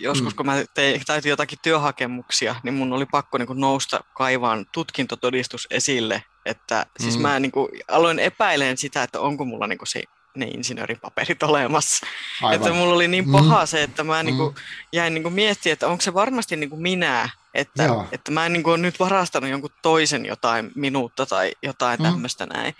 joskus 0.00 0.32
mm. 0.32 0.36
kun 0.36 0.46
mä 0.46 0.64
tein, 0.74 1.02
täytin 1.06 1.30
jotakin 1.30 1.58
työhakemuksia, 1.62 2.54
niin 2.62 2.74
mun 2.74 2.92
oli 2.92 3.06
pakko 3.06 3.38
niin 3.38 3.46
kuin 3.46 3.60
nousta 3.60 4.04
kaivaan 4.14 4.66
tutkintotodistus 4.72 5.66
esille, 5.70 6.22
että 6.44 6.86
siis 7.00 7.16
mm. 7.16 7.22
mä 7.22 7.40
niin 7.40 7.52
kuin 7.52 7.68
aloin 7.88 8.18
epäileen 8.18 8.76
sitä, 8.76 9.02
että 9.02 9.20
onko 9.20 9.44
mulla 9.44 9.66
niin 9.66 9.78
kuin 9.78 9.88
se 9.88 10.02
ne 10.36 10.46
insinööripaperit 10.46 11.42
olemassa. 11.42 12.06
Aivan. 12.42 12.54
Että 12.56 12.72
mulla 12.72 12.94
oli 12.94 13.08
niin 13.08 13.32
paha 13.32 13.60
mm. 13.60 13.66
se, 13.66 13.82
että 13.82 14.04
mä 14.04 14.22
niin 14.22 14.36
kuin, 14.36 14.54
jäin 14.92 15.14
niin 15.14 15.22
kuin 15.22 15.32
miettimään, 15.32 15.72
että 15.72 15.88
onko 15.88 16.00
se 16.00 16.14
varmasti 16.14 16.56
niin 16.56 16.70
kuin 16.70 16.82
minä, 16.82 17.28
että, 17.54 17.88
että 18.12 18.30
mä 18.30 18.46
en 18.46 18.52
niin 18.52 18.62
kuin 18.62 18.72
ole 18.72 18.82
nyt 18.82 19.00
varastanut 19.00 19.50
jonkun 19.50 19.70
toisen 19.82 20.26
jotain 20.26 20.70
minuutta 20.74 21.26
tai 21.26 21.52
jotain 21.62 22.00
mm. 22.00 22.04
tämmöistä 22.04 22.46
näin. 22.46 22.74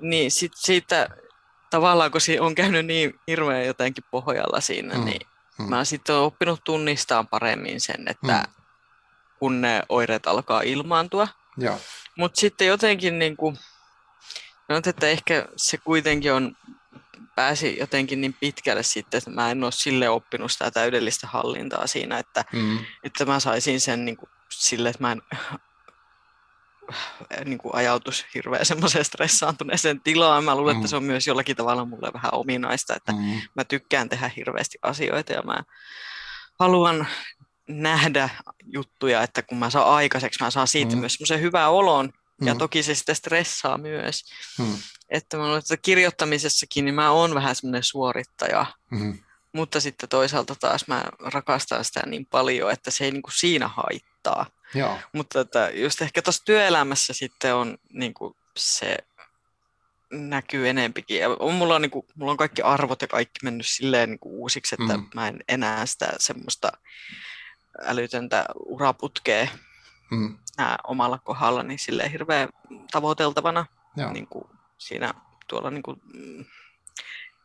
Niin 0.00 0.30
sit 0.30 0.52
siitä 0.54 1.08
tavallaan 1.70 2.10
kun 2.10 2.20
on 2.40 2.54
käynyt 2.54 2.86
niin 2.86 3.20
hirveän 3.26 3.66
jotenkin 3.66 4.04
pohjalla 4.10 4.60
siinä, 4.60 4.94
mm. 4.94 5.04
niin 5.04 5.20
mm. 5.58 5.68
mä 5.68 5.84
sitten 5.84 6.14
olen 6.14 6.26
oppinut 6.26 6.64
tunnistaa 6.64 7.24
paremmin 7.24 7.80
sen, 7.80 8.08
että 8.08 8.46
mm. 8.46 8.62
kun 9.38 9.60
ne 9.60 9.82
oireet 9.88 10.26
alkaa 10.26 10.60
ilmaantua. 10.60 11.28
Mutta 12.18 12.40
sitten 12.40 12.66
jotenkin 12.66 13.18
niin 13.18 13.36
kuin, 13.36 13.58
no, 14.68 14.76
että 14.86 15.08
ehkä 15.08 15.48
se 15.56 15.78
kuitenkin 15.78 16.32
on 16.32 16.56
pääsi 17.34 17.78
jotenkin 17.78 18.20
niin 18.20 18.36
pitkälle 18.40 18.82
sitten, 18.82 19.18
että 19.18 19.30
mä 19.30 19.50
en 19.50 19.64
ole 19.64 19.72
sille 19.72 20.08
oppinut 20.08 20.52
sitä 20.52 20.70
täydellistä 20.70 21.26
hallintaa 21.26 21.86
siinä, 21.86 22.18
että, 22.18 22.44
mm. 22.52 22.78
että 23.04 23.24
mä 23.24 23.40
saisin 23.40 23.80
sen 23.80 24.04
niin 24.04 24.16
kuin, 24.16 24.30
sille, 24.50 24.88
että 24.88 25.02
mä 25.02 25.12
en 25.12 25.22
niin 27.44 27.58
kuin 27.58 27.74
ajautus 27.74 28.26
hirveän 28.34 28.66
semmoiseen 28.66 29.04
stressaantuneeseen 29.04 30.00
tilaan. 30.00 30.44
Mä 30.44 30.56
luulen, 30.56 30.76
mm. 30.76 30.80
että 30.80 30.90
se 30.90 30.96
on 30.96 31.04
myös 31.04 31.26
jollakin 31.26 31.56
tavalla 31.56 31.84
mulle 31.84 32.10
vähän 32.12 32.34
ominaista, 32.34 32.94
että 32.96 33.12
mm. 33.12 33.40
mä 33.54 33.64
tykkään 33.64 34.08
tehdä 34.08 34.30
hirveästi 34.36 34.78
asioita 34.82 35.32
ja 35.32 35.42
mä 35.42 35.62
haluan 36.58 37.06
nähdä 37.68 38.28
juttuja, 38.66 39.22
että 39.22 39.42
kun 39.42 39.58
mä 39.58 39.70
saan 39.70 39.88
aikaiseksi, 39.88 40.44
mä 40.44 40.50
saan 40.50 40.68
siitä 40.68 40.94
mm. 40.94 41.00
myös 41.00 41.12
semmoisen 41.12 41.40
hyvän 41.40 41.70
olon, 41.70 42.12
ja 42.40 42.54
mm. 42.54 42.58
toki 42.58 42.82
se 42.82 42.94
sitten 42.94 43.16
stressaa 43.16 43.78
myös. 43.78 44.24
Mm. 44.58 44.78
Että 45.08 45.36
mä 45.36 45.42
luulen, 45.42 45.58
että 45.58 45.76
kirjoittamisessakin 45.76 46.84
niin 46.84 46.94
mä 46.94 47.10
oon 47.10 47.34
vähän 47.34 47.56
semmoinen 47.56 47.82
suorittaja, 47.82 48.66
mm. 48.90 49.18
mutta 49.52 49.80
sitten 49.80 50.08
toisaalta 50.08 50.54
taas 50.54 50.88
mä 50.88 51.04
rakastan 51.20 51.84
sitä 51.84 52.02
niin 52.06 52.26
paljon, 52.26 52.70
että 52.70 52.90
se 52.90 53.04
ei 53.04 53.10
niin 53.10 53.22
kuin 53.22 53.34
siinä 53.36 53.68
haittaa. 53.68 54.46
Joo. 54.74 54.98
Mutta 55.12 55.40
että 55.40 55.70
just 55.74 56.02
ehkä 56.02 56.22
tuossa 56.22 56.44
työelämässä 56.44 57.12
sitten 57.12 57.54
on 57.54 57.78
niin 57.92 58.14
kuin 58.14 58.36
se 58.56 58.96
näkyy 60.10 60.68
enempikin. 60.68 61.18
Ja 61.18 61.28
on, 61.28 61.54
mulla, 61.54 61.74
on, 61.74 61.82
niin 61.82 61.90
kuin, 61.90 62.06
mulla 62.14 62.30
on 62.30 62.36
kaikki 62.36 62.62
arvot 62.62 63.02
ja 63.02 63.08
kaikki 63.08 63.40
mennyt 63.42 63.66
silleen 63.66 64.10
niin 64.10 64.18
kuin 64.18 64.32
uusiksi, 64.32 64.76
että 64.80 64.96
mm. 64.96 65.06
mä 65.14 65.28
en 65.28 65.44
enää 65.48 65.86
sitä 65.86 66.12
semmoista 66.18 66.72
älytöntä 67.82 68.44
uraputkea 68.54 69.48
mm. 70.10 70.38
nää 70.58 70.78
omalla 70.84 71.18
kohdallani 71.18 71.78
silleen 71.78 72.10
hirveän 72.10 72.48
tavoiteltavana 72.92 73.66
niin 74.12 74.26
kuin 74.26 74.44
siinä 74.78 75.14
tuolla 75.46 75.70
niin, 75.70 75.82
kuin, 75.82 76.00
mm, 76.14 76.44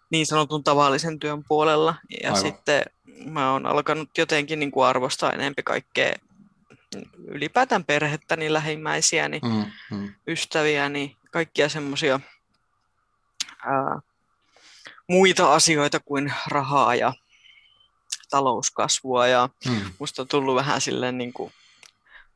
niin 0.10 0.26
sanotun 0.26 0.64
tavallisen 0.64 1.20
työn 1.20 1.44
puolella. 1.48 1.96
Ja 2.24 2.30
Aivan. 2.30 2.42
sitten 2.42 2.86
mä 3.26 3.52
oon 3.52 3.66
alkanut 3.66 4.18
jotenkin 4.18 4.60
niin 4.60 4.72
kuin 4.72 4.86
arvostaa 4.88 5.32
enempi 5.32 5.64
kaikkea 5.64 6.16
ylipäätään 7.28 7.84
perhettäni, 7.84 8.54
lähimmäisiäni, 8.54 9.40
mm, 9.44 9.66
mm. 9.98 10.14
ystäviäni, 10.28 11.18
kaikkia 11.32 11.70
semmoisia 11.70 12.20
muita 15.08 15.54
asioita 15.54 16.00
kuin 16.00 16.34
rahaa 16.48 16.96
ja 16.96 17.14
talouskasvua. 18.30 19.28
Ja 19.28 19.50
mm. 19.70 19.82
musta 20.00 20.22
on 20.22 20.28
tullut 20.28 20.56
vähän 20.56 20.82
silleen, 20.82 21.18
niin 21.18 21.34
kuin, 21.34 21.54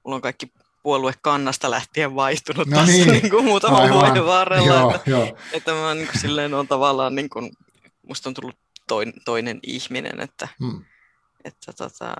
mulla 0.03 0.15
on 0.15 0.21
kaikki 0.21 0.51
puolue 0.83 1.13
kannasta 1.21 1.71
lähtien 1.71 2.15
vaihtunut 2.15 2.67
no 2.67 2.77
tässä 2.77 2.91
niin. 2.93 3.07
niin 3.07 3.29
kuin 3.29 3.45
muutaman 3.45 3.81
Aivan. 3.81 3.93
vuoden 3.93 4.25
varrella. 4.25 4.73
Joo, 4.73 4.95
että, 4.95 5.09
joo. 5.09 5.37
että 5.51 5.71
mä 5.71 5.93
niin 5.93 6.07
kuin, 6.07 6.21
silleen 6.21 6.53
on 6.53 6.67
tavallaan, 6.67 7.15
niin 7.15 7.29
kuin, 7.29 7.51
musta 8.07 8.29
on 8.29 8.33
tullut 8.33 8.55
toin, 8.87 9.13
toinen 9.25 9.59
ihminen, 9.63 10.19
että, 10.19 10.47
mm. 10.59 10.85
että 11.43 11.73
tota, 11.73 12.15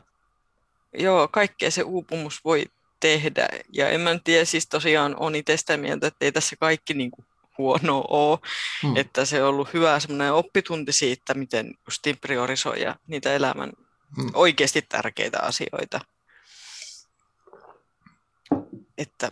joo, 0.97 1.27
kaikkea 1.27 1.71
se 1.71 1.83
uupumus 1.83 2.45
voi 2.45 2.65
tehdä. 2.99 3.47
Ja 3.73 3.89
en 3.89 4.01
mä 4.01 4.19
tiedä, 4.23 4.45
siis 4.45 4.67
tosiaan 4.67 5.15
on 5.19 5.35
itse 5.35 5.57
sitä 5.57 5.77
mieltä, 5.77 6.07
että 6.07 6.25
ei 6.25 6.31
tässä 6.31 6.55
kaikki 6.59 6.93
niin 6.93 7.11
kuin 7.11 7.25
huono 7.57 8.05
ole. 8.07 8.39
Hmm. 8.83 8.95
Että 8.95 9.25
se 9.25 9.43
on 9.43 9.49
ollut 9.49 9.73
hyvä 9.73 9.99
semmoinen 9.99 10.33
oppitunti 10.33 10.91
siitä, 10.91 11.33
miten 11.33 11.73
justiin 11.85 12.17
priorisoida 12.17 12.95
niitä 13.07 13.33
elämän 13.33 13.71
hmm. 14.17 14.31
oikeasti 14.33 14.81
tärkeitä 14.81 15.39
asioita. 15.39 15.99
Että, 18.97 19.31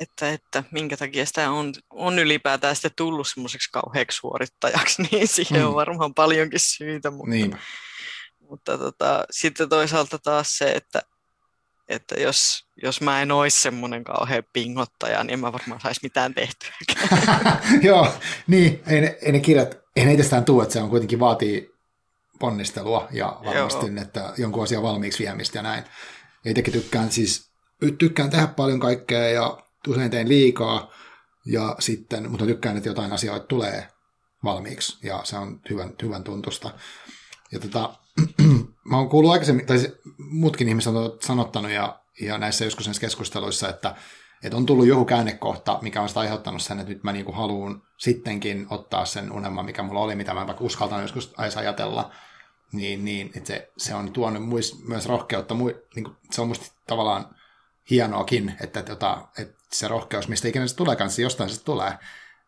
että, 0.00 0.30
että 0.30 0.64
minkä 0.70 0.96
takia 0.96 1.26
sitä 1.26 1.50
on, 1.50 1.72
on 1.90 2.18
ylipäätään 2.18 2.76
sitten 2.76 2.90
tullut 2.96 3.28
semmoiseksi 3.28 3.68
kauheaksi 3.72 4.16
suorittajaksi, 4.16 5.02
niin 5.10 5.28
siihen 5.28 5.60
hmm. 5.60 5.68
on 5.68 5.74
varmaan 5.74 6.14
paljonkin 6.14 6.60
syitä. 6.60 7.10
Mutta, 7.10 7.30
niin. 7.30 7.58
Mutta 8.50 8.78
tota, 8.78 9.24
sitten 9.30 9.68
toisaalta 9.68 10.18
taas 10.18 10.58
se, 10.58 10.72
että 10.72 11.02
että 11.88 12.14
jos, 12.14 12.66
jos 12.82 13.00
mä 13.00 13.22
en 13.22 13.32
olisi 13.32 13.60
semmoinen 13.60 14.04
kauhean 14.04 14.42
pingottaja, 14.52 15.24
niin 15.24 15.32
en 15.32 15.40
mä 15.40 15.52
varmaan 15.52 15.80
saisi 15.80 16.00
mitään 16.02 16.34
tehtyä. 16.34 16.74
Joo, 17.88 18.14
niin, 18.46 18.82
ei 18.86 19.00
ne, 19.00 19.18
ei 19.22 19.32
ne 19.32 19.40
kirjat, 19.40 19.78
ei 19.96 20.04
ne 20.04 20.12
itsestään 20.12 20.44
tule, 20.44 20.62
että 20.62 20.72
se 20.72 20.80
on 20.80 20.90
kuitenkin 20.90 21.20
vaatii 21.20 21.70
ponnistelua 22.38 23.08
ja 23.10 23.40
varmasti, 23.44 23.86
Joo. 23.86 24.02
että 24.02 24.32
jonkun 24.38 24.62
asian 24.62 24.82
valmiiksi 24.82 25.22
viemistä 25.22 25.58
ja 25.58 25.62
näin. 25.62 25.84
Itsekin 26.44 26.72
tykkään 26.72 27.12
siis, 27.12 27.50
tykkään 27.98 28.30
tehdä 28.30 28.46
paljon 28.46 28.80
kaikkea 28.80 29.28
ja 29.28 29.58
usein 29.88 30.10
teen 30.10 30.28
liikaa, 30.28 30.92
ja 31.46 31.76
sitten, 31.78 32.30
mutta 32.30 32.46
tykkään, 32.46 32.76
että 32.76 32.88
jotain 32.88 33.12
asioita 33.12 33.46
tulee 33.46 33.88
valmiiksi, 34.44 35.06
ja 35.06 35.20
se 35.24 35.36
on 35.36 35.60
hyvän, 35.70 35.90
hyvän 36.02 36.24
tuntusta. 36.24 36.70
Ja 37.52 37.60
tota, 37.60 37.94
mä 38.90 38.96
oon 38.96 39.08
kuullut 39.08 39.32
aikaisemmin, 39.32 39.66
tai 39.66 39.78
muutkin 40.18 40.68
ihmiset 40.68 40.94
on 40.94 41.18
sanottanut 41.20 41.70
ja, 41.70 42.00
ja 42.20 42.38
näissä 42.38 42.64
joskus 42.64 42.86
näissä 42.86 43.00
keskusteluissa, 43.00 43.68
että, 43.68 43.94
että 44.42 44.56
on 44.56 44.66
tullut 44.66 44.86
joku 44.86 45.04
käännekohta, 45.04 45.78
mikä 45.82 46.02
on 46.02 46.08
sitä 46.08 46.20
aiheuttanut 46.20 46.62
sen, 46.62 46.80
että 46.80 46.92
nyt 46.92 47.04
mä 47.04 47.12
niinku 47.12 47.32
haluan 47.32 47.82
sittenkin 47.96 48.66
ottaa 48.70 49.04
sen 49.04 49.32
unelman, 49.32 49.64
mikä 49.64 49.82
mulla 49.82 50.00
oli, 50.00 50.14
mitä 50.14 50.34
mä 50.34 50.46
vaikka 50.46 50.64
uskaltan 50.64 51.02
joskus 51.02 51.34
edes 51.38 51.56
ajatella, 51.56 52.10
niin, 52.72 53.04
niin 53.04 53.30
että 53.36 53.46
se, 53.46 53.70
se 53.76 53.94
on 53.94 54.12
tuonut 54.12 54.48
muis, 54.48 54.84
myös 54.88 55.06
rohkeutta. 55.06 55.54
Niin 55.94 56.04
kuin, 56.04 56.16
se 56.30 56.40
on 56.40 56.48
musta 56.48 56.66
tavallaan 56.86 57.36
hienoakin, 57.90 58.54
että, 58.60 58.80
että, 58.80 58.92
että 59.38 59.54
se 59.72 59.88
rohkeus, 59.88 60.28
mistä 60.28 60.48
ikinä 60.48 60.66
se 60.66 60.76
tuleekaan, 60.76 61.10
se 61.10 61.22
jostain 61.22 61.50
se 61.50 61.64
tulee, 61.64 61.92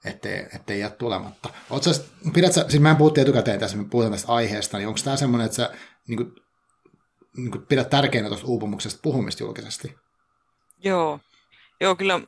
ettei, 0.05 0.46
ettei 0.55 0.80
jää 0.80 0.90
tulematta. 0.90 1.48
Sä, 1.80 2.03
pidät 2.34 2.53
sä, 2.53 2.64
siis 2.68 2.82
mä 2.82 2.90
en 2.90 2.96
puhuttiin 2.96 3.22
etukäteen 3.22 3.61
tässä, 3.61 3.76
me 3.76 3.84
puhutaan 3.84 4.12
tästä 4.12 4.32
aiheesta, 4.32 4.78
niin 4.78 4.88
onko 4.88 5.00
tämä 5.05 5.16
semmoinen, 5.16 5.44
että 5.44 5.57
sä 5.57 5.72
niin 6.09 6.16
kuin, 6.16 6.34
niin 7.36 7.50
kuin 7.50 7.66
pidät 7.66 7.90
tärkeänä 7.90 8.28
tuosta 8.28 8.46
uupumuksesta 8.46 9.00
puhumista 9.03 9.42
julkisesti? 9.42 9.94
Joo, 10.84 11.20
Joo, 11.82 11.96
kyllä 11.96 12.20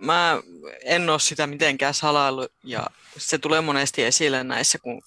mä 0.00 0.40
en 0.84 1.10
ole 1.10 1.18
sitä 1.18 1.46
mitenkään 1.46 1.94
salailu 1.94 2.48
ja 2.64 2.86
se 3.18 3.38
tulee 3.38 3.60
monesti 3.60 4.04
esille 4.04 4.44
näissä, 4.44 4.78
kun 4.78 5.02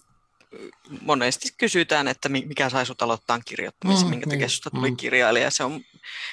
monesti 1.01 1.49
kysytään, 1.57 2.07
että 2.07 2.29
mikä 2.29 2.69
sai 2.69 2.85
sut 2.85 3.01
aloittaa 3.01 3.39
kirjoittamisen, 3.45 4.05
mm, 4.05 4.09
minkä 4.09 4.25
takia 4.25 4.39
niin, 4.39 4.49
susta 4.49 4.71
tuli 4.71 4.91
mm. 4.91 4.97
kirjailija. 4.97 5.51
Se 5.51 5.63
on 5.63 5.81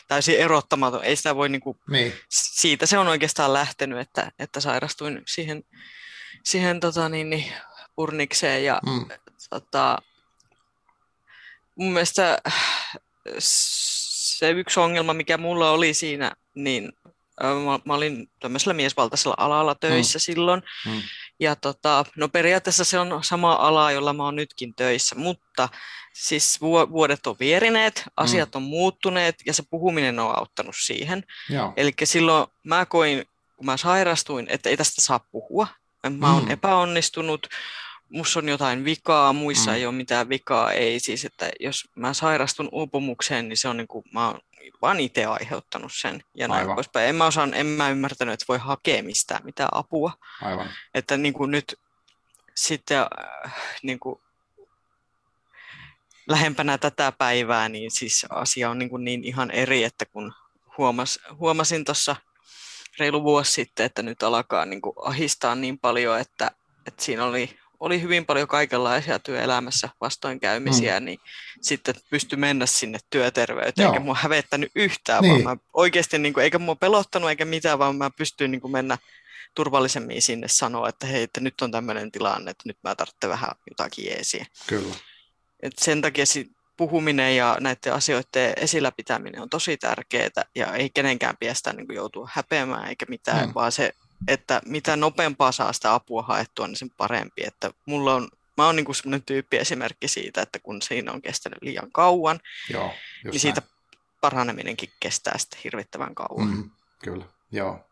täysin 0.09 0.39
erottamaton. 0.39 1.05
Ei 1.05 1.17
sitä 1.17 1.37
voi 1.37 1.49
niinku, 1.49 1.77
niin. 1.91 2.13
siitä 2.29 2.87
se 2.87 2.99
on 2.99 3.09
oikeastaan 3.09 3.53
lähtenyt, 3.53 3.99
että, 3.99 4.33
että 4.39 4.61
sairastuin 4.61 5.23
siihen, 5.27 5.65
siihen 6.45 6.81
tota, 6.81 7.09
niin, 7.09 7.31
niin, 7.31 7.53
purnikseen 7.97 8.65
ja 8.65 8.81
mm. 8.87 9.09
tota, 9.51 9.99
mun 11.77 11.93
mielestä 11.93 12.39
se 13.39 14.51
yksi 14.51 14.81
ongelma, 14.81 15.15
mikä 15.15 15.39
mulla 15.39 15.71
oli 15.71 15.95
siinä, 15.95 16.33
niin 16.55 16.93
mä, 17.43 17.79
mä 17.85 17.95
olin 17.95 18.31
tämmöisellä 18.41 18.75
miesvaltaisella 18.75 19.35
alalla 19.39 19.75
töissä 19.75 20.19
mm. 20.19 20.21
silloin. 20.21 20.63
Mm. 20.87 21.03
Ja 21.41 21.57
tota, 21.57 22.05
no 22.17 22.29
periaatteessa 22.29 22.85
se 22.85 22.99
on 22.99 23.25
sama 23.25 23.53
ala, 23.53 23.93
jolla 23.93 24.13
mä 24.13 24.25
oon 24.25 24.37
nytkin 24.37 24.75
töissä, 24.75 25.15
mutta 25.15 25.69
siis 26.13 26.61
vuodet 26.91 27.27
on 27.27 27.37
vierineet, 27.41 28.05
asiat 28.17 28.49
mm. 28.55 28.57
on 28.57 28.63
muuttuneet 28.63 29.35
ja 29.47 29.55
se 29.55 29.63
puhuminen 29.71 30.19
on 30.19 30.39
auttanut 30.39 30.75
siihen. 30.79 31.25
Eli 31.77 31.93
silloin 32.05 32.47
mä 32.65 32.87
koin, 32.87 33.25
kun 33.57 33.67
mä 33.67 33.77
sairastuin, 33.77 34.47
että 34.51 34.69
ei 34.69 34.77
tästä 34.77 35.01
saa 35.01 35.21
puhua. 35.31 35.67
Mä 36.19 36.33
oon 36.35 36.45
mm. 36.45 36.51
epäonnistunut, 36.51 37.47
musta 38.11 38.39
on 38.39 38.49
jotain 38.49 38.85
vikaa, 38.85 39.33
muissa 39.33 39.71
mm. 39.71 39.77
ei 39.77 39.87
ole 39.87 39.95
mitään 39.95 40.29
vikaa, 40.29 40.73
ei 40.73 41.01
siis, 41.01 41.25
että 41.25 41.51
jos 41.61 41.89
mä 41.95 42.15
sairastun 42.15 42.69
uupumukseen, 42.73 43.49
niin 43.49 43.57
se 43.57 43.69
on 43.69 43.77
niin 43.77 43.89
kuin, 43.89 44.05
mä 44.13 44.27
oon 44.27 44.41
vaan 44.83 45.01
itse 45.01 45.25
aiheuttanut 45.25 45.93
sen 45.95 46.25
ja 46.35 46.49
näin 46.49 46.61
Aivan. 46.61 46.75
poispäin. 46.75 47.09
En 47.09 47.15
mä, 47.15 47.27
osaan, 47.27 47.55
en 47.55 47.67
mä 47.67 47.91
ymmärtänyt, 47.91 48.35
että 48.35 48.45
voi 48.49 48.59
hakea 48.59 49.03
mistään 49.03 49.45
mitään 49.45 49.69
apua. 49.73 50.13
Aivan. 50.43 50.71
Että 50.95 51.17
niin 51.17 51.35
kuin 51.35 51.51
nyt 51.51 51.79
sitten 52.55 52.99
äh, 52.99 53.55
niin 53.83 54.01
kuin 54.01 54.21
lähempänä 56.29 56.79
tätä 56.79 57.13
päivää, 57.13 57.69
niin 57.69 57.91
siis 57.91 58.27
asia 58.31 58.71
on 58.71 58.79
niin, 58.79 58.91
kuin 58.91 59.05
niin 59.05 59.25
ihan 59.25 59.51
eri, 59.51 59.85
että 59.85 60.05
kun 60.05 60.33
huomas, 60.79 61.21
huomasin 61.39 61.85
tuossa 61.85 62.17
reilu 62.99 63.23
vuosi 63.23 63.53
sitten, 63.53 63.87
että 63.87 64.03
nyt 64.03 64.23
alkaa 64.23 64.67
niin 64.67 64.83
kuin 64.83 64.95
ahistaa 65.05 65.55
niin 65.55 65.79
paljon, 65.79 66.21
että, 66.21 66.51
että 66.87 67.05
siinä 67.05 67.25
oli 67.25 67.59
oli 67.81 68.03
hyvin 68.03 68.27
paljon 68.27 68.49
kaikenlaisia 68.49 69.19
työelämässä 69.19 69.89
vastoinkäymisiä, 70.01 71.01
mm. 71.01 71.07
niin 71.07 71.19
sitten 71.61 71.95
pysty 72.11 72.37
mennä 72.37 72.67
sinne 72.67 72.99
työterveyteen, 73.11 73.85
Joo. 73.85 73.93
eikä 73.93 74.05
mua 74.05 74.15
hävettänyt 74.15 74.71
yhtään, 74.75 75.23
niin. 75.23 75.45
vaan 75.45 75.57
mä 75.59 75.65
oikeasti, 75.73 76.19
niin 76.19 76.35
kuin, 76.35 76.45
eikä 76.45 76.59
mua 76.59 76.77
pelottanut 76.77 77.31
eikä 77.31 77.45
mitään, 77.45 77.79
vaan 77.79 77.97
mä 77.97 78.11
pystyin 78.11 78.51
niin 78.51 78.61
kuin 78.61 78.73
mennä 78.73 78.99
turvallisemmin 79.55 80.23
sinne 80.23 80.49
sanoa, 80.49 80.89
että 80.89 81.07
hei, 81.07 81.23
että 81.23 81.41
nyt 81.41 81.61
on 81.61 81.73
tämmöinen 81.73 82.13
tilanne, 82.13 82.51
että 82.51 82.63
nyt 82.67 82.79
mä 82.83 82.95
tarvitsen 82.95 83.31
vähän 83.31 83.51
jotakin 83.71 84.07
jeesiä. 84.07 84.47
Kyllä. 84.67 84.95
Et 85.63 85.73
sen 85.79 86.03
takia 86.03 86.25
puhuminen 86.77 87.37
ja 87.37 87.57
näiden 87.61 87.95
asioiden 87.95 88.53
esillä 88.57 88.93
pitäminen 88.93 89.43
on 89.43 89.51
tosi 89.51 89.77
tärkeää 89.77 90.45
ja 90.55 90.75
ei 90.75 90.91
kenenkään 90.91 91.37
piestä 91.41 91.73
niin 91.73 91.95
joutua 91.95 92.29
häpeämään 92.33 92.89
eikä 92.89 93.07
mitään, 93.09 93.49
mm. 93.49 93.55
vaan 93.55 93.73
se, 93.73 93.93
että 94.29 94.61
mitä 94.67 94.97
nopeampaa 94.97 95.53
saa 95.53 95.73
sitä 95.73 95.95
apua 95.95 96.23
haettua, 96.23 96.67
niin 96.67 96.77
sen 96.77 96.91
parempi. 96.91 97.43
Että 97.47 97.71
mulla 97.87 98.15
on, 98.15 98.29
mä 98.57 98.67
oon 98.67 98.77
niin 98.77 98.95
sellainen 98.95 99.23
tyyppi 99.23 99.57
esimerkki 99.57 100.09
siitä, 100.09 100.43
että 100.43 100.59
kun 100.59 100.83
siinä 100.83 101.13
on 101.13 101.23
kestänyt 101.23 101.59
liian 101.63 101.93
kauan, 101.93 102.41
Joo, 102.71 102.95
niin 103.25 103.41
siitä 103.41 103.63
paraneminenkin 104.21 104.93
kestää 105.01 105.39
sitten 105.39 105.61
hirvittävän 105.65 106.15
kauan. 106.15 106.49
Mm, 106.49 106.71
kyllä, 107.05 107.25
joo. 107.53 107.90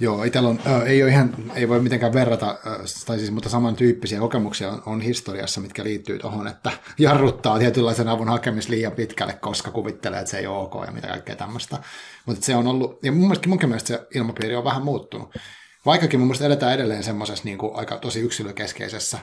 Joo, 0.00 0.24
itsellä 0.24 0.48
on, 0.48 0.60
ei, 0.86 1.02
ole 1.02 1.10
ihan, 1.10 1.34
ei 1.54 1.68
voi 1.68 1.80
mitenkään 1.80 2.12
verrata, 2.12 2.50
äh, 2.50 2.76
tai 3.06 3.18
siis, 3.18 3.30
mutta 3.30 3.48
samantyyppisiä 3.48 4.20
kokemuksia 4.20 4.70
on, 4.70 4.82
on 4.86 5.00
historiassa, 5.00 5.60
mitkä 5.60 5.84
liittyy 5.84 6.18
tuohon, 6.18 6.48
että 6.48 6.70
jarruttaa 6.98 7.58
tietynlaisen 7.58 8.08
avun 8.08 8.28
hakemis 8.28 8.68
liian 8.68 8.92
pitkälle, 8.92 9.32
koska 9.32 9.70
kuvittelee, 9.70 10.20
että 10.20 10.30
se 10.30 10.38
ei 10.38 10.46
ole 10.46 10.58
ok 10.58 10.74
ja 10.86 10.92
mitä 10.92 11.08
kaikkea 11.08 11.36
tämmöistä. 11.36 11.78
Mutta 12.26 12.46
se 12.46 12.56
on 12.56 12.66
ollut, 12.66 12.98
ja 13.02 13.12
mun 13.12 13.20
mielestä, 13.20 13.48
munkin 13.48 13.68
mielestä 13.68 13.88
se 13.88 14.06
ilmapiiri 14.14 14.56
on 14.56 14.64
vähän 14.64 14.82
muuttunut. 14.82 15.34
Vaikkakin 15.86 16.20
mun 16.20 16.26
mielestä 16.26 16.46
edetään 16.46 16.74
edelleen 16.74 17.04
semmoisessa 17.04 17.44
niin 17.44 17.58
kuin 17.58 17.76
aika 17.76 17.96
tosi 17.96 18.20
yksilökeskeisessä 18.20 19.18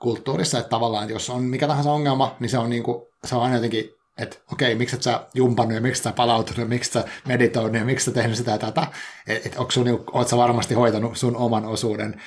kulttuurissa, 0.00 0.58
että 0.58 0.70
tavallaan 0.70 1.04
että 1.04 1.14
jos 1.14 1.30
on 1.30 1.42
mikä 1.42 1.66
tahansa 1.66 1.92
ongelma, 1.92 2.36
niin 2.40 2.50
se 2.50 2.58
on, 2.58 2.70
niin 2.70 2.82
kuin, 2.82 3.02
se 3.24 3.36
on 3.36 3.42
aina 3.42 3.56
jotenkin 3.56 3.99
että 4.18 4.36
okei, 4.52 4.74
miksi 4.74 4.96
et 4.96 5.02
sä 5.02 5.26
jumpannut 5.34 5.74
ja 5.74 5.80
miksi 5.80 6.02
sä 6.02 6.12
palautunut 6.12 6.58
ja 6.58 6.66
miksi 6.66 6.92
sä 6.92 7.04
meditoinut 7.26 7.74
ja 7.74 7.84
miksi 7.84 8.04
sä 8.04 8.10
tehnyt 8.10 8.36
sitä 8.36 8.50
ja 8.50 8.58
tätä. 8.58 8.86
Että 9.26 9.48
et, 9.48 9.56
onko 9.56 9.70
sun, 9.70 10.04
oot 10.12 10.28
sä 10.28 10.36
varmasti 10.36 10.74
hoitanut 10.74 11.16
sun 11.16 11.36
oman 11.36 11.64
osuuden. 11.64 12.22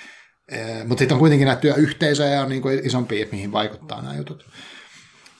E, 0.51 0.84
Mutta 0.84 0.99
sitten 1.01 1.15
on 1.15 1.19
kuitenkin 1.19 1.45
näitä 1.45 1.61
työyhteisöjä 1.61 2.29
ja 2.29 2.41
on 2.41 2.49
niin 2.49 2.61
kuin 2.61 2.86
isompia, 2.86 3.25
mihin 3.31 3.51
vaikuttaa 3.51 4.01
nämä 4.01 4.15
jutut. 4.15 4.45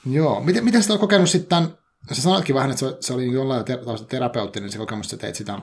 Joo, 0.06 0.40
miten, 0.40 0.64
miten 0.64 0.84
sä 0.84 0.94
oot 0.94 1.00
kokenut 1.00 1.30
sitten, 1.30 1.68
sä 2.12 2.22
sanoitkin 2.22 2.56
vähän, 2.56 2.72
että 2.72 2.86
se, 3.00 3.14
oli 3.14 3.32
jollain 3.32 3.66
tavalla 3.66 4.06
terapeuttinen 4.06 4.72
se 4.72 4.78
kokemus, 4.78 5.14
että 5.14 5.22
teit 5.22 5.36
sitä 5.36 5.60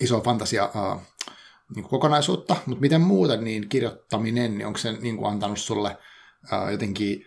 isoa 0.00 0.20
fantasia 0.20 0.64
uh, 0.64 1.02
niin 1.74 1.84
kokonaisuutta, 1.84 2.56
mutta 2.66 2.80
miten 2.80 3.00
muuten 3.00 3.44
niin 3.44 3.68
kirjoittaminen, 3.68 4.58
niin 4.58 4.66
onko 4.66 4.78
se 4.78 4.92
niin 4.92 5.26
antanut 5.26 5.58
sulle 5.58 5.96
uh, 6.52 6.70
jotenkin 6.70 7.26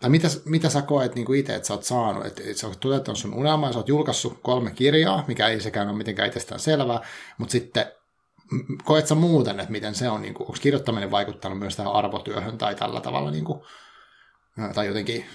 tai 0.00 0.10
mitä, 0.10 0.28
mitä 0.44 0.68
sä 0.68 0.82
koet 0.82 1.14
niin 1.14 1.34
itse, 1.34 1.54
että 1.54 1.68
sä 1.68 1.74
oot 1.74 1.84
saanut, 1.84 2.26
että, 2.26 2.42
että 2.42 2.54
sä 2.54 2.66
oot 2.66 2.80
toteuttanut 2.80 3.18
sun 3.18 3.34
unelmaa, 3.34 3.72
sä 3.72 3.78
oot 3.78 3.88
julkaissut 3.88 4.38
kolme 4.42 4.70
kirjaa, 4.70 5.24
mikä 5.26 5.48
ei 5.48 5.60
sekään 5.60 5.88
ole 5.88 5.96
mitenkään 5.96 6.28
itsestään 6.28 6.60
selvää, 6.60 7.00
mutta 7.38 7.52
sitten 7.52 7.92
koet 8.84 9.06
sä 9.06 9.14
muuten, 9.14 9.60
että 9.60 9.72
miten 9.72 9.94
se 9.94 10.08
on, 10.08 10.22
niin 10.22 10.34
kuin, 10.34 10.46
onko 10.46 10.58
kirjoittaminen 10.60 11.10
vaikuttanut 11.10 11.58
myös 11.58 11.76
tähän 11.76 11.92
arvotyöhön 11.92 12.58
tai 12.58 12.74
tällä 12.74 13.00
tavalla, 13.00 13.30
niin 13.30 13.44
kuin, 13.44 13.62
tai 14.74 14.86
jotenkin 14.86 15.26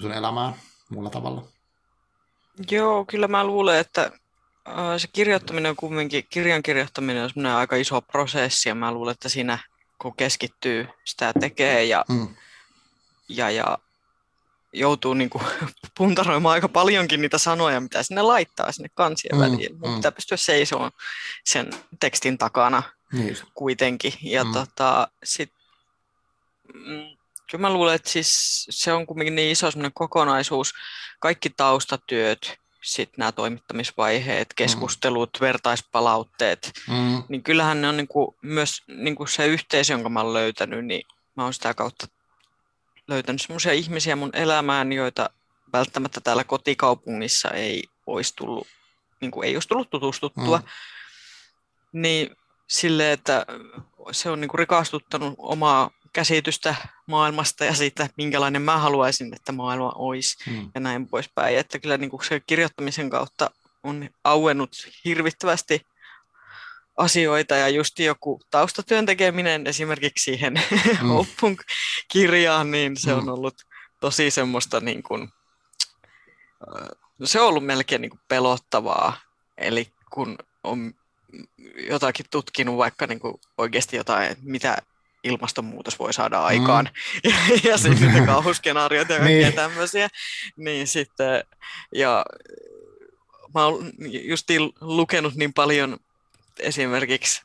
sun 0.00 0.12
elämään 0.12 0.54
muulla 0.88 1.10
tavalla? 1.10 1.44
Joo, 2.70 3.04
kyllä 3.04 3.28
mä 3.28 3.44
luulen, 3.44 3.78
että 3.78 4.10
se 4.98 5.08
kirjoittaminen 5.12 5.70
on 5.70 5.76
kumminkin, 5.76 6.26
kirjan 6.30 6.62
kirjoittaminen 6.62 7.22
on 7.22 7.30
semmoinen 7.30 7.56
aika 7.56 7.76
iso 7.76 8.00
prosessi 8.00 8.68
ja 8.68 8.74
mä 8.74 8.92
luulen, 8.92 9.12
että 9.12 9.28
siinä 9.28 9.58
kun 9.98 10.16
keskittyy, 10.16 10.88
sitä 11.04 11.32
tekee 11.40 11.84
ja 11.84 12.04
mm 12.08 12.28
ja, 13.28 13.50
ja 13.50 13.78
joutuu 14.74 15.14
niin 15.14 15.30
kuin, 15.30 15.44
puntaroimaan 15.98 16.52
aika 16.52 16.68
paljonkin 16.68 17.22
niitä 17.22 17.38
sanoja, 17.38 17.80
mitä 17.80 18.02
sinne 18.02 18.22
laittaa 18.22 18.72
sinne 18.72 18.88
kansien 18.94 19.36
mm, 19.36 19.40
väliin. 19.40 19.74
Mm. 19.74 19.94
Pitää 19.94 20.12
pystyä 20.12 20.36
seisomaan 20.36 20.92
sen 21.44 21.70
tekstin 22.00 22.38
takana 22.38 22.82
niin. 23.12 23.36
kuitenkin. 23.54 24.12
Ja 24.22 24.44
mm. 24.44 24.52
tota, 24.52 25.08
sit, 25.24 25.52
mm, 26.74 27.16
kyllä 27.50 27.62
mä 27.62 27.72
luulen, 27.72 27.94
että 27.94 28.10
siis 28.10 28.66
se 28.70 28.92
on 28.92 29.06
kuitenkin 29.06 29.34
niin 29.34 29.52
iso 29.52 29.66
kokonaisuus. 29.94 30.74
Kaikki 31.20 31.50
taustatyöt, 31.50 32.58
sitten 32.84 33.14
nämä 33.18 33.32
toimittamisvaiheet, 33.32 34.48
mm. 34.48 34.54
keskustelut, 34.56 35.30
mm. 35.40 35.44
vertaispalautteet, 35.44 36.72
mm. 36.88 37.22
niin 37.28 37.42
kyllähän 37.42 37.80
ne 37.80 37.88
on 37.88 37.96
niin 37.96 38.08
kuin, 38.08 38.36
myös 38.42 38.82
niin 38.86 39.14
kuin 39.14 39.28
se 39.28 39.46
yhteisö, 39.46 39.92
jonka 39.92 40.08
mä 40.08 40.20
olen 40.20 40.32
löytänyt, 40.32 40.84
niin 40.86 41.02
mä 41.36 41.44
oon 41.44 41.54
sitä 41.54 41.74
kautta 41.74 42.06
löytänyt 43.08 43.42
sellaisia 43.42 43.72
ihmisiä 43.72 44.16
mun 44.16 44.30
elämään, 44.32 44.92
joita 44.92 45.30
välttämättä 45.72 46.20
täällä 46.20 46.44
kotikaupungissa 46.44 47.50
ei 47.50 47.82
olisi 48.06 48.36
tullut, 48.36 48.66
niin 49.20 49.30
kuin 49.30 49.48
ei 49.48 49.56
olisi 49.56 49.68
tullut 49.68 49.90
tutustuttua. 49.90 50.58
Mm. 50.58 50.64
Niin 52.02 52.36
sille, 52.68 53.12
että 53.12 53.46
se 54.12 54.30
on 54.30 54.40
niin 54.40 54.48
kuin 54.48 54.58
rikastuttanut 54.58 55.34
omaa 55.38 55.90
käsitystä 56.12 56.74
maailmasta 57.06 57.64
ja 57.64 57.74
siitä, 57.74 58.08
minkälainen 58.16 58.62
mä 58.62 58.78
haluaisin, 58.78 59.34
että 59.34 59.52
maailma 59.52 59.92
olisi 59.94 60.50
mm. 60.50 60.70
ja 60.74 60.80
näin 60.80 61.08
poispäin. 61.08 61.58
Että 61.58 61.78
kyllä 61.78 61.96
niin 61.98 62.10
kuin 62.10 62.24
se 62.24 62.40
kirjoittamisen 62.40 63.10
kautta 63.10 63.50
on 63.82 64.08
auennut 64.24 64.70
hirvittävästi 65.04 65.80
asioita 66.96 67.56
ja 67.56 67.68
just 67.68 67.98
joku 67.98 68.40
taustatyön 68.50 69.06
tekeminen 69.06 69.66
esimerkiksi 69.66 70.24
siihen 70.24 70.54
mm. 71.02 71.10
Oppunk-kirjaan, 71.16 72.70
niin 72.70 72.96
se 72.96 73.12
mm. 73.12 73.18
on 73.18 73.28
ollut 73.28 73.54
tosi 74.00 74.30
semmoista 74.30 74.80
niin 74.80 75.02
kuin, 75.02 75.28
se 77.24 77.40
on 77.40 77.48
ollut 77.48 77.66
melkein 77.66 78.00
niin 78.00 78.10
kuin 78.10 78.20
pelottavaa. 78.28 79.16
Eli 79.58 79.92
kun 80.10 80.38
on 80.64 80.94
jotakin 81.88 82.26
tutkinut 82.30 82.76
vaikka 82.76 83.06
niin 83.06 83.20
kuin 83.20 83.34
oikeasti 83.58 83.96
jotain, 83.96 84.36
mitä 84.42 84.78
ilmastonmuutos 85.24 85.98
voi 85.98 86.12
saada 86.12 86.44
aikaan, 86.44 86.84
mm. 86.84 87.30
ja, 87.30 87.70
ja 87.70 87.78
sitten 87.78 88.26
kauhuskenaariot 88.26 89.08
ja 89.08 89.18
kaikkea 89.18 89.48
niin. 89.48 89.52
tämmöisiä, 89.52 90.08
niin 90.56 90.86
sitten, 90.86 91.44
ja 91.94 92.24
mä 93.54 93.66
oon 93.66 93.92
just 94.22 94.48
lukenut 94.80 95.34
niin 95.34 95.52
paljon 95.52 95.98
esimerkiksi 96.60 97.42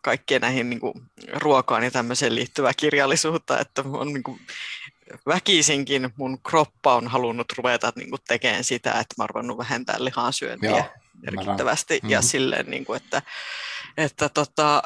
kaikkien 0.00 0.40
näihin 0.40 0.70
niin 0.70 0.80
kuin, 0.80 0.94
ruokaan 1.32 1.84
ja 1.84 1.90
tämmöiseen 1.90 2.34
liittyvää 2.34 2.72
kirjallisuutta, 2.76 3.60
että 3.60 3.84
on 3.86 4.12
niin 4.12 4.22
kuin, 4.22 4.40
väkisinkin 5.26 6.10
mun 6.16 6.38
kroppa 6.42 6.96
on 6.96 7.08
halunnut 7.08 7.52
ruveta 7.56 7.92
niin 7.96 8.10
kuin, 8.10 8.20
tekemään 8.28 8.64
sitä, 8.64 8.90
että 8.90 9.14
mä 9.18 9.22
oon 9.22 9.30
ruvennut 9.30 9.58
vähentää 9.58 9.96
lihansyöntiä 9.98 10.70
Joo, 10.70 10.84
merkittävästi 11.22 11.94
mm-hmm. 11.94 12.10
ja 12.10 12.22
silleen, 12.22 12.70
niin 12.70 12.84
kuin, 12.84 12.96
että, 12.96 13.22
että 13.96 14.28
tota, 14.28 14.82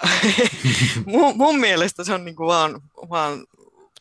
mun, 1.06 1.36
mun 1.36 1.60
mielestä 1.60 2.04
se 2.04 2.14
on 2.14 2.24
niin 2.24 2.36
kuin, 2.36 2.46
vaan, 2.46 2.80
vaan 3.10 3.46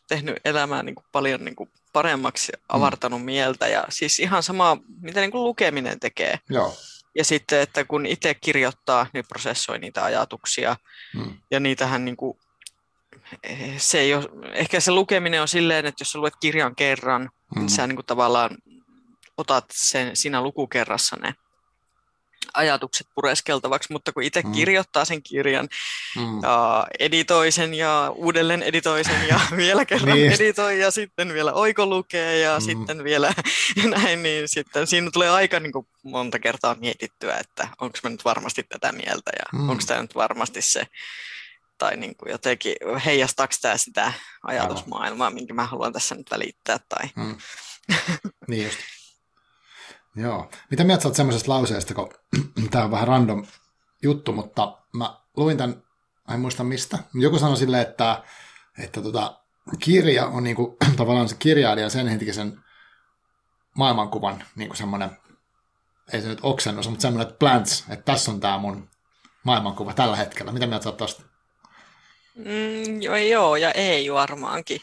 tehnyt 0.08 0.36
elämää 0.44 0.82
niin 0.82 0.94
kuin, 0.94 1.04
paljon 1.12 1.44
niin 1.44 1.56
kuin, 1.56 1.70
paremmaksi, 1.92 2.52
avartanut 2.68 3.20
mm. 3.20 3.24
mieltä 3.24 3.68
ja 3.68 3.84
siis 3.88 4.20
ihan 4.20 4.42
sama, 4.42 4.76
mitä 5.00 5.20
niin 5.20 5.30
kuin, 5.30 5.44
lukeminen 5.44 6.00
tekee. 6.00 6.38
Joo 6.48 6.76
ja 7.14 7.24
sitten, 7.24 7.60
että 7.60 7.84
kun 7.84 8.06
itse 8.06 8.34
kirjoittaa, 8.34 9.06
niin 9.12 9.24
prosessoi 9.28 9.78
niitä 9.78 10.04
ajatuksia. 10.04 10.76
Hmm. 11.12 11.38
Ja 11.50 11.60
niitähän 11.60 12.04
niin 12.04 12.16
kuin, 12.16 12.38
eh, 13.42 13.74
se 13.78 14.00
ei 14.00 14.14
ole, 14.14 14.24
ehkä 14.52 14.80
se 14.80 14.92
lukeminen 14.92 15.42
on 15.42 15.48
silleen, 15.48 15.86
että 15.86 16.02
jos 16.02 16.12
sä 16.12 16.18
luet 16.18 16.34
kirjan 16.40 16.76
kerran, 16.76 17.20
niin 17.20 17.30
hmm. 17.54 17.60
niin 17.60 17.70
sä 17.70 17.86
niin 17.86 17.96
kuin 17.96 18.06
tavallaan 18.06 18.56
otat 19.36 19.64
sen 19.72 20.16
siinä 20.16 20.42
lukukerrassa 20.42 21.16
ne 21.16 21.34
ajatukset 22.54 23.06
pureskeltavaksi, 23.14 23.92
mutta 23.92 24.12
kun 24.12 24.22
itse 24.22 24.42
mm. 24.42 24.52
kirjoittaa 24.52 25.04
sen 25.04 25.22
kirjan 25.22 25.68
mm. 26.16 26.42
ja 26.42 26.86
editoi 26.98 27.52
sen 27.52 27.74
ja 27.74 28.12
uudelleen 28.16 28.62
editoi 28.62 29.04
sen 29.04 29.28
ja 29.28 29.40
vielä 29.56 29.84
kerran 29.84 30.18
niin. 30.18 30.32
editoi 30.32 30.80
ja 30.80 30.90
sitten 30.90 31.34
vielä 31.34 31.52
oikolukee 31.52 32.38
ja 32.38 32.58
mm. 32.58 32.64
sitten 32.64 33.04
vielä 33.04 33.32
näin, 33.96 34.22
niin 34.22 34.48
sitten 34.48 34.86
siinä 34.86 35.10
tulee 35.12 35.30
aika 35.30 35.60
niin 35.60 35.72
kuin 35.72 35.86
monta 36.02 36.38
kertaa 36.38 36.76
mietittyä, 36.80 37.36
että 37.36 37.68
onko 37.80 37.98
mä 38.02 38.10
nyt 38.10 38.24
varmasti 38.24 38.62
tätä 38.62 38.92
mieltä 38.92 39.30
ja 39.38 39.58
mm. 39.58 39.68
onko 39.68 39.82
tämä 39.86 40.02
nyt 40.02 40.14
varmasti 40.14 40.62
se 40.62 40.86
tai 41.80 41.96
niin 41.96 42.16
kuin 42.16 42.30
jotenkin 42.30 42.76
heijastaako 43.04 43.54
tämä 43.62 43.76
sitä 43.76 44.12
ajatusmaailmaa, 44.42 45.30
minkä 45.30 45.54
mä 45.54 45.66
haluan 45.66 45.92
tässä 45.92 46.14
nyt 46.14 46.30
välittää. 46.30 46.78
Tai... 46.88 47.08
Mm. 47.16 47.36
niin 48.48 48.64
just. 48.64 48.78
Joo. 50.16 50.50
Mitä 50.70 50.84
mieltä 50.84 51.02
sä 51.02 51.08
oot 51.08 51.16
semmoisesta 51.16 51.52
lauseesta, 51.52 51.94
kun 51.94 52.10
tämä 52.70 52.84
on 52.84 52.90
vähän 52.90 53.08
random 53.08 53.46
juttu, 54.02 54.32
mutta 54.32 54.78
mä 54.92 55.20
luin 55.36 55.56
tämän, 55.56 55.82
en 56.34 56.40
muista 56.40 56.64
mistä. 56.64 56.98
Joku 57.14 57.38
sanoi 57.38 57.56
silleen, 57.56 57.88
että, 57.88 58.22
että 58.78 59.02
tota, 59.02 59.40
kirja 59.78 60.26
on 60.26 60.44
niinku, 60.44 60.76
tavallaan 60.96 61.28
se 61.28 61.36
kirjailija 61.38 61.90
sen 61.90 62.08
hetkisen 62.08 62.60
maailmankuvan 63.76 64.44
niinku 64.56 64.76
semmoinen, 64.76 65.10
ei 66.12 66.22
se 66.22 66.28
nyt 66.28 66.40
oksennus, 66.42 66.88
mutta 66.88 67.02
semmoinen, 67.02 67.28
että 67.28 67.38
plants, 67.38 67.84
että 67.88 68.04
tässä 68.04 68.30
on 68.30 68.40
tämä 68.40 68.58
mun 68.58 68.88
maailmankuva 69.42 69.94
tällä 69.94 70.16
hetkellä. 70.16 70.52
Mitä 70.52 70.66
mieltä 70.66 70.84
sä 70.84 70.88
oot 70.88 70.96
tosta? 70.96 71.22
Mm, 72.34 73.02
joo, 73.02 73.16
joo, 73.16 73.56
ja 73.56 73.72
ei 73.72 74.12
varmaankin. 74.12 74.80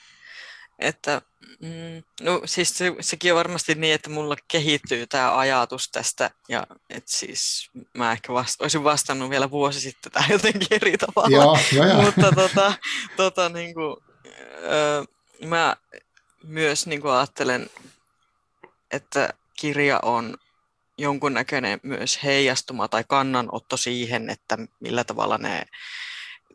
Että 0.79 1.21
Mm, 1.59 2.03
no 2.21 2.41
siis 2.45 2.77
se, 2.77 2.95
sekin 2.99 3.33
on 3.33 3.37
varmasti 3.37 3.75
niin, 3.75 3.93
että 3.93 4.09
mulla 4.09 4.35
kehittyy 4.47 5.07
tämä 5.07 5.37
ajatus 5.37 5.89
tästä 5.89 6.31
ja 6.49 6.67
että 6.89 7.11
siis 7.11 7.69
mä 7.93 8.11
ehkä 8.11 8.33
vast, 8.33 8.61
olisin 8.61 8.83
vastannut 8.83 9.29
vielä 9.29 9.51
vuosi 9.51 9.81
sitten 9.81 10.11
tähän 10.11 10.31
jotenkin 10.31 10.67
eri 10.71 10.97
tavalla. 10.97 11.37
Joo, 11.37 11.59
joo, 11.73 11.85
joo. 11.85 12.01
Mutta 12.01 12.31
tota, 12.31 12.73
tota, 13.17 13.49
niin 13.49 13.73
kuin, 13.73 13.95
öö, 14.63 15.03
mä 15.45 15.75
myös 16.43 16.87
niin 16.87 17.01
kuin 17.01 17.13
ajattelen, 17.13 17.69
että 18.91 19.33
kirja 19.59 19.99
on 20.03 20.37
jonkunnäköinen 20.97 21.79
myös 21.83 22.23
heijastuma 22.23 22.87
tai 22.87 23.03
kannanotto 23.07 23.77
siihen, 23.77 24.29
että 24.29 24.57
millä 24.79 25.03
tavalla 25.03 25.37
ne 25.37 25.65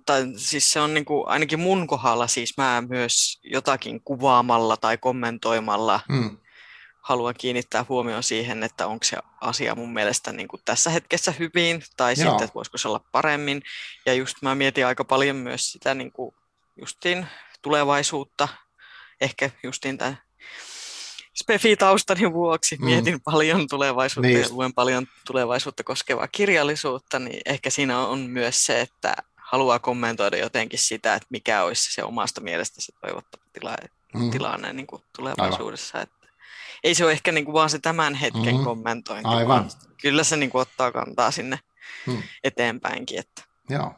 tai 0.07 0.27
siis 0.37 0.73
se 0.73 0.81
on 0.81 0.95
niin 0.95 1.05
kuin, 1.05 1.29
ainakin 1.29 1.61
mun 1.61 1.87
kohdalla 1.87 2.27
siis 2.27 2.57
mä 2.57 2.83
myös 2.89 3.41
jotakin 3.43 4.01
kuvaamalla 4.05 4.77
tai 4.77 4.99
kommentoimalla 4.99 6.01
mm. 6.09 6.39
haluan 7.01 7.35
kiinnittää 7.39 7.87
huomioon 7.89 8.23
siihen, 8.23 8.63
että 8.63 8.87
onko 8.87 9.05
se 9.05 9.17
asia 9.41 9.75
mun 9.75 9.93
mielestä 9.93 10.33
niin 10.33 10.49
kuin 10.49 10.63
tässä 10.65 10.91
hetkessä 10.91 11.35
hyvin 11.39 11.83
tai 11.97 12.13
Joo. 12.13 12.17
sitten, 12.17 12.45
että 12.45 12.55
voisiko 12.55 12.79
se 12.79 12.89
olla 12.89 13.05
paremmin. 13.13 13.63
Ja 14.07 14.15
just 14.15 14.37
mä 14.43 14.55
mietin 14.55 14.87
aika 14.87 15.05
paljon 15.05 15.37
myös 15.37 15.73
sitä 15.73 15.95
niin 15.95 16.13
kuin 16.13 16.35
justiin 16.81 17.27
tulevaisuutta, 17.63 18.49
ehkä 19.21 19.51
justiin 19.63 19.99
tämän 19.99 20.19
Spefi-taustani 21.35 22.33
vuoksi 22.33 22.77
mm. 22.77 22.85
mietin 22.85 23.21
paljon 23.21 23.67
tulevaisuutta 23.69 24.29
niin. 24.29 24.41
ja 24.41 24.49
luen 24.51 24.75
paljon 24.75 25.07
tulevaisuutta 25.27 25.85
koskevaa 25.85 26.29
kirjallisuutta, 26.29 27.19
niin 27.19 27.41
ehkä 27.47 27.71
siinä 27.71 27.99
on 27.99 28.21
myös 28.21 28.67
se, 28.67 28.81
että 28.81 29.15
haluaa 29.53 29.79
kommentoida 29.79 30.37
jotenkin 30.37 30.79
sitä, 30.79 31.15
että 31.15 31.27
mikä 31.31 31.63
olisi 31.63 31.95
se 31.95 32.05
omasta 32.05 32.41
mielestä 32.41 32.81
se 32.81 32.93
toivottava 33.01 33.43
tila, 33.53 33.77
mm. 34.15 34.31
tilanne 34.31 34.73
niin 34.73 34.87
kuin 34.87 35.03
tulevaisuudessa. 35.17 36.01
Että 36.01 36.27
ei 36.85 36.95
se 36.95 37.05
ole 37.05 37.13
ehkä 37.13 37.33
niin 37.33 37.45
kuin 37.45 37.53
vaan 37.53 37.71
se 37.71 37.79
tämän 37.79 38.15
hetken 38.15 38.57
mm. 38.57 38.65
kommentointi, 38.65 39.29
Aivan. 39.29 39.71
kyllä 40.03 40.25
se 40.25 40.37
niin 40.37 40.51
kuin 40.51 40.63
ottaa 40.63 40.93
kantaa 40.93 41.31
sinne 41.31 41.59
mm. 42.07 42.23
eteenpäinkin. 42.45 43.19
Että. 43.19 43.43
Joo. 43.71 43.95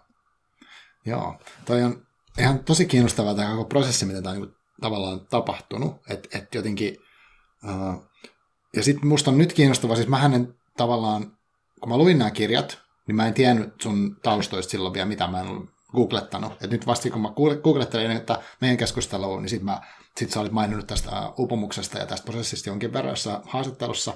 Joo, 1.06 1.40
toi 1.64 1.82
on 1.82 2.06
ihan 2.38 2.64
tosi 2.64 2.86
kiinnostavaa 2.86 3.34
tämä 3.34 3.50
koko 3.50 3.64
prosessi, 3.64 4.06
mitä 4.06 4.22
tämä 4.22 4.34
on 4.34 4.40
niin 4.40 4.54
tavallaan 4.80 5.26
tapahtunut, 5.26 5.96
että 6.10 6.38
et 6.38 6.54
jotenkin, 6.54 6.96
uh, 7.64 8.10
ja 8.76 8.82
sitten 8.82 9.08
musta 9.08 9.30
on 9.30 9.38
nyt 9.38 9.52
kiinnostavaa, 9.52 9.96
siis 9.96 10.08
mä 10.08 10.24
en 10.24 10.54
tavallaan, 10.76 11.38
kun 11.80 11.88
mä 11.88 11.96
luin 11.96 12.18
nämä 12.18 12.30
kirjat, 12.30 12.83
niin 13.06 13.16
mä 13.16 13.26
en 13.26 13.34
tiennyt 13.34 13.80
sun 13.82 14.16
taustoista 14.22 14.70
silloin 14.70 14.94
vielä, 14.94 15.08
mitä 15.08 15.26
mä 15.26 15.40
en 15.40 15.68
googlettanut. 15.92 16.52
Et 16.62 16.70
nyt 16.70 16.86
vasta 16.86 17.10
kun 17.10 17.22
mä 17.22 17.32
googlettelin, 17.62 18.10
että 18.10 18.42
meidän 18.60 18.76
keskusteluun, 18.76 19.42
niin 19.42 19.50
sitten 19.50 19.74
sit 20.16 20.30
sä 20.30 20.40
olit 20.40 20.52
maininnut 20.52 20.86
tästä 20.86 21.32
upumuksesta 21.38 21.98
ja 21.98 22.06
tästä 22.06 22.24
prosessista 22.24 22.68
jonkin 22.68 22.92
verran 22.92 23.16
haastattelussa, 23.44 24.14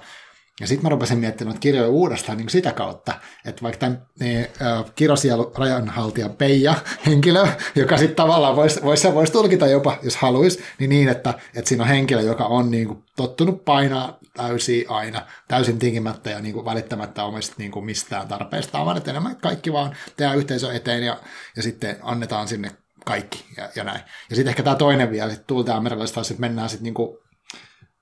ja 0.61 0.67
sitten 0.67 0.83
mä 0.83 0.89
rupesin 0.89 1.19
miettimään 1.19 1.61
kirjoja 1.61 1.89
uudestaan 1.89 2.39
niin 2.39 2.51
sitä 2.51 2.73
kautta, 2.73 3.15
että 3.45 3.63
vaikka 3.63 3.79
tämän 3.79 4.07
niin, 4.21 4.47
äh, 4.63 4.85
kirosielu 4.95 5.53
rajanhaltija 5.59 6.29
Peija 6.29 6.75
henkilö, 7.07 7.47
joka 7.75 7.97
sitten 7.97 8.17
tavallaan 8.17 8.57
voisi 8.57 8.83
vois, 8.83 9.05
vois 9.05 9.31
tulkita 9.31 9.67
jopa, 9.67 9.99
jos 10.03 10.17
haluaisi, 10.17 10.63
niin 10.79 10.91
niin, 10.91 11.09
että, 11.09 11.35
että 11.55 11.69
siinä 11.69 11.85
on 11.85 11.89
henkilö, 11.89 12.21
joka 12.21 12.45
on 12.45 12.71
niin 12.71 12.89
kuin, 12.89 13.05
tottunut 13.17 13.65
painaa 13.65 14.19
täysin 14.35 14.85
aina, 14.89 15.23
täysin 15.49 15.79
tinkimättä 15.79 16.31
ja 16.31 16.41
niin 16.41 16.55
kuin, 16.55 16.65
välittämättä 16.65 17.25
omista 17.25 17.55
niin 17.59 17.71
kuin, 17.71 17.85
mistään 17.85 18.29
tarpeesta, 18.29 18.85
vaan 18.85 18.97
että 18.97 19.11
enemmän 19.11 19.37
kaikki 19.37 19.73
vaan 19.73 19.97
tehdään 20.17 20.39
yhteisö 20.39 20.73
eteen 20.73 21.03
ja, 21.03 21.17
ja 21.57 21.63
sitten 21.63 21.97
annetaan 22.03 22.49
sinne 22.49 22.71
kaikki 23.05 23.45
ja, 23.57 23.69
ja 23.77 23.85
näin. 23.85 24.01
Ja 24.31 24.37
sitten 24.37 24.51
ehkä 24.51 24.63
tämä 24.63 24.77
toinen 24.77 25.11
vielä, 25.11 25.31
sitten 25.31 25.47
tultaan 25.47 25.83
merellä, 25.83 26.05
että 26.05 26.35
mennään 26.39 26.69
sitten 26.69 26.85
niin 26.85 26.95
kuin, 26.95 27.19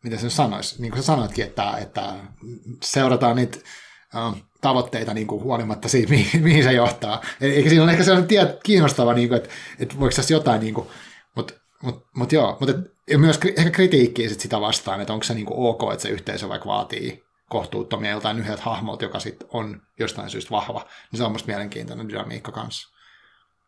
miten 0.06 0.18
se 0.18 0.30
sanoisi, 0.30 0.82
niin 0.82 0.92
kuin 0.92 1.02
sä 1.02 1.06
sanoitkin, 1.06 1.44
että, 1.44 1.72
että 1.82 2.14
seurataan 2.82 3.36
niitä 3.36 3.58
uh, 4.14 4.36
tavoitteita 4.60 5.14
niin 5.14 5.26
kuin 5.26 5.42
huolimatta 5.42 5.88
siitä, 5.88 6.10
mihin, 6.10 6.42
mihin 6.48 6.64
se 6.64 6.72
johtaa. 6.72 7.22
Eikä 7.40 7.68
siinä 7.68 7.84
ole 7.84 7.92
ehkä 7.92 8.04
sellainen 8.04 8.28
tie, 8.28 8.58
kiinnostava, 8.62 9.14
niin 9.14 9.28
kuin, 9.28 9.36
että, 9.36 9.48
että 9.78 10.00
voiko 10.00 10.16
tässä 10.16 10.34
jotain, 10.34 10.60
niin 10.60 10.74
kuin, 10.74 10.88
mutta 11.34 11.54
mut, 11.82 12.06
mut 12.16 12.32
joo, 12.32 12.56
mutta 12.60 12.74
myös 13.16 13.40
ehkä 13.56 13.70
kritiikkiä 13.70 14.28
sit 14.28 14.40
sitä 14.40 14.60
vastaan, 14.60 15.00
että 15.00 15.12
onko 15.12 15.24
se 15.24 15.34
niin 15.34 15.46
kuin 15.46 15.58
ok, 15.58 15.92
että 15.92 16.02
se 16.02 16.08
yhteisö 16.08 16.48
vaikka 16.48 16.68
vaatii 16.68 17.24
kohtuuttomia 17.50 18.10
joltain 18.10 18.38
yhdeltä 18.38 18.62
hahmolta, 18.62 19.04
joka 19.04 19.20
sitten 19.20 19.48
on 19.52 19.82
jostain 19.98 20.30
syystä 20.30 20.50
vahva, 20.50 20.86
niin 21.12 21.18
se 21.18 21.24
on 21.24 21.32
musta 21.32 21.46
mielenkiintoinen 21.46 22.08
dynamiikka 22.08 22.52
kanssa. 22.52 22.95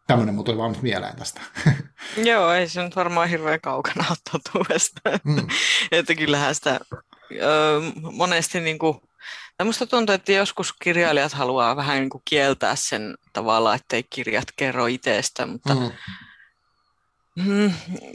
Tämmöinen 0.08 0.34
muuten 0.34 0.54
tuli 0.54 0.62
vaan 0.62 0.76
mieleen 0.82 1.16
tästä. 1.16 1.40
Joo, 2.30 2.52
ei 2.52 2.68
se 2.68 2.82
nyt 2.82 2.96
varmaan 2.96 3.28
hirveän 3.28 3.60
kaukana 3.60 4.04
ole 4.10 4.18
totuudesta. 4.32 5.00
Mm. 5.24 5.46
että 5.92 6.14
kyllähän 6.14 6.54
sitä 6.54 6.80
ö, 7.32 7.80
monesti 8.12 8.60
niin 8.60 8.78
kuin, 8.78 9.00
Minusta 9.62 9.86
tuntuu, 9.86 10.14
että 10.14 10.32
joskus 10.32 10.72
kirjailijat 10.72 11.32
haluaa 11.32 11.76
vähän 11.76 11.98
niin 11.98 12.10
kuin 12.10 12.22
kieltää 12.24 12.76
sen 12.76 13.14
tavalla, 13.32 13.74
ettei 13.74 14.02
kirjat 14.02 14.48
kerro 14.56 14.86
itsestä, 14.86 15.46
mutta 15.46 15.74
mm. 15.74 15.90
Mm, 17.44 17.72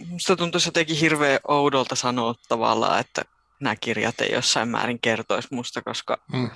musta 0.07 0.35
tuntuisi 0.35 0.67
jotenkin 0.67 0.97
hirveän 0.97 1.39
oudolta 1.47 1.95
sanoa 1.95 2.35
tavallaan, 2.47 2.99
että 2.99 3.21
nämä 3.64 3.76
kirjat 3.76 4.22
ei 4.22 4.32
jossain 4.32 4.70
määrin 4.70 4.99
kertoisi 4.99 5.47
musta, 5.51 5.82
koska 5.82 6.18
mm. 6.34 6.49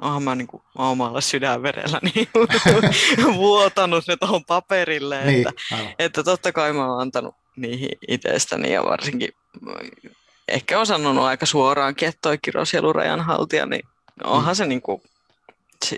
onhan 0.00 0.22
mä 0.22 0.34
niin 0.34 0.46
kuin 0.46 0.62
omalla 0.78 1.20
sydänverellä 1.20 2.00
niin 2.02 2.28
vuotanut 3.34 4.04
ne 4.08 4.16
tuohon 4.16 4.44
paperille, 4.44 5.24
niin, 5.24 5.48
että, 5.48 5.62
että 5.98 6.22
totta 6.22 6.52
kai 6.52 6.72
mä 6.72 6.86
oon 6.86 7.00
antanut 7.00 7.34
niihin 7.56 7.98
itsestäni 8.08 8.72
ja 8.72 8.84
varsinkin 8.84 9.30
ehkä 10.48 10.80
on 10.80 10.86
sanonut 10.86 11.24
aika 11.24 11.46
suoraankin, 11.46 12.08
että 12.08 12.18
toi 12.22 12.38
kirosielurajan 12.38 13.20
haltija, 13.20 13.66
niin 13.66 13.82
onhan 14.24 14.54
mm. 14.54 14.56
se 14.56 14.66
niin 14.66 14.82
kuin, 14.82 15.02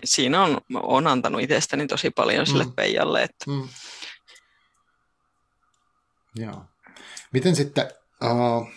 siinä 0.05 0.43
on, 0.43 0.61
on 0.75 1.07
antanut 1.07 1.41
itsestäni 1.41 1.87
tosi 1.87 2.11
paljon 2.11 2.47
sille 2.47 2.65
mm. 2.65 2.73
Peijalle. 2.73 3.23
Että... 3.23 3.45
Mm. 3.51 3.69
Joo. 6.37 6.65
Miten 7.33 7.57
sitten, 7.57 7.91
uh, 8.25 8.69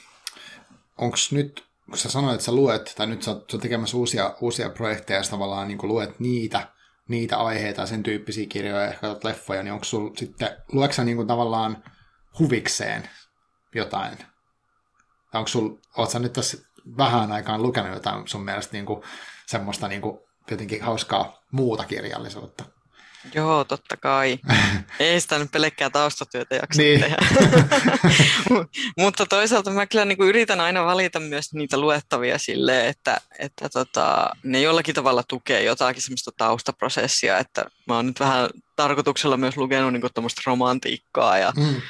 onko 0.98 1.18
nyt, 1.32 1.66
kun 1.86 1.98
sä 1.98 2.10
sanoit, 2.10 2.34
että 2.34 2.46
sä 2.46 2.52
luet, 2.52 2.94
tai 2.98 3.08
nyt 3.08 3.24
sä 3.24 3.32
oot, 3.32 3.50
sä 3.52 3.58
oot 3.58 3.62
tekemässä 3.62 3.98
uusia, 3.98 4.36
uusia 4.42 4.70
projekteja, 4.70 5.20
ja 5.20 5.24
tavallaan 5.30 5.68
niin 5.68 5.78
luet 5.84 6.20
niitä, 6.20 6.68
niitä 7.10 7.38
aiheita, 7.38 7.86
sen 7.86 8.04
tyyppisiä 8.04 8.48
kirjoja, 8.50 8.88
ehkä 8.88 9.16
leffoja, 9.24 9.64
niin 9.64 9.74
onko 9.74 9.86
sulla 9.86 10.16
sitten, 10.16 10.50
lueksä 10.72 11.04
niin 11.04 11.28
tavallaan 11.28 11.84
huvikseen 12.40 13.10
jotain? 13.76 14.18
Tai 15.32 15.40
onko 15.40 15.48
sul, 15.48 15.70
oot 15.98 16.10
sä 16.10 16.20
nyt 16.20 16.34
tässä 16.34 16.58
vähän 16.98 17.32
aikaan 17.32 17.62
lukenut 17.62 17.94
jotain 17.94 18.28
sun 18.28 18.46
mielestä 18.46 18.74
niin 18.74 18.86
kuin, 18.86 19.04
semmoista 19.46 19.88
niin 19.88 20.02
kuin, 20.02 20.20
jotenkin 20.52 20.82
hauskaa 20.82 21.44
muuta 21.52 21.84
kirjallisuutta? 21.84 22.66
Joo, 23.34 23.64
totta 23.64 23.98
kai. 23.98 24.40
Ei 25.00 25.22
sitä 25.22 25.40
nyt 25.40 25.52
pelkkää 25.52 25.90
taustatyötä 25.90 26.56
jaksa 26.56 26.82
niin. 26.82 27.02
tehdä. 27.02 27.18
Mutta 29.00 29.26
toisaalta 29.26 29.72
mä 29.72 29.86
kyllä 29.86 30.06
niin 30.06 30.18
kuin 30.18 30.30
yritän 30.30 30.62
aina 30.62 30.86
valita 30.86 31.20
myös 31.20 31.54
niitä 31.54 31.78
luettavia 31.78 32.38
silleen, 32.38 32.88
että, 32.88 33.22
että 33.40 33.70
tota, 33.70 34.30
ne 34.44 34.62
jollakin 34.62 34.96
tavalla 34.96 35.24
tukee 35.28 35.64
jotakin 35.64 36.02
semmoista 36.02 36.32
taustaprosessia, 36.38 37.38
että 37.38 37.66
mä 37.88 37.96
oon 37.96 38.06
nyt 38.06 38.20
vähän 38.20 38.50
tarkoituksella 38.76 39.38
myös 39.38 39.58
lukenut 39.58 39.94
niin 39.94 40.14
tuommoista 40.14 40.42
romantiikkaa 40.46 41.38
ja 41.38 41.54
mm 41.58 41.82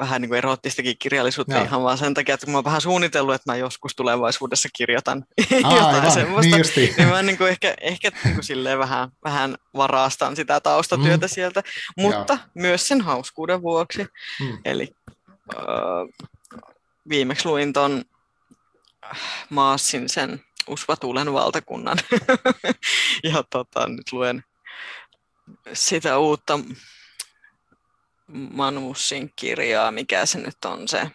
vähän 0.00 0.22
niin 0.22 0.28
kuin 0.28 0.38
erottistakin 0.38 0.98
kirjallisuutta 0.98 1.54
Joo. 1.54 1.64
ihan 1.64 1.82
vaan 1.82 1.98
sen 1.98 2.14
takia, 2.14 2.34
että 2.34 2.50
mä 2.50 2.56
oon 2.56 2.64
vähän 2.64 2.80
suunnitellut, 2.80 3.34
että 3.34 3.52
mä 3.52 3.56
joskus 3.56 3.96
tulevaisuudessa 3.96 4.68
kirjoitan 4.76 5.24
Aa, 5.64 5.74
jotain 5.74 5.94
aivan. 5.94 6.12
semmoista, 6.12 6.56
niin, 6.56 6.94
niin 6.96 7.08
mä 7.08 7.22
niin 7.22 7.38
kuin 7.38 7.50
ehkä, 7.50 7.74
ehkä 7.80 8.10
niin 8.24 8.34
kuin 8.34 8.44
silleen 8.44 8.78
vähän, 8.78 9.08
vähän 9.24 9.56
varastan 9.76 10.36
sitä 10.36 10.60
taustatyötä 10.60 11.26
mm. 11.26 11.30
sieltä, 11.30 11.62
mutta 11.96 12.32
Joo. 12.32 12.42
myös 12.54 12.88
sen 12.88 13.00
hauskuuden 13.00 13.62
vuoksi. 13.62 14.06
Mm. 14.40 14.58
Eli 14.64 14.88
äh, 15.54 16.30
viimeksi 17.08 17.48
luin 17.48 17.72
ton 17.72 18.04
Maassin 19.50 20.08
sen 20.08 20.44
Usvatuulen 20.68 21.32
valtakunnan 21.32 21.98
ja 23.32 23.44
tota, 23.50 23.88
nyt 23.88 24.12
luen 24.12 24.44
sitä 25.72 26.18
uutta 26.18 26.60
Manussin 28.32 29.32
kirjaa, 29.36 29.90
mikä 29.90 30.26
se 30.26 30.38
nyt 30.38 30.64
on 30.64 30.88
se. 30.88 31.10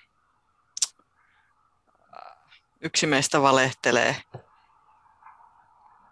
Yksi 2.82 3.07
meistä 3.07 3.41
valehtelee. 3.41 4.16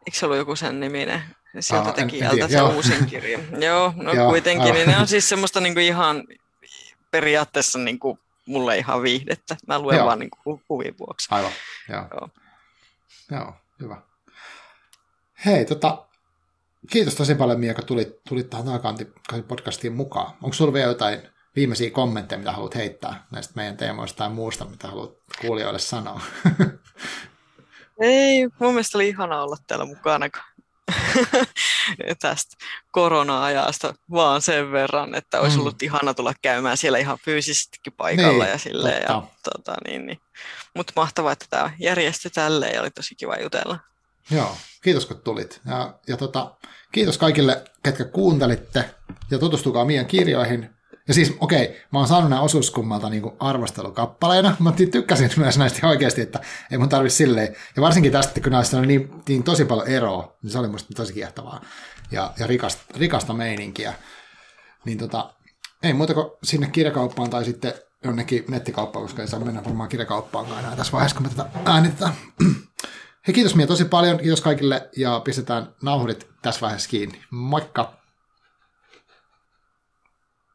Eikö 0.06 0.18
se 0.18 0.26
ollut 0.26 0.38
joku 0.38 0.56
sen 0.56 0.80
niminen? 0.80 1.24
Sieltä 1.60 1.88
Aa, 1.88 1.93
tekijältä 1.93 2.47
se 2.47 2.58
joo. 2.58 2.70
uusin 2.70 3.06
kirja. 3.06 3.39
joo, 3.68 3.93
no 3.95 4.14
joo, 4.14 4.30
kuitenkin. 4.30 4.74
Niin 4.74 4.88
ne 4.88 4.97
on 4.97 5.08
siis 5.08 5.30
semmoista 5.30 5.60
niinku 5.60 5.80
ihan 5.80 6.24
periaatteessa 7.12 7.80
niinku 7.80 8.20
mulle 8.45 8.78
ihan 8.78 9.04
viihdettä. 9.04 9.56
Mä 9.68 9.80
luen 9.80 9.97
joo. 9.97 10.06
vaan 10.06 10.20
niinku 10.20 10.62
huvin 10.70 10.97
vuoksi. 10.99 11.28
Aivan, 11.32 11.51
joo. 11.89 12.06
joo. 12.12 12.30
Joo, 13.32 13.54
hyvä. 13.80 14.01
Hei, 15.45 15.66
tota, 15.66 16.06
Kiitos 16.91 17.15
tosi 17.15 17.36
paljon 17.36 17.59
Mia, 17.59 17.73
kun 17.73 17.86
tulit, 17.86 18.23
tulit 18.29 18.49
tähän 18.49 18.65
Naakanti 18.65 19.07
podcastiin 19.47 19.93
mukaan. 19.93 20.34
Onko 20.41 20.53
sinulla 20.53 20.73
vielä 20.73 20.89
jotain 20.89 21.21
viimeisiä 21.55 21.91
kommentteja, 21.91 22.39
mitä 22.39 22.51
haluat 22.51 22.75
heittää 22.75 23.25
näistä 23.31 23.53
meidän 23.55 23.77
teemoista 23.77 24.17
tai 24.17 24.29
muusta, 24.29 24.65
mitä 24.65 24.88
haluat 24.88 25.11
kuulijoille 25.41 25.79
sanoa? 25.79 26.21
Ei, 27.99 28.47
mun 28.59 28.73
mielestä 28.73 28.97
oli 28.97 29.07
ihana 29.07 29.43
olla 29.43 29.57
täällä 29.67 29.86
mukana 29.86 30.29
tästä 32.21 32.57
korona-ajasta 32.91 33.93
vaan 34.11 34.41
sen 34.41 34.71
verran, 34.71 35.15
että 35.15 35.39
olisi 35.39 35.55
mm. 35.55 35.59
ollut 35.61 35.84
ihana 35.84 36.13
tulla 36.13 36.34
käymään 36.41 36.77
siellä 36.77 36.97
ihan 36.97 37.17
fyysisestikin 37.25 37.93
paikalla 37.93 38.43
niin, 38.43 38.51
ja 38.51 38.57
silleen. 38.57 39.01
Ja, 39.01 39.23
tota, 39.43 39.75
niin, 39.88 40.05
niin. 40.05 40.19
Mutta 40.75 40.93
mahtavaa, 40.95 41.31
että 41.31 41.45
tämä 41.49 41.71
järjestyi 41.79 42.31
tälleen 42.31 42.75
ja 42.75 42.81
oli 42.81 42.91
tosi 42.91 43.15
kiva 43.15 43.38
jutella. 43.38 43.79
Joo, 44.32 44.57
kiitos 44.82 45.05
kun 45.05 45.21
tulit. 45.24 45.61
Ja, 45.65 45.93
ja 46.07 46.17
tota, 46.17 46.55
kiitos 46.91 47.17
kaikille, 47.17 47.63
ketkä 47.84 48.05
kuuntelitte 48.05 48.86
ja 49.32 49.39
tutustukaa 49.39 49.86
meidän 49.86 50.05
kirjoihin. 50.05 50.69
Ja 51.07 51.13
siis, 51.13 51.34
okei, 51.39 51.63
okay, 51.63 51.76
mä 51.91 51.99
oon 51.99 52.07
saanut 52.07 52.30
nämä 52.30 52.41
osuuskummalta 52.41 53.09
niin 53.09 53.32
arvostelukappaleina, 53.39 54.55
mutta 54.59 54.84
tykkäsin 54.91 55.30
myös 55.38 55.57
näistä 55.57 55.88
oikeasti, 55.88 56.21
että 56.21 56.39
ei 56.71 56.78
mun 56.78 56.89
tarvi 56.89 57.09
silleen, 57.09 57.55
ja 57.76 57.82
varsinkin 57.82 58.11
tästä, 58.11 58.41
kun 58.41 58.51
näistä 58.51 58.78
on 58.78 58.88
niin, 58.88 59.09
niin 59.28 59.43
tosi 59.43 59.65
paljon 59.65 59.88
eroa, 59.88 60.38
niin 60.43 60.51
se 60.51 60.59
oli 60.59 60.67
musta 60.67 60.93
tosi 60.95 61.13
kiehtovaa 61.13 61.61
ja, 62.11 62.34
ja 62.39 62.47
rikasta, 62.47 62.84
rikasta 62.95 63.34
meininkiä. 63.34 63.93
Niin 64.86 64.97
tota, 64.97 65.34
ei 65.84 65.93
muuta 65.93 66.13
kuin 66.13 66.32
sinne 66.43 66.67
kirjakauppaan 66.67 67.30
tai 67.30 67.45
sitten 67.45 67.74
jonnekin 68.03 68.45
nettikauppaan, 68.47 69.05
koska 69.05 69.21
ei 69.21 69.28
saa 69.28 69.39
mennä 69.39 69.63
varmaan 69.63 69.89
kirjakauppaan 69.89 70.59
enää 70.59 70.76
tässä 70.76 70.91
vaiheessa, 70.91 71.17
kun 71.17 71.26
me 71.26 71.30
tätä 71.30 71.49
äänitetään. 71.65 72.13
Hei, 73.28 73.34
kiitos 73.34 73.55
Mia 73.55 73.67
tosi 73.67 73.86
paljon, 73.86 74.17
kiitos 74.17 74.41
kaikille 74.41 74.89
ja 74.97 75.21
pistetään 75.24 75.69
nauhurit 75.82 76.28
tässä 76.41 76.61
vaiheessa 76.61 76.89
kiinni. 76.89 77.21
Moikka! 77.30 78.03